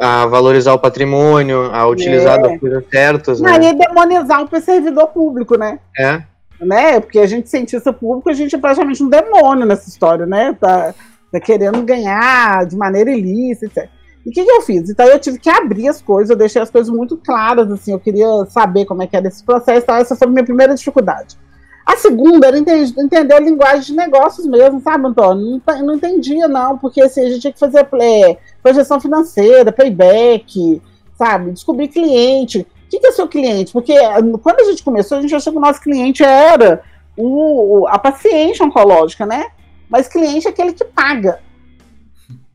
[0.00, 2.54] a, a valorizar o patrimônio, a utilizar é.
[2.54, 3.40] as coisas certas.
[3.40, 3.54] Né?
[3.54, 5.78] é demonizar o servidor público, né?
[5.96, 6.22] É.
[6.60, 6.98] Né?
[6.98, 10.56] Porque a gente, cientista público, a gente é praticamente um demônio nessa história, né?
[10.60, 10.92] Tá,
[11.30, 13.88] tá querendo ganhar de maneira ilícita.
[14.24, 14.90] E o que, que, eu fiz?
[14.90, 18.00] Então eu tive que abrir as coisas, eu deixei as coisas muito claras, assim, eu
[18.00, 21.38] queria saber como é que era esse processo, então essa foi a minha primeira dificuldade.
[21.86, 25.60] A segunda era entender, a linguagem de negócios mesmo, sabe, Antônio?
[25.66, 30.80] Não, não entendia, não, porque assim, a gente tinha que fazer é, projeção financeira, payback,
[31.16, 31.52] sabe?
[31.52, 32.60] Descobrir cliente.
[32.60, 33.72] O que, que é seu cliente?
[33.72, 33.94] Porque
[34.42, 36.82] quando a gente começou, a gente achou que o nosso cliente era
[37.16, 39.46] o, a paciente oncológica, né?
[39.90, 41.40] Mas cliente é aquele que paga.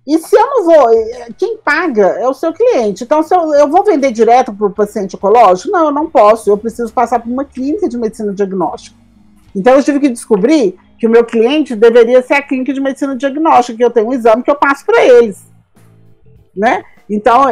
[0.07, 0.87] E se eu não vou,
[1.37, 3.03] quem paga é o seu cliente.
[3.03, 6.49] Então, se eu, eu vou vender direto para o paciente oncológico, não, eu não posso.
[6.49, 8.95] Eu preciso passar por uma clínica de medicina diagnóstica.
[9.55, 13.15] Então eu tive que descobrir que o meu cliente deveria ser a clínica de medicina
[13.15, 15.43] diagnóstica, que eu tenho um exame que eu passo para eles.
[16.55, 16.83] Né?
[17.09, 17.45] Então,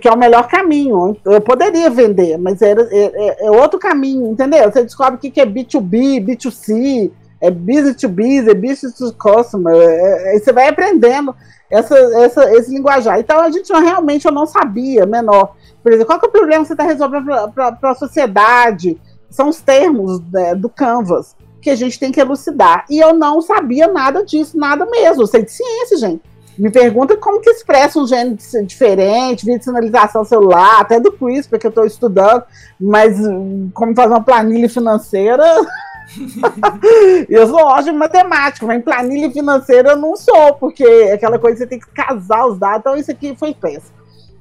[0.00, 1.16] que é o melhor caminho.
[1.24, 4.70] Eu poderia vender, mas é, é, é outro caminho, entendeu?
[4.70, 7.10] Você descobre o que é B2B, B2C,
[7.40, 9.74] é business to business, é business to customer.
[9.74, 11.34] É, é, você vai aprendendo
[11.70, 13.18] essa, essa, esse linguajar.
[13.18, 15.54] Então, a gente realmente eu não sabia menor.
[15.82, 19.00] Por exemplo, qual que é o problema que você está resolvendo para a sociedade?
[19.30, 22.84] São os termos né, do Canvas que a gente tem que elucidar.
[22.88, 25.22] E eu não sabia nada disso, nada mesmo.
[25.22, 26.22] Eu sei de ciência, gente.
[26.58, 31.58] Me pergunta como que expressa um gene diferente, via de sinalização celular, até do CRISPR
[31.58, 32.44] que eu estou estudando,
[32.80, 35.44] mas hum, como fazer uma planilha financeira.
[37.28, 41.38] eu sou ótimo em matemática, mas em planilha financeira eu não sou, porque é aquela
[41.38, 43.96] coisa que você tem que casar os dados, então isso aqui foi péssimo.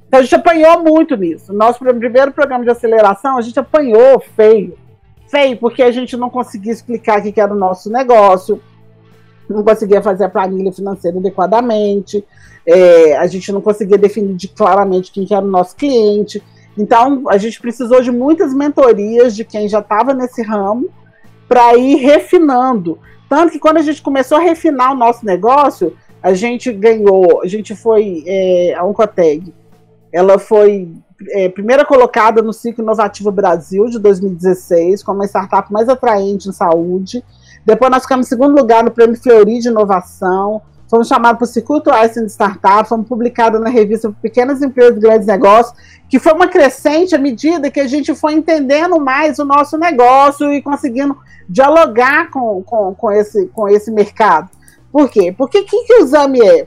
[0.08, 1.52] Então a gente apanhou muito nisso.
[1.52, 4.78] Nosso primeiro programa de aceleração, a gente apanhou feio
[5.28, 8.62] feio, porque a gente não conseguia explicar o que era o nosso negócio,
[9.50, 12.24] não conseguia fazer a planilha financeira adequadamente,
[12.66, 16.42] é, a gente não conseguia definir claramente quem era o nosso cliente.
[16.78, 20.90] Então, a gente precisou de muitas mentorias de quem já estava nesse ramo
[21.48, 23.00] para ir refinando.
[23.30, 27.48] Tanto que quando a gente começou a refinar o nosso negócio, a gente ganhou, a
[27.48, 29.54] gente foi, é, a Oncoteg,
[30.12, 30.92] ela foi
[31.32, 36.52] é, primeira colocada no Ciclo Inovativo Brasil de 2016, como a startup mais atraente em
[36.52, 37.24] saúde.
[37.66, 40.62] Depois nós ficamos em segundo lugar no Prêmio Fleury de Inovação.
[40.96, 45.00] Fomos chamados para o Circuito Einstein de Startup, fomos publicados na revista Pequenas Empresas e
[45.02, 45.78] Grandes Negócios,
[46.08, 50.54] que foi uma crescente à medida que a gente foi entendendo mais o nosso negócio
[50.54, 51.18] e conseguindo
[51.50, 54.50] dialogar com, com, com, esse, com esse mercado.
[54.90, 55.36] Por quê?
[55.38, 56.66] Porque o que, que o exame é?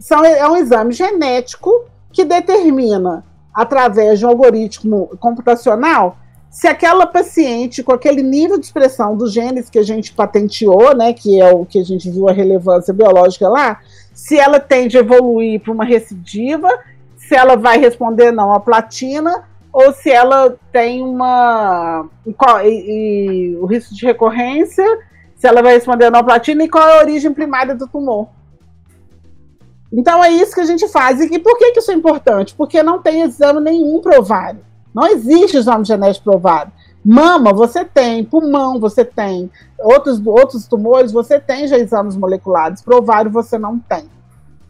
[0.00, 1.70] São, é um exame genético
[2.12, 3.24] que determina
[3.54, 6.18] através de um algoritmo computacional,
[6.50, 11.12] se aquela paciente com aquele nível de expressão dos genes que a gente patenteou, né,
[11.12, 13.80] que é o que a gente viu a relevância biológica lá,
[14.14, 16.68] se ela tende a evoluir para uma recidiva,
[17.16, 22.08] se ela vai responder não à platina, ou se ela tem uma.
[22.64, 24.84] E, e, o risco de recorrência,
[25.36, 28.28] se ela vai responder não à platina e qual é a origem primária do tumor.
[29.92, 31.20] Então é isso que a gente faz.
[31.20, 32.54] E por que, que isso é importante?
[32.54, 34.67] Porque não tem exame nenhum ovário.
[34.98, 36.72] Não existe exame genético pro ovário.
[37.04, 39.48] Mama, você tem, pulmão, você tem,
[39.78, 44.10] outros, outros tumores, você tem já exames moleculares, pro ovário você não tem.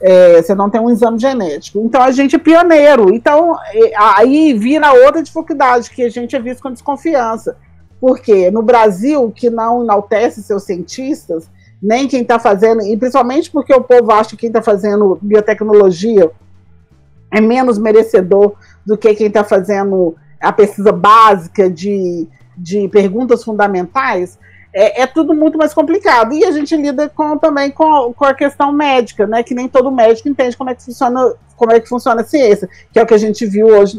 [0.03, 1.81] É, você não tem um exame genético.
[1.81, 3.11] Então a gente é pioneiro.
[3.15, 3.57] Então
[3.97, 7.57] aí vira outra dificuldade que a gente é visto com desconfiança.
[7.99, 11.49] Porque no Brasil, que não enaltece seus cientistas,
[11.83, 16.31] nem quem está fazendo, e principalmente porque o povo acha que quem está fazendo biotecnologia
[17.33, 18.55] é menos merecedor
[18.89, 24.39] do que quem está fazendo a pesquisa básica de, de perguntas fundamentais,
[24.73, 26.33] é, é, tudo muito mais complicado.
[26.33, 29.43] E a gente lida com, também com, com a questão médica, né?
[29.43, 32.67] Que nem todo médico entende como é que funciona, como é que funciona a ciência,
[32.91, 33.99] que é o que a gente viu hoje,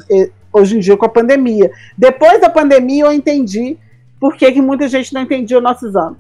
[0.52, 1.70] hoje em dia com a pandemia.
[1.96, 3.78] Depois da pandemia, eu entendi
[4.20, 6.18] por que, que muita gente não entendia o nosso exame.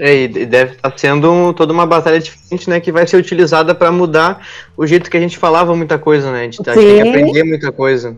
[0.00, 2.80] É, e deve estar tá sendo toda uma batalha diferente, né?
[2.80, 6.40] Que vai ser utilizada para mudar o jeito que a gente falava muita coisa, né?
[6.40, 8.16] A gente, tá, tem que aprender muita coisa.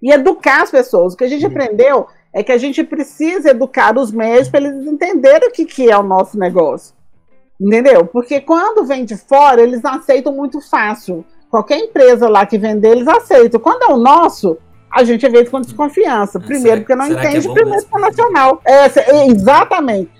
[0.00, 1.14] E educar as pessoas.
[1.14, 4.86] O que a gente aprendeu é que a gente precisa educar os médicos para eles
[4.86, 6.94] entenderem o que, que é o nosso negócio.
[7.60, 8.06] Entendeu?
[8.06, 11.24] Porque quando vem de fora, eles aceitam muito fácil.
[11.50, 13.60] Qualquer empresa lá que vender, eles aceitam.
[13.60, 14.56] Quando é o nosso,
[14.88, 16.38] a gente é visto com desconfiança.
[16.38, 18.60] Primeiro, será, porque não entende, é primeiro, porque é nacional.
[18.64, 18.86] É,
[19.26, 20.10] exatamente.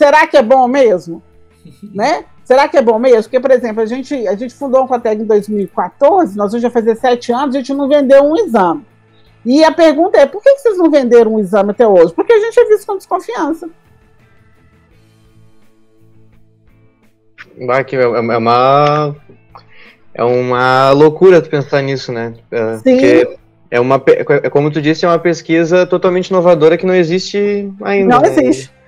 [0.00, 1.22] Será que é bom mesmo?
[1.92, 2.24] né?
[2.42, 3.24] Será que é bom mesmo?
[3.24, 6.70] Porque, por exemplo, a gente, a gente fundou um Coteg em 2014, nós vamos já
[6.70, 8.82] fazer sete anos, a gente não vendeu um exame.
[9.44, 12.14] E a pergunta é, por que vocês não venderam um exame até hoje?
[12.14, 13.68] Porque a gente é visto com desconfiança.
[17.58, 19.16] É uma
[20.14, 22.32] é uma loucura tu pensar nisso, né?
[22.50, 22.82] É, Sim.
[22.82, 23.38] Porque
[23.70, 28.14] é uma é como tu disse, é uma pesquisa totalmente inovadora que não existe ainda.
[28.14, 28.79] Não né?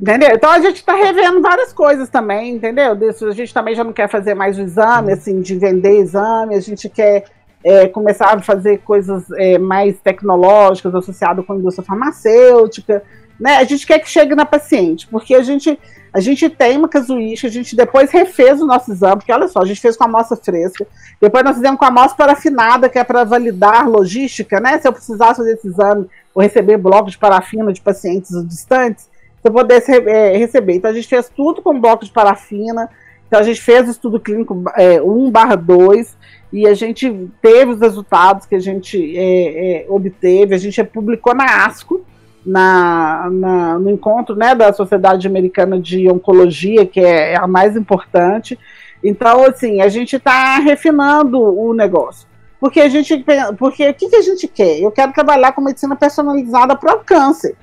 [0.00, 0.30] Entendeu?
[0.32, 2.92] Então a gente está revendo várias coisas também, entendeu?
[2.92, 6.60] A gente também já não quer fazer mais o exame, assim, de vender exame, a
[6.60, 7.24] gente quer
[7.62, 13.02] é, começar a fazer coisas é, mais tecnológicas associadas com a indústria farmacêutica,
[13.38, 13.56] né?
[13.56, 15.78] A gente quer que chegue na paciente, porque a gente,
[16.14, 19.60] a gente tem uma casuística, a gente depois refez o nosso exame, porque olha só,
[19.60, 20.86] a gente fez com a amostra fresca,
[21.20, 24.78] depois nós fizemos com a amostra parafinada, que é para validar logística, né?
[24.78, 29.09] Se eu precisasse fazer esse exame ou receber blocos de parafina de pacientes distantes,
[29.40, 30.74] se eu pudesse é, receber.
[30.74, 32.88] Então a gente fez tudo com bloco de parafina.
[33.26, 36.16] Então a gente fez o estudo clínico é, 1 barra 2
[36.52, 40.54] e a gente teve os resultados que a gente é, é, obteve.
[40.54, 42.04] A gente publicou na ASCO,
[42.44, 47.76] na, na, no encontro né, da Sociedade Americana de Oncologia, que é, é a mais
[47.76, 48.58] importante.
[49.02, 52.28] Então, assim, a gente está refinando o negócio.
[52.58, 53.24] Porque a gente
[53.58, 54.80] porque o que, que a gente quer?
[54.80, 57.56] Eu quero trabalhar com medicina personalizada para o câncer.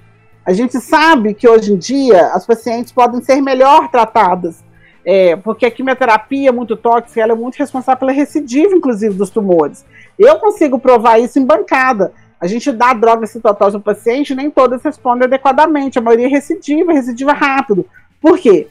[0.48, 4.64] A gente sabe que hoje em dia as pacientes podem ser melhor tratadas,
[5.04, 9.30] é, porque a quimioterapia é muito tóxica, ela é muito responsável pela recidiva, inclusive, dos
[9.30, 9.84] tumores.
[10.18, 12.14] Eu consigo provar isso em bancada.
[12.40, 16.94] A gente dá droga citotose ao paciente, nem todas respondem adequadamente, a maioria é recidiva,
[16.94, 17.86] recidiva rápido.
[18.22, 18.70] Por quê?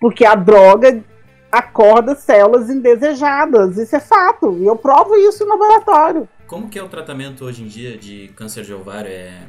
[0.00, 1.02] Porque a droga
[1.50, 6.28] acorda células indesejadas, isso é fato, e eu provo isso no laboratório.
[6.46, 9.10] Como que é o tratamento hoje em dia de câncer de ovário?
[9.10, 9.40] É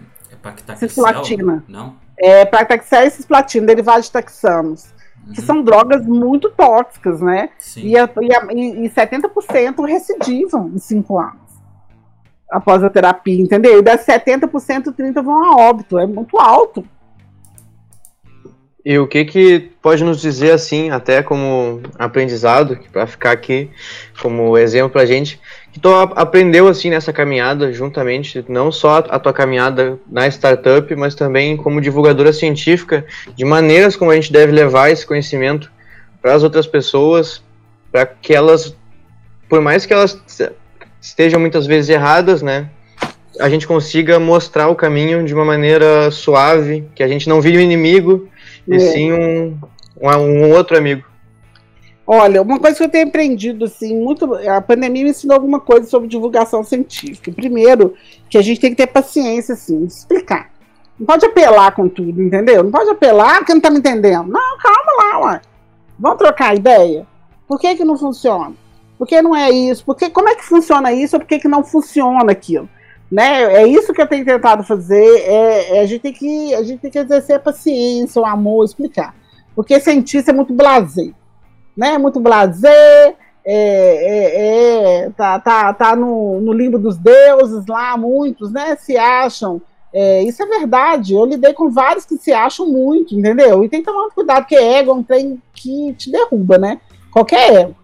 [0.45, 0.89] pactaxel?
[0.89, 1.63] Cisplatina.
[1.67, 1.95] Não?
[2.17, 4.85] É pactaxel e cisplatina, derivados de taxanos.
[5.26, 5.34] Uhum.
[5.34, 7.49] Que são drogas muito tóxicas, né?
[7.57, 7.81] Sim.
[7.88, 11.45] E, a, e, a, e 70% recidivam em 5 anos
[12.49, 13.80] após a terapia, entendeu?
[13.80, 15.97] E das 70%, 30% vão a óbito.
[15.97, 16.85] É muito alto.
[18.85, 23.72] E o que que pode nos dizer assim, até como aprendizado, para ficar aqui
[24.22, 25.41] como exemplo para a gente,
[25.80, 31.57] tu aprendeu assim nessa caminhada juntamente, não só a tua caminhada na startup, mas também
[31.57, 35.72] como divulgadora científica, de maneiras como a gente deve levar esse conhecimento
[36.22, 37.43] para as outras pessoas,
[37.91, 38.76] para que elas,
[39.49, 40.19] por mais que elas
[41.02, 42.69] estejam muitas vezes erradas, né,
[43.39, 47.57] a gente consiga mostrar o caminho de uma maneira suave, que a gente não vire
[47.57, 48.30] um inimigo,
[48.68, 48.80] e é.
[48.80, 49.57] sim um,
[50.02, 51.03] um, um, outro amigo.
[52.07, 54.32] Olha, uma coisa que eu tenho aprendido, assim, muito.
[54.36, 57.32] A pandemia me ensinou alguma coisa sobre divulgação científica.
[57.32, 57.95] Primeiro,
[58.30, 60.52] que a gente tem que ter paciência, assim, de explicar.
[60.99, 62.64] Não pode apelar com tudo, entendeu?
[62.64, 64.27] Não pode apelar porque não tá me entendendo.
[64.27, 65.41] Não, calma lá, ué.
[65.98, 67.07] Vamos trocar ideia?
[67.48, 68.53] Por que, que não funciona?
[68.98, 69.84] Por que não é isso?
[69.84, 72.69] Por que, como é que funciona isso ou por que, que não funciona aquilo?
[73.11, 73.44] Né?
[73.61, 75.06] É isso que eu tenho tentado fazer.
[75.22, 78.64] É, é, a, gente tem que, a gente tem que exercer a paciência, o amor,
[78.64, 79.15] explicar.
[79.56, 81.14] Porque cientista é muito blazer.
[81.76, 81.97] Né?
[81.97, 83.15] Muito blazer,
[83.45, 88.97] é, é, é, tá, tá, tá no, no limbo dos deuses lá, muitos né, se
[88.97, 89.61] acham.
[89.93, 91.14] É, isso é verdade.
[91.14, 93.64] Eu lidei com vários que se acham muito, entendeu?
[93.64, 96.80] E tem que tomar muito cuidado, porque ego é um trem que te derruba, né?
[97.11, 97.76] Qualquer ego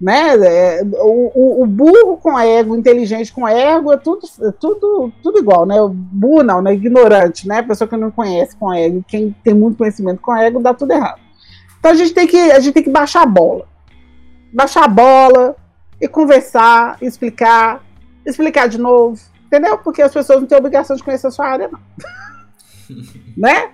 [0.00, 0.36] né?
[0.36, 5.66] É, o, o, burro com ego, inteligente com ego, é tudo, é tudo, tudo igual,
[5.66, 5.80] né?
[5.80, 6.72] O burro não, né?
[6.72, 7.62] Ignorante, né?
[7.62, 11.20] Pessoa que não conhece com ego, quem tem muito conhecimento com ego, dá tudo errado.
[11.78, 13.66] Então a gente tem que, a gente tem que baixar a bola.
[14.52, 15.56] Baixar a bola
[16.00, 17.84] e conversar, explicar,
[18.24, 19.78] explicar de novo, entendeu?
[19.78, 21.80] Porque as pessoas não têm obrigação de conhecer a sua área, não.
[23.36, 23.70] né?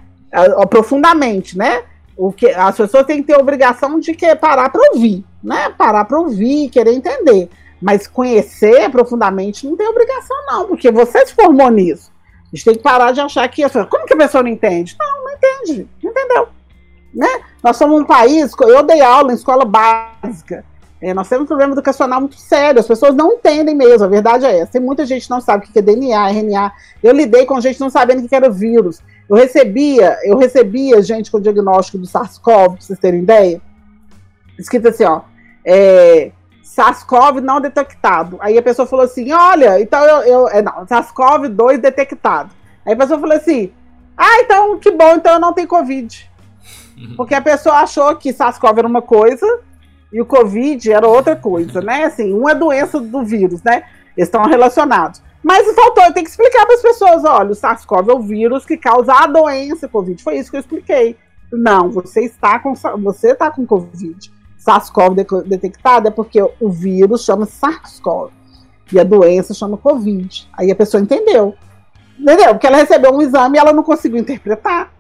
[0.69, 1.83] Profundamente, né?
[2.17, 5.71] O que, as pessoas têm que ter a obrigação de que parar para ouvir, né?
[5.71, 7.49] Parar para ouvir, querer entender.
[7.81, 12.13] Mas conhecer profundamente não tem obrigação, não, porque você se formou nisso.
[12.53, 13.63] A gente tem que parar de achar que.
[13.69, 14.97] Como que a pessoa não entende?
[14.99, 15.89] Não, não entende.
[16.03, 16.49] Não entendeu.
[17.15, 17.28] Né?
[17.62, 18.53] Nós somos um país.
[18.61, 20.65] Eu dei aula em escola básica.
[21.01, 22.81] É, nós temos um problema educacional muito sério.
[22.81, 24.05] As pessoas não entendem mesmo.
[24.05, 24.73] A verdade é essa.
[24.73, 26.73] Tem muita gente que não sabe o que é DNA, RNA.
[27.03, 29.01] Eu lidei com gente não sabendo o que era vírus.
[29.28, 33.61] Eu recebia, eu recebia gente com diagnóstico do SARS-CoV, pra vocês terem ideia.
[34.59, 35.23] Escrito assim, ó.
[35.65, 36.32] É,
[36.62, 38.39] SARS-CoV não detectado.
[38.41, 40.23] Aí a pessoa falou assim: olha, então eu.
[40.23, 42.51] eu é, não, SARS-CoV-2 detectado.
[42.85, 43.73] Aí a pessoa falou assim:
[44.16, 46.31] ah, então que bom, então eu não tenho Covid.
[47.16, 49.47] Porque a pessoa achou que SARS-CoV era uma coisa
[50.12, 52.05] e o Covid era outra coisa, né?
[52.05, 53.85] Assim, uma é doença do vírus, né?
[54.16, 55.21] Eles estão relacionados.
[55.43, 58.65] Mas faltou, eu tenho que explicar para as pessoas: olha, o SARS-CoV é o vírus
[58.65, 60.23] que causa a doença Covid.
[60.23, 61.16] Foi isso que eu expliquei.
[61.53, 64.33] Não, você está com, você está com Covid.
[64.59, 68.31] SARS-CoV detectado é porque o vírus chama SARS-CoV
[68.93, 70.49] e a doença chama Covid.
[70.57, 71.55] Aí a pessoa entendeu.
[72.19, 72.51] Entendeu?
[72.51, 74.93] Porque ela recebeu um exame e ela não conseguiu interpretar.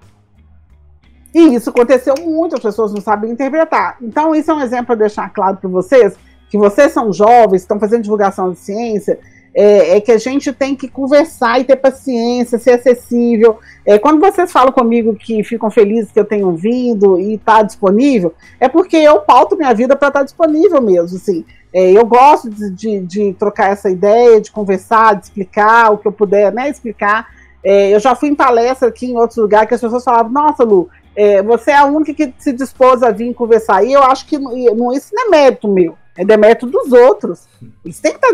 [1.34, 3.96] E isso aconteceu muito, as pessoas não sabem interpretar.
[4.00, 6.14] Então, isso é um exemplo para deixar claro para vocês,
[6.48, 9.18] que vocês são jovens, estão fazendo divulgação de ciência,
[9.54, 13.58] é, é, que a gente tem que conversar e ter paciência, ser acessível.
[13.86, 18.34] É, quando vocês falam comigo que ficam felizes que eu tenho vindo e está disponível,
[18.58, 21.16] é porque eu pauto minha vida para estar tá disponível mesmo.
[21.16, 21.44] Assim.
[21.72, 26.06] É, eu gosto de, de, de, trocar essa ideia, de conversar, de explicar o que
[26.06, 27.28] eu puder né, explicar.
[27.62, 30.64] É, eu já fui em palestra aqui em outros lugares que as pessoas falavam: Nossa,
[30.64, 33.84] Lu, é, você é a única que se dispôs a vir conversar.
[33.84, 37.46] E eu acho que não, isso não é mérito meu é demérito dos outros.
[37.84, 38.32] Eles têm que estar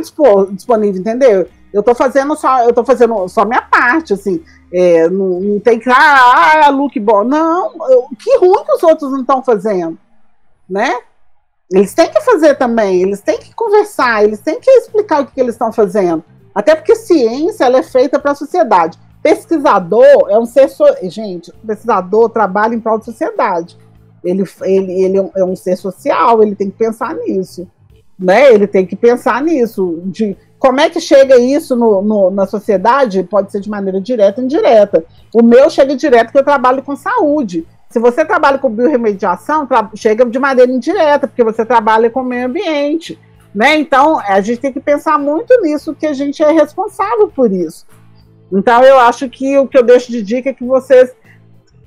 [0.50, 1.48] disponível, entendeu?
[1.72, 4.44] Eu tô fazendo só, eu tô fazendo só minha parte, assim.
[4.72, 7.24] É, não, não, tem que, ah, ah, look bom.
[7.24, 9.98] Não, eu, que ruim que os outros não estão fazendo,
[10.68, 10.98] né?
[11.72, 15.34] Eles têm que fazer também, eles têm que conversar, eles têm que explicar o que,
[15.34, 16.24] que eles estão fazendo.
[16.52, 18.98] Até porque ciência ela é feita para a sociedade.
[19.22, 20.68] Pesquisador é um ser.
[20.68, 20.84] So...
[21.02, 23.76] Gente, pesquisador trabalha em prol da sociedade.
[24.22, 27.68] Ele, ele, ele é um ser social, ele tem que pensar nisso.
[28.18, 28.52] Né?
[28.52, 30.02] Ele tem que pensar nisso.
[30.04, 33.22] De como é que chega isso no, no, na sociedade?
[33.22, 35.04] Pode ser de maneira direta ou indireta.
[35.34, 37.66] O meu chega direto porque eu trabalho com saúde.
[37.88, 39.66] Se você trabalha com biorremediação,
[39.96, 43.18] chega de maneira indireta, porque você trabalha com o meio ambiente.
[43.54, 43.78] Né?
[43.78, 47.84] Então, a gente tem que pensar muito nisso, que a gente é responsável por isso.
[48.52, 51.14] Então, eu acho que o que eu deixo de dica é que vocês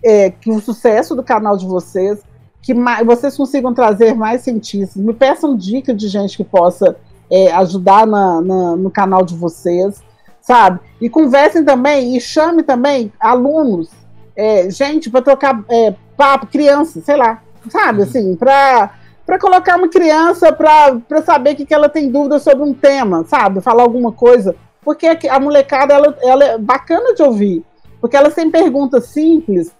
[0.03, 2.19] é, que o sucesso do canal de vocês,
[2.61, 5.01] que mais, vocês consigam trazer mais cientistas.
[5.01, 6.97] Me peçam dicas de gente que possa
[7.31, 10.03] é, ajudar na, na, no canal de vocês,
[10.41, 10.79] sabe?
[10.99, 13.89] E conversem também e chame também alunos,
[14.35, 17.99] é, gente, para trocar é, papo, crianças, sei lá, sabe?
[17.99, 18.03] Uhum.
[18.03, 18.91] Assim, para
[19.25, 23.61] para colocar uma criança para saber que, que ela tem dúvida sobre um tema, sabe?
[23.61, 24.53] Falar alguma coisa.
[24.83, 27.65] Porque a molecada ela, ela é bacana de ouvir.
[28.01, 29.73] Porque elas têm perguntas simples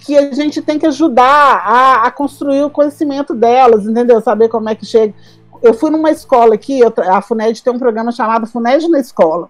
[0.00, 4.20] que a gente tem que ajudar a, a, construir o conhecimento delas, entendeu?
[4.20, 5.14] Saber como é que chega.
[5.62, 9.48] Eu fui numa escola aqui, eu, a FUNED tem um programa chamado FUNED na Escola.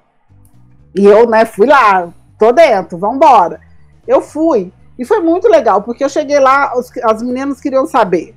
[0.95, 3.61] E eu, né, fui lá, tô dentro, vamos embora.
[4.07, 4.73] Eu fui.
[4.99, 8.35] E foi muito legal, porque eu cheguei lá, os, as meninas queriam saber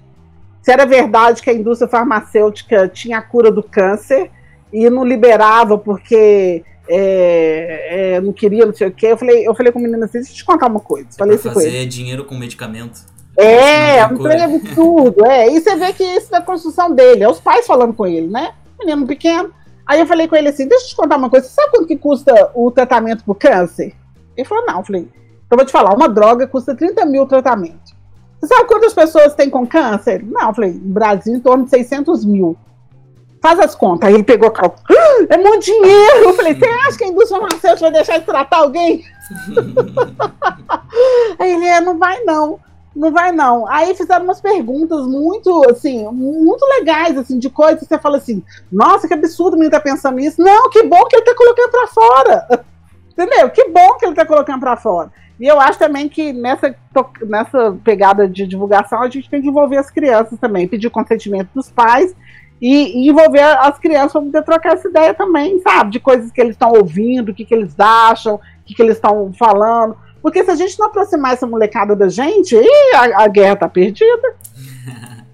[0.61, 4.29] se era verdade que a indústria farmacêutica tinha a cura do câncer
[4.71, 9.07] e não liberava porque é, é, não queria, não sei o quê.
[9.07, 11.07] Eu falei, eu falei com a menina assim, deixa eu te contar uma coisa.
[11.17, 13.01] Falei assim fazer dinheiro com medicamento.
[13.37, 15.25] É, um trem absurdo.
[15.25, 15.47] É.
[15.49, 18.27] E você vê que isso é a construção dele, é os pais falando com ele,
[18.27, 18.53] né?
[18.79, 19.53] Menino pequeno.
[19.85, 21.87] Aí eu falei com ele assim, deixa eu te contar uma coisa, você sabe quanto
[21.87, 23.95] que custa o tratamento pro câncer?
[24.35, 24.79] Ele falou, não.
[24.79, 27.97] Eu falei, então eu vou te falar, uma droga custa 30 mil tratamento.
[28.39, 30.23] Você sabe quantas pessoas tem com câncer?
[30.23, 32.55] Não, eu falei, no Brasil em torno de 600 mil.
[33.41, 34.09] Faz as contas.
[34.09, 34.83] Aí ele pegou o cálculo.
[34.89, 36.23] Ah, é muito dinheiro.
[36.23, 39.05] Eu falei, você acha que a indústria farmacêutica vai deixar de tratar alguém?
[41.39, 42.59] Aí ele, é, não vai não.
[42.95, 43.67] Não vai não.
[43.67, 48.43] Aí fizeram umas perguntas muito, assim, muito legais, assim, de coisas que você fala assim,
[48.69, 50.41] nossa, que absurdo o menino tá pensando nisso.
[50.41, 52.47] Não, que bom que ele tá colocando pra fora.
[53.11, 53.49] Entendeu?
[53.49, 55.11] Que bom que ele tá colocando pra fora.
[55.39, 56.75] E eu acho também que nessa,
[57.21, 61.71] nessa pegada de divulgação a gente tem que envolver as crianças também, pedir consentimento dos
[61.71, 62.13] pais
[62.61, 65.91] e, e, envolver as crianças para poder trocar essa ideia também, sabe?
[65.91, 68.95] De coisas que eles estão ouvindo, o que, que eles acham, o que, que eles
[68.95, 69.95] estão falando.
[70.21, 72.55] Porque se a gente não aproximar essa molecada da gente,
[72.93, 74.35] a, a guerra tá perdida.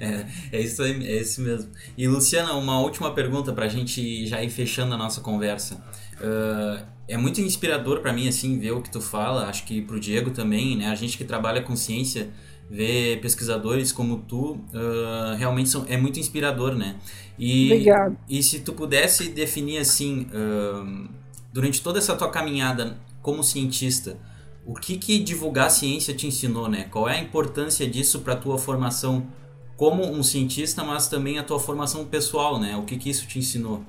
[0.00, 1.70] é, é isso aí, é isso mesmo.
[1.96, 5.82] E Luciana, uma última pergunta para a gente já ir fechando a nossa conversa.
[6.20, 9.98] Uh, é muito inspirador para mim assim ver o que tu fala, acho que pro
[9.98, 10.86] Diego também, né?
[10.86, 12.30] A gente que trabalha com ciência
[12.70, 16.96] ver pesquisadores como tu uh, realmente são, é muito inspirador, né?
[17.36, 18.16] E, Obrigado.
[18.28, 21.08] E se tu pudesse definir assim, uh,
[21.52, 24.16] durante toda essa tua caminhada como cientista,
[24.64, 26.86] o que que divulgar a ciência te ensinou, né?
[26.90, 29.26] Qual é a importância disso para tua formação
[29.76, 32.76] como um cientista, mas também a tua formação pessoal, né?
[32.76, 33.82] O que que isso te ensinou?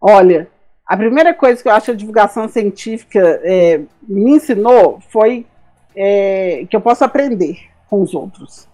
[0.00, 0.48] Olha,
[0.86, 5.44] a primeira coisa que eu acho que a divulgação científica é, me ensinou foi
[5.94, 7.58] é, que eu posso aprender
[7.88, 8.68] com os outros.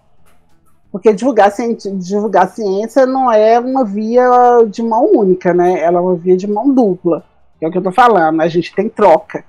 [0.91, 1.51] Porque divulgar,
[1.99, 4.29] divulgar ciência não é uma via
[4.69, 5.79] de mão única, né?
[5.79, 7.23] Ela é uma via de mão dupla.
[7.59, 9.43] É o que eu estou falando, a gente tem troca.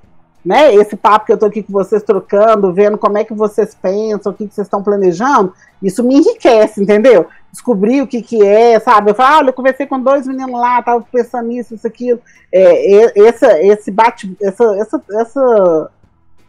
[0.45, 0.75] né?
[0.75, 4.33] Esse papo que eu tô aqui com vocês trocando, vendo como é que vocês pensam,
[4.33, 7.27] o que, que vocês estão planejando, isso me enriquece, entendeu?
[7.53, 9.11] Descobrir o que que é, sabe?
[9.11, 12.21] Eu falo, olha, eu conversei com dois meninos lá, tava pensando nisso, isso, aquilo.
[12.53, 15.91] É, essa, esse bate, essa, essa, essa,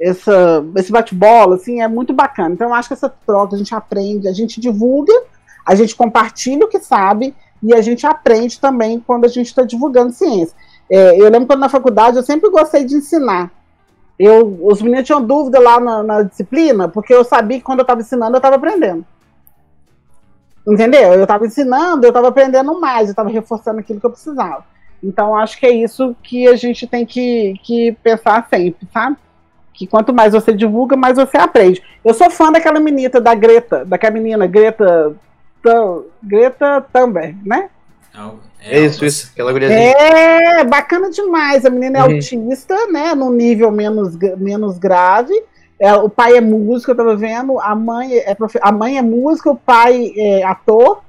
[0.02, 2.54] essa, esse bate-bola, assim, é muito bacana.
[2.54, 5.14] Então, eu acho que essa troca, a gente aprende, a gente divulga,
[5.66, 9.64] a gente compartilha o que sabe e a gente aprende também quando a gente está
[9.64, 10.56] divulgando ciência.
[10.90, 13.52] É, eu lembro quando na faculdade eu sempre gostei de ensinar.
[14.18, 17.84] Eu, os meninos tinham dúvida lá na, na disciplina, porque eu sabia que quando eu
[17.84, 19.06] estava ensinando, eu estava aprendendo.
[20.68, 21.14] Entendeu?
[21.14, 24.66] Eu estava ensinando, eu estava aprendendo mais, eu estava reforçando aquilo que eu precisava.
[25.02, 29.18] Então, acho que é isso que a gente tem que, que pensar sempre, sabe?
[29.74, 31.82] Que quanto mais você divulga, mais você aprende.
[32.04, 35.16] Eu sou fã daquela menina, da Greta, daquela menina, Greta,
[36.22, 37.70] Greta Thunberg, né?
[38.62, 39.80] É, é isso, isso, aquela guriazinha.
[39.80, 41.66] É, bacana demais.
[41.66, 42.16] A menina é uhum.
[42.16, 43.16] autista, né?
[43.16, 45.34] Num nível menos, menos grave.
[45.80, 48.60] É, o pai é músico, eu tava vendo, a mãe é, profe...
[48.62, 51.02] a mãe é música, o pai é ator.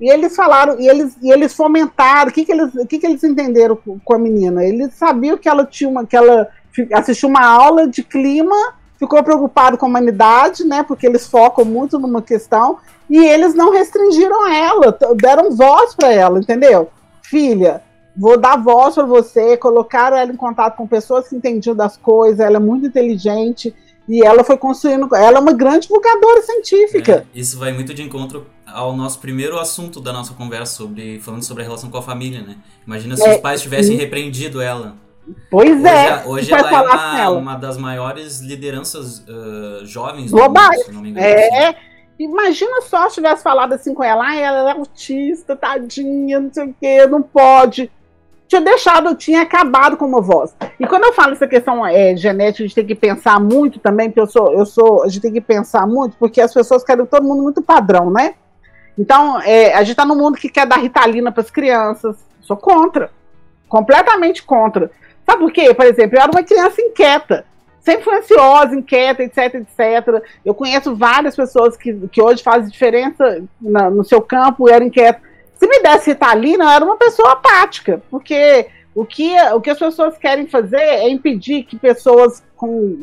[0.00, 3.06] E eles falaram, e eles, e eles fomentaram, o que, que, eles, o que, que
[3.06, 4.64] eles entenderam com, com a menina?
[4.64, 6.48] Eles sabiam que ela tinha uma, que ela
[6.92, 10.82] assistiu uma aula de clima, ficou preocupado com a humanidade, né?
[10.82, 12.78] Porque eles focam muito numa questão,
[13.08, 16.90] e eles não restringiram ela, deram voz para ela, entendeu?
[17.22, 17.82] Filha,
[18.16, 22.40] vou dar voz para você, colocaram ela em contato com pessoas que entendiam das coisas,
[22.40, 23.74] ela é muito inteligente
[24.08, 27.26] e ela foi construindo, ela é uma grande divulgadora científica.
[27.34, 31.42] É, isso vai muito de encontro ao nosso primeiro assunto da nossa conversa sobre falando
[31.42, 32.56] sobre a relação com a família, né?
[32.86, 34.96] Imagina se é, os pais tivessem repreendido ela.
[35.50, 36.22] Pois hoje, é.
[36.26, 40.70] Hoje ela é uma, uma, das maiores lideranças uh, jovens globais.
[40.70, 41.26] Do mundo, se não me engano.
[41.26, 41.68] É.
[41.68, 41.76] Assim.
[42.18, 46.64] Imagina só se tivesse falado assim com ela, ah, ela é autista, tadinha, não sei
[46.64, 47.90] o quê, não pode.
[48.46, 50.54] Tinha deixado, tinha acabado com uma voz.
[50.78, 54.08] E quando eu falo essa questão é, genética, a gente tem que pensar muito também,
[54.08, 57.04] porque eu sou, eu sou, a gente tem que pensar muito, porque as pessoas querem
[57.06, 58.34] todo mundo muito padrão, né?
[58.96, 62.16] Então, é, a gente tá num mundo que quer dar ritalina para as crianças.
[62.40, 63.10] Sou contra.
[63.68, 64.90] Completamente contra.
[65.24, 65.72] Sabe por quê?
[65.72, 67.44] Por exemplo, eu era uma criança inquieta
[67.84, 70.24] sempre foi ansiosa, inquieta, etc, etc.
[70.42, 74.86] Eu conheço várias pessoas que, que hoje fazem diferença na, no seu campo e eram
[74.86, 75.22] inquietas.
[75.54, 79.78] Se me desse Ritalina, eu era uma pessoa apática, porque o que, o que as
[79.78, 83.00] pessoas querem fazer é impedir que pessoas com,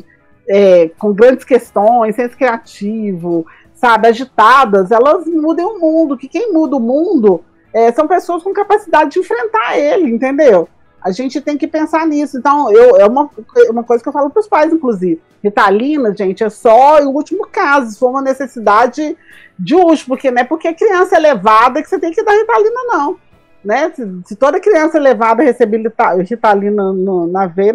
[0.48, 6.76] é, com grandes questões, senso criativo, sabe, agitadas, elas mudem o mundo, que quem muda
[6.76, 10.68] o mundo é, são pessoas com capacidade de enfrentar ele, entendeu?
[11.04, 12.38] A gente tem que pensar nisso.
[12.38, 13.28] Então, eu, é uma,
[13.70, 15.20] uma coisa que eu falo para os pais, inclusive.
[15.42, 19.16] Ritalina, gente, é só o último caso, for uma necessidade
[19.58, 22.32] de uso, porque não é porque a criança é levada que você tem que dar
[22.32, 23.18] Ritalina, não.
[23.64, 23.90] Né?
[23.90, 25.82] Se, se toda criança levada receber
[26.28, 27.74] Ritalina no, na veia,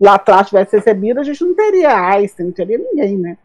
[0.00, 3.38] lá atrás tivesse recebido, a gente não teria Einstein, não teria ninguém, né?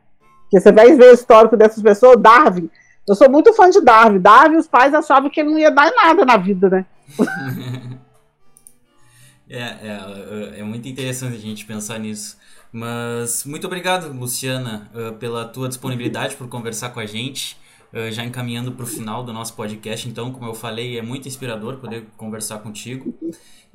[0.43, 2.69] Porque você vai ver o histórico dessas pessoas, Darwin.
[3.07, 4.19] Eu sou muito fã de Darwin.
[4.19, 6.85] Darwin, os pais achavam que ele não ia dar nada na vida, né?
[9.51, 12.37] É, é, é muito interessante a gente pensar nisso.
[12.71, 17.57] Mas muito obrigado, Luciana, uh, pela tua disponibilidade por conversar com a gente.
[17.91, 21.27] Uh, já encaminhando para o final do nosso podcast, então, como eu falei, é muito
[21.27, 23.13] inspirador poder conversar contigo.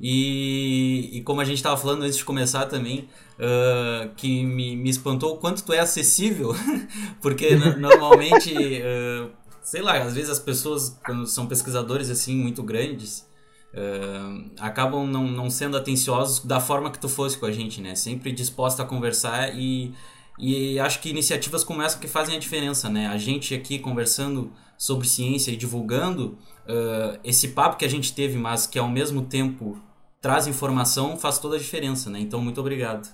[0.01, 4.89] E, e como a gente estava falando antes de começar também, uh, que me, me
[4.89, 6.55] espantou o quanto tu é acessível,
[7.21, 8.55] porque normalmente,
[9.61, 13.27] sei lá, às vezes as pessoas, quando são pesquisadores assim muito grandes,
[13.73, 17.95] uh, acabam não, não sendo atenciosos da forma que tu fosse com a gente, né?
[17.95, 19.93] Sempre disposta a conversar e,
[20.39, 23.07] e acho que iniciativas como essa que fazem a diferença, né?
[23.07, 26.37] A gente aqui conversando sobre ciência e divulgando
[26.67, 29.77] uh, esse papo que a gente teve, mas que ao mesmo tempo
[30.21, 32.19] traz informação, faz toda a diferença, né?
[32.19, 33.07] Então, muito obrigado.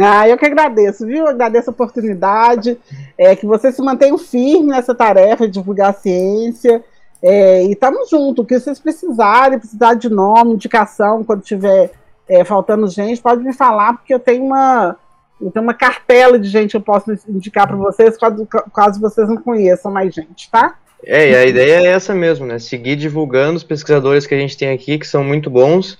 [0.00, 1.26] Ah, eu que agradeço, viu?
[1.26, 2.78] Agradeço a oportunidade,
[3.18, 6.82] é, que vocês se mantenham firmes nessa tarefa de divulgar a ciência.
[7.22, 8.44] É, e estamos juntos.
[8.44, 11.92] O que vocês precisarem, precisar de nome, indicação, quando tiver
[12.28, 14.96] é, faltando gente, pode me falar, porque eu tenho uma,
[15.40, 19.28] eu tenho uma cartela de gente que eu posso indicar para vocês, caso, caso vocês
[19.28, 20.76] não conheçam mais gente, tá?
[21.04, 22.58] É, e a ideia é essa mesmo, né?
[22.58, 25.98] Seguir divulgando os pesquisadores que a gente tem aqui, que são muito bons,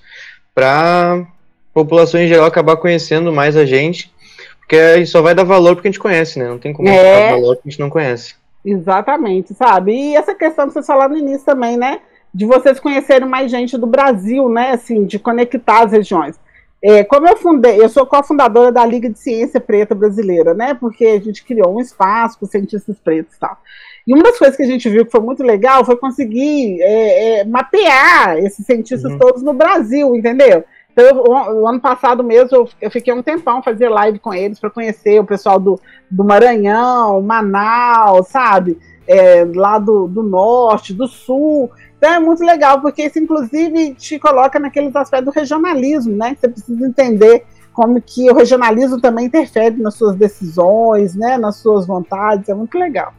[0.55, 1.25] para a
[1.73, 4.13] população em geral acabar conhecendo mais a gente,
[4.59, 6.47] porque só vai dar valor porque a gente conhece, né?
[6.47, 7.29] Não tem como é...
[7.29, 8.35] dar valor que a gente não conhece.
[8.65, 9.93] Exatamente, sabe?
[9.93, 11.99] E essa questão que vocês falaram no início também, né?
[12.33, 14.71] De vocês conhecerem mais gente do Brasil, né?
[14.71, 16.39] Assim, de conectar as regiões.
[16.81, 20.73] É, como eu fundei, eu sou cofundadora da Liga de Ciência Preta Brasileira, né?
[20.73, 23.57] Porque a gente criou um espaço para cientistas pretos e tal.
[24.05, 27.39] E uma das coisas que a gente viu que foi muito legal foi conseguir é,
[27.39, 29.17] é, mapear esses cientistas uhum.
[29.17, 30.65] todos no Brasil, entendeu?
[30.93, 34.31] Então, eu, o, o, ano passado mesmo, eu, eu, fiquei um tempão fazer live com
[34.31, 35.79] eles para conhecer o pessoal do,
[36.09, 38.77] do Maranhão, Manaus, sabe?
[39.07, 41.71] É, lá do, do norte, do sul.
[41.97, 46.37] Então é muito legal, porque isso inclusive te coloca naqueles aspectos do regionalismo, né?
[46.39, 47.43] Você precisa entender
[47.73, 51.37] como que o regionalismo também interfere nas suas decisões, né?
[51.37, 52.49] Nas suas vontades.
[52.49, 53.13] É muito legal.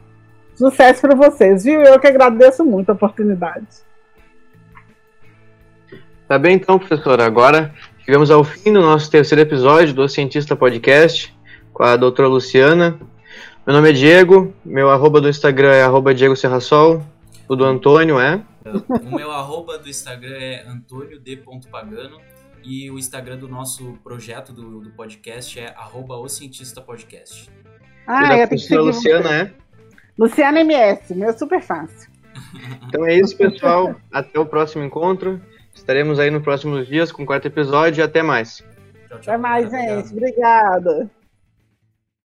[0.55, 1.81] Sucesso para vocês, viu?
[1.81, 3.84] Eu que agradeço muito a oportunidade.
[6.27, 7.23] Tá bem então, professora.
[7.23, 7.71] Agora
[8.03, 11.31] chegamos ao fim do nosso terceiro episódio do Cientista Podcast
[11.71, 12.99] com a doutora Luciana.
[13.65, 17.03] Meu nome é Diego, meu arroba do Instagram é arroba Diego Serrasol,
[17.47, 18.41] o do Antônio é...
[19.03, 22.19] O meu arroba do Instagram é antônio.d.pagano
[22.63, 27.51] e o Instagram do nosso projeto do, do podcast é arroba o Cientista Podcast.
[28.07, 29.53] Ah, e a professora Luciana é?
[30.17, 32.09] Luciana MS, meu super fácil.
[32.87, 33.95] Então é isso, pessoal.
[34.11, 35.39] Até o próximo encontro.
[35.75, 38.63] Estaremos aí nos próximos dias com o quarto episódio e até mais.
[39.07, 39.33] Tchau, tchau.
[39.33, 40.11] Até mais, gente.
[40.11, 41.09] Obrigada.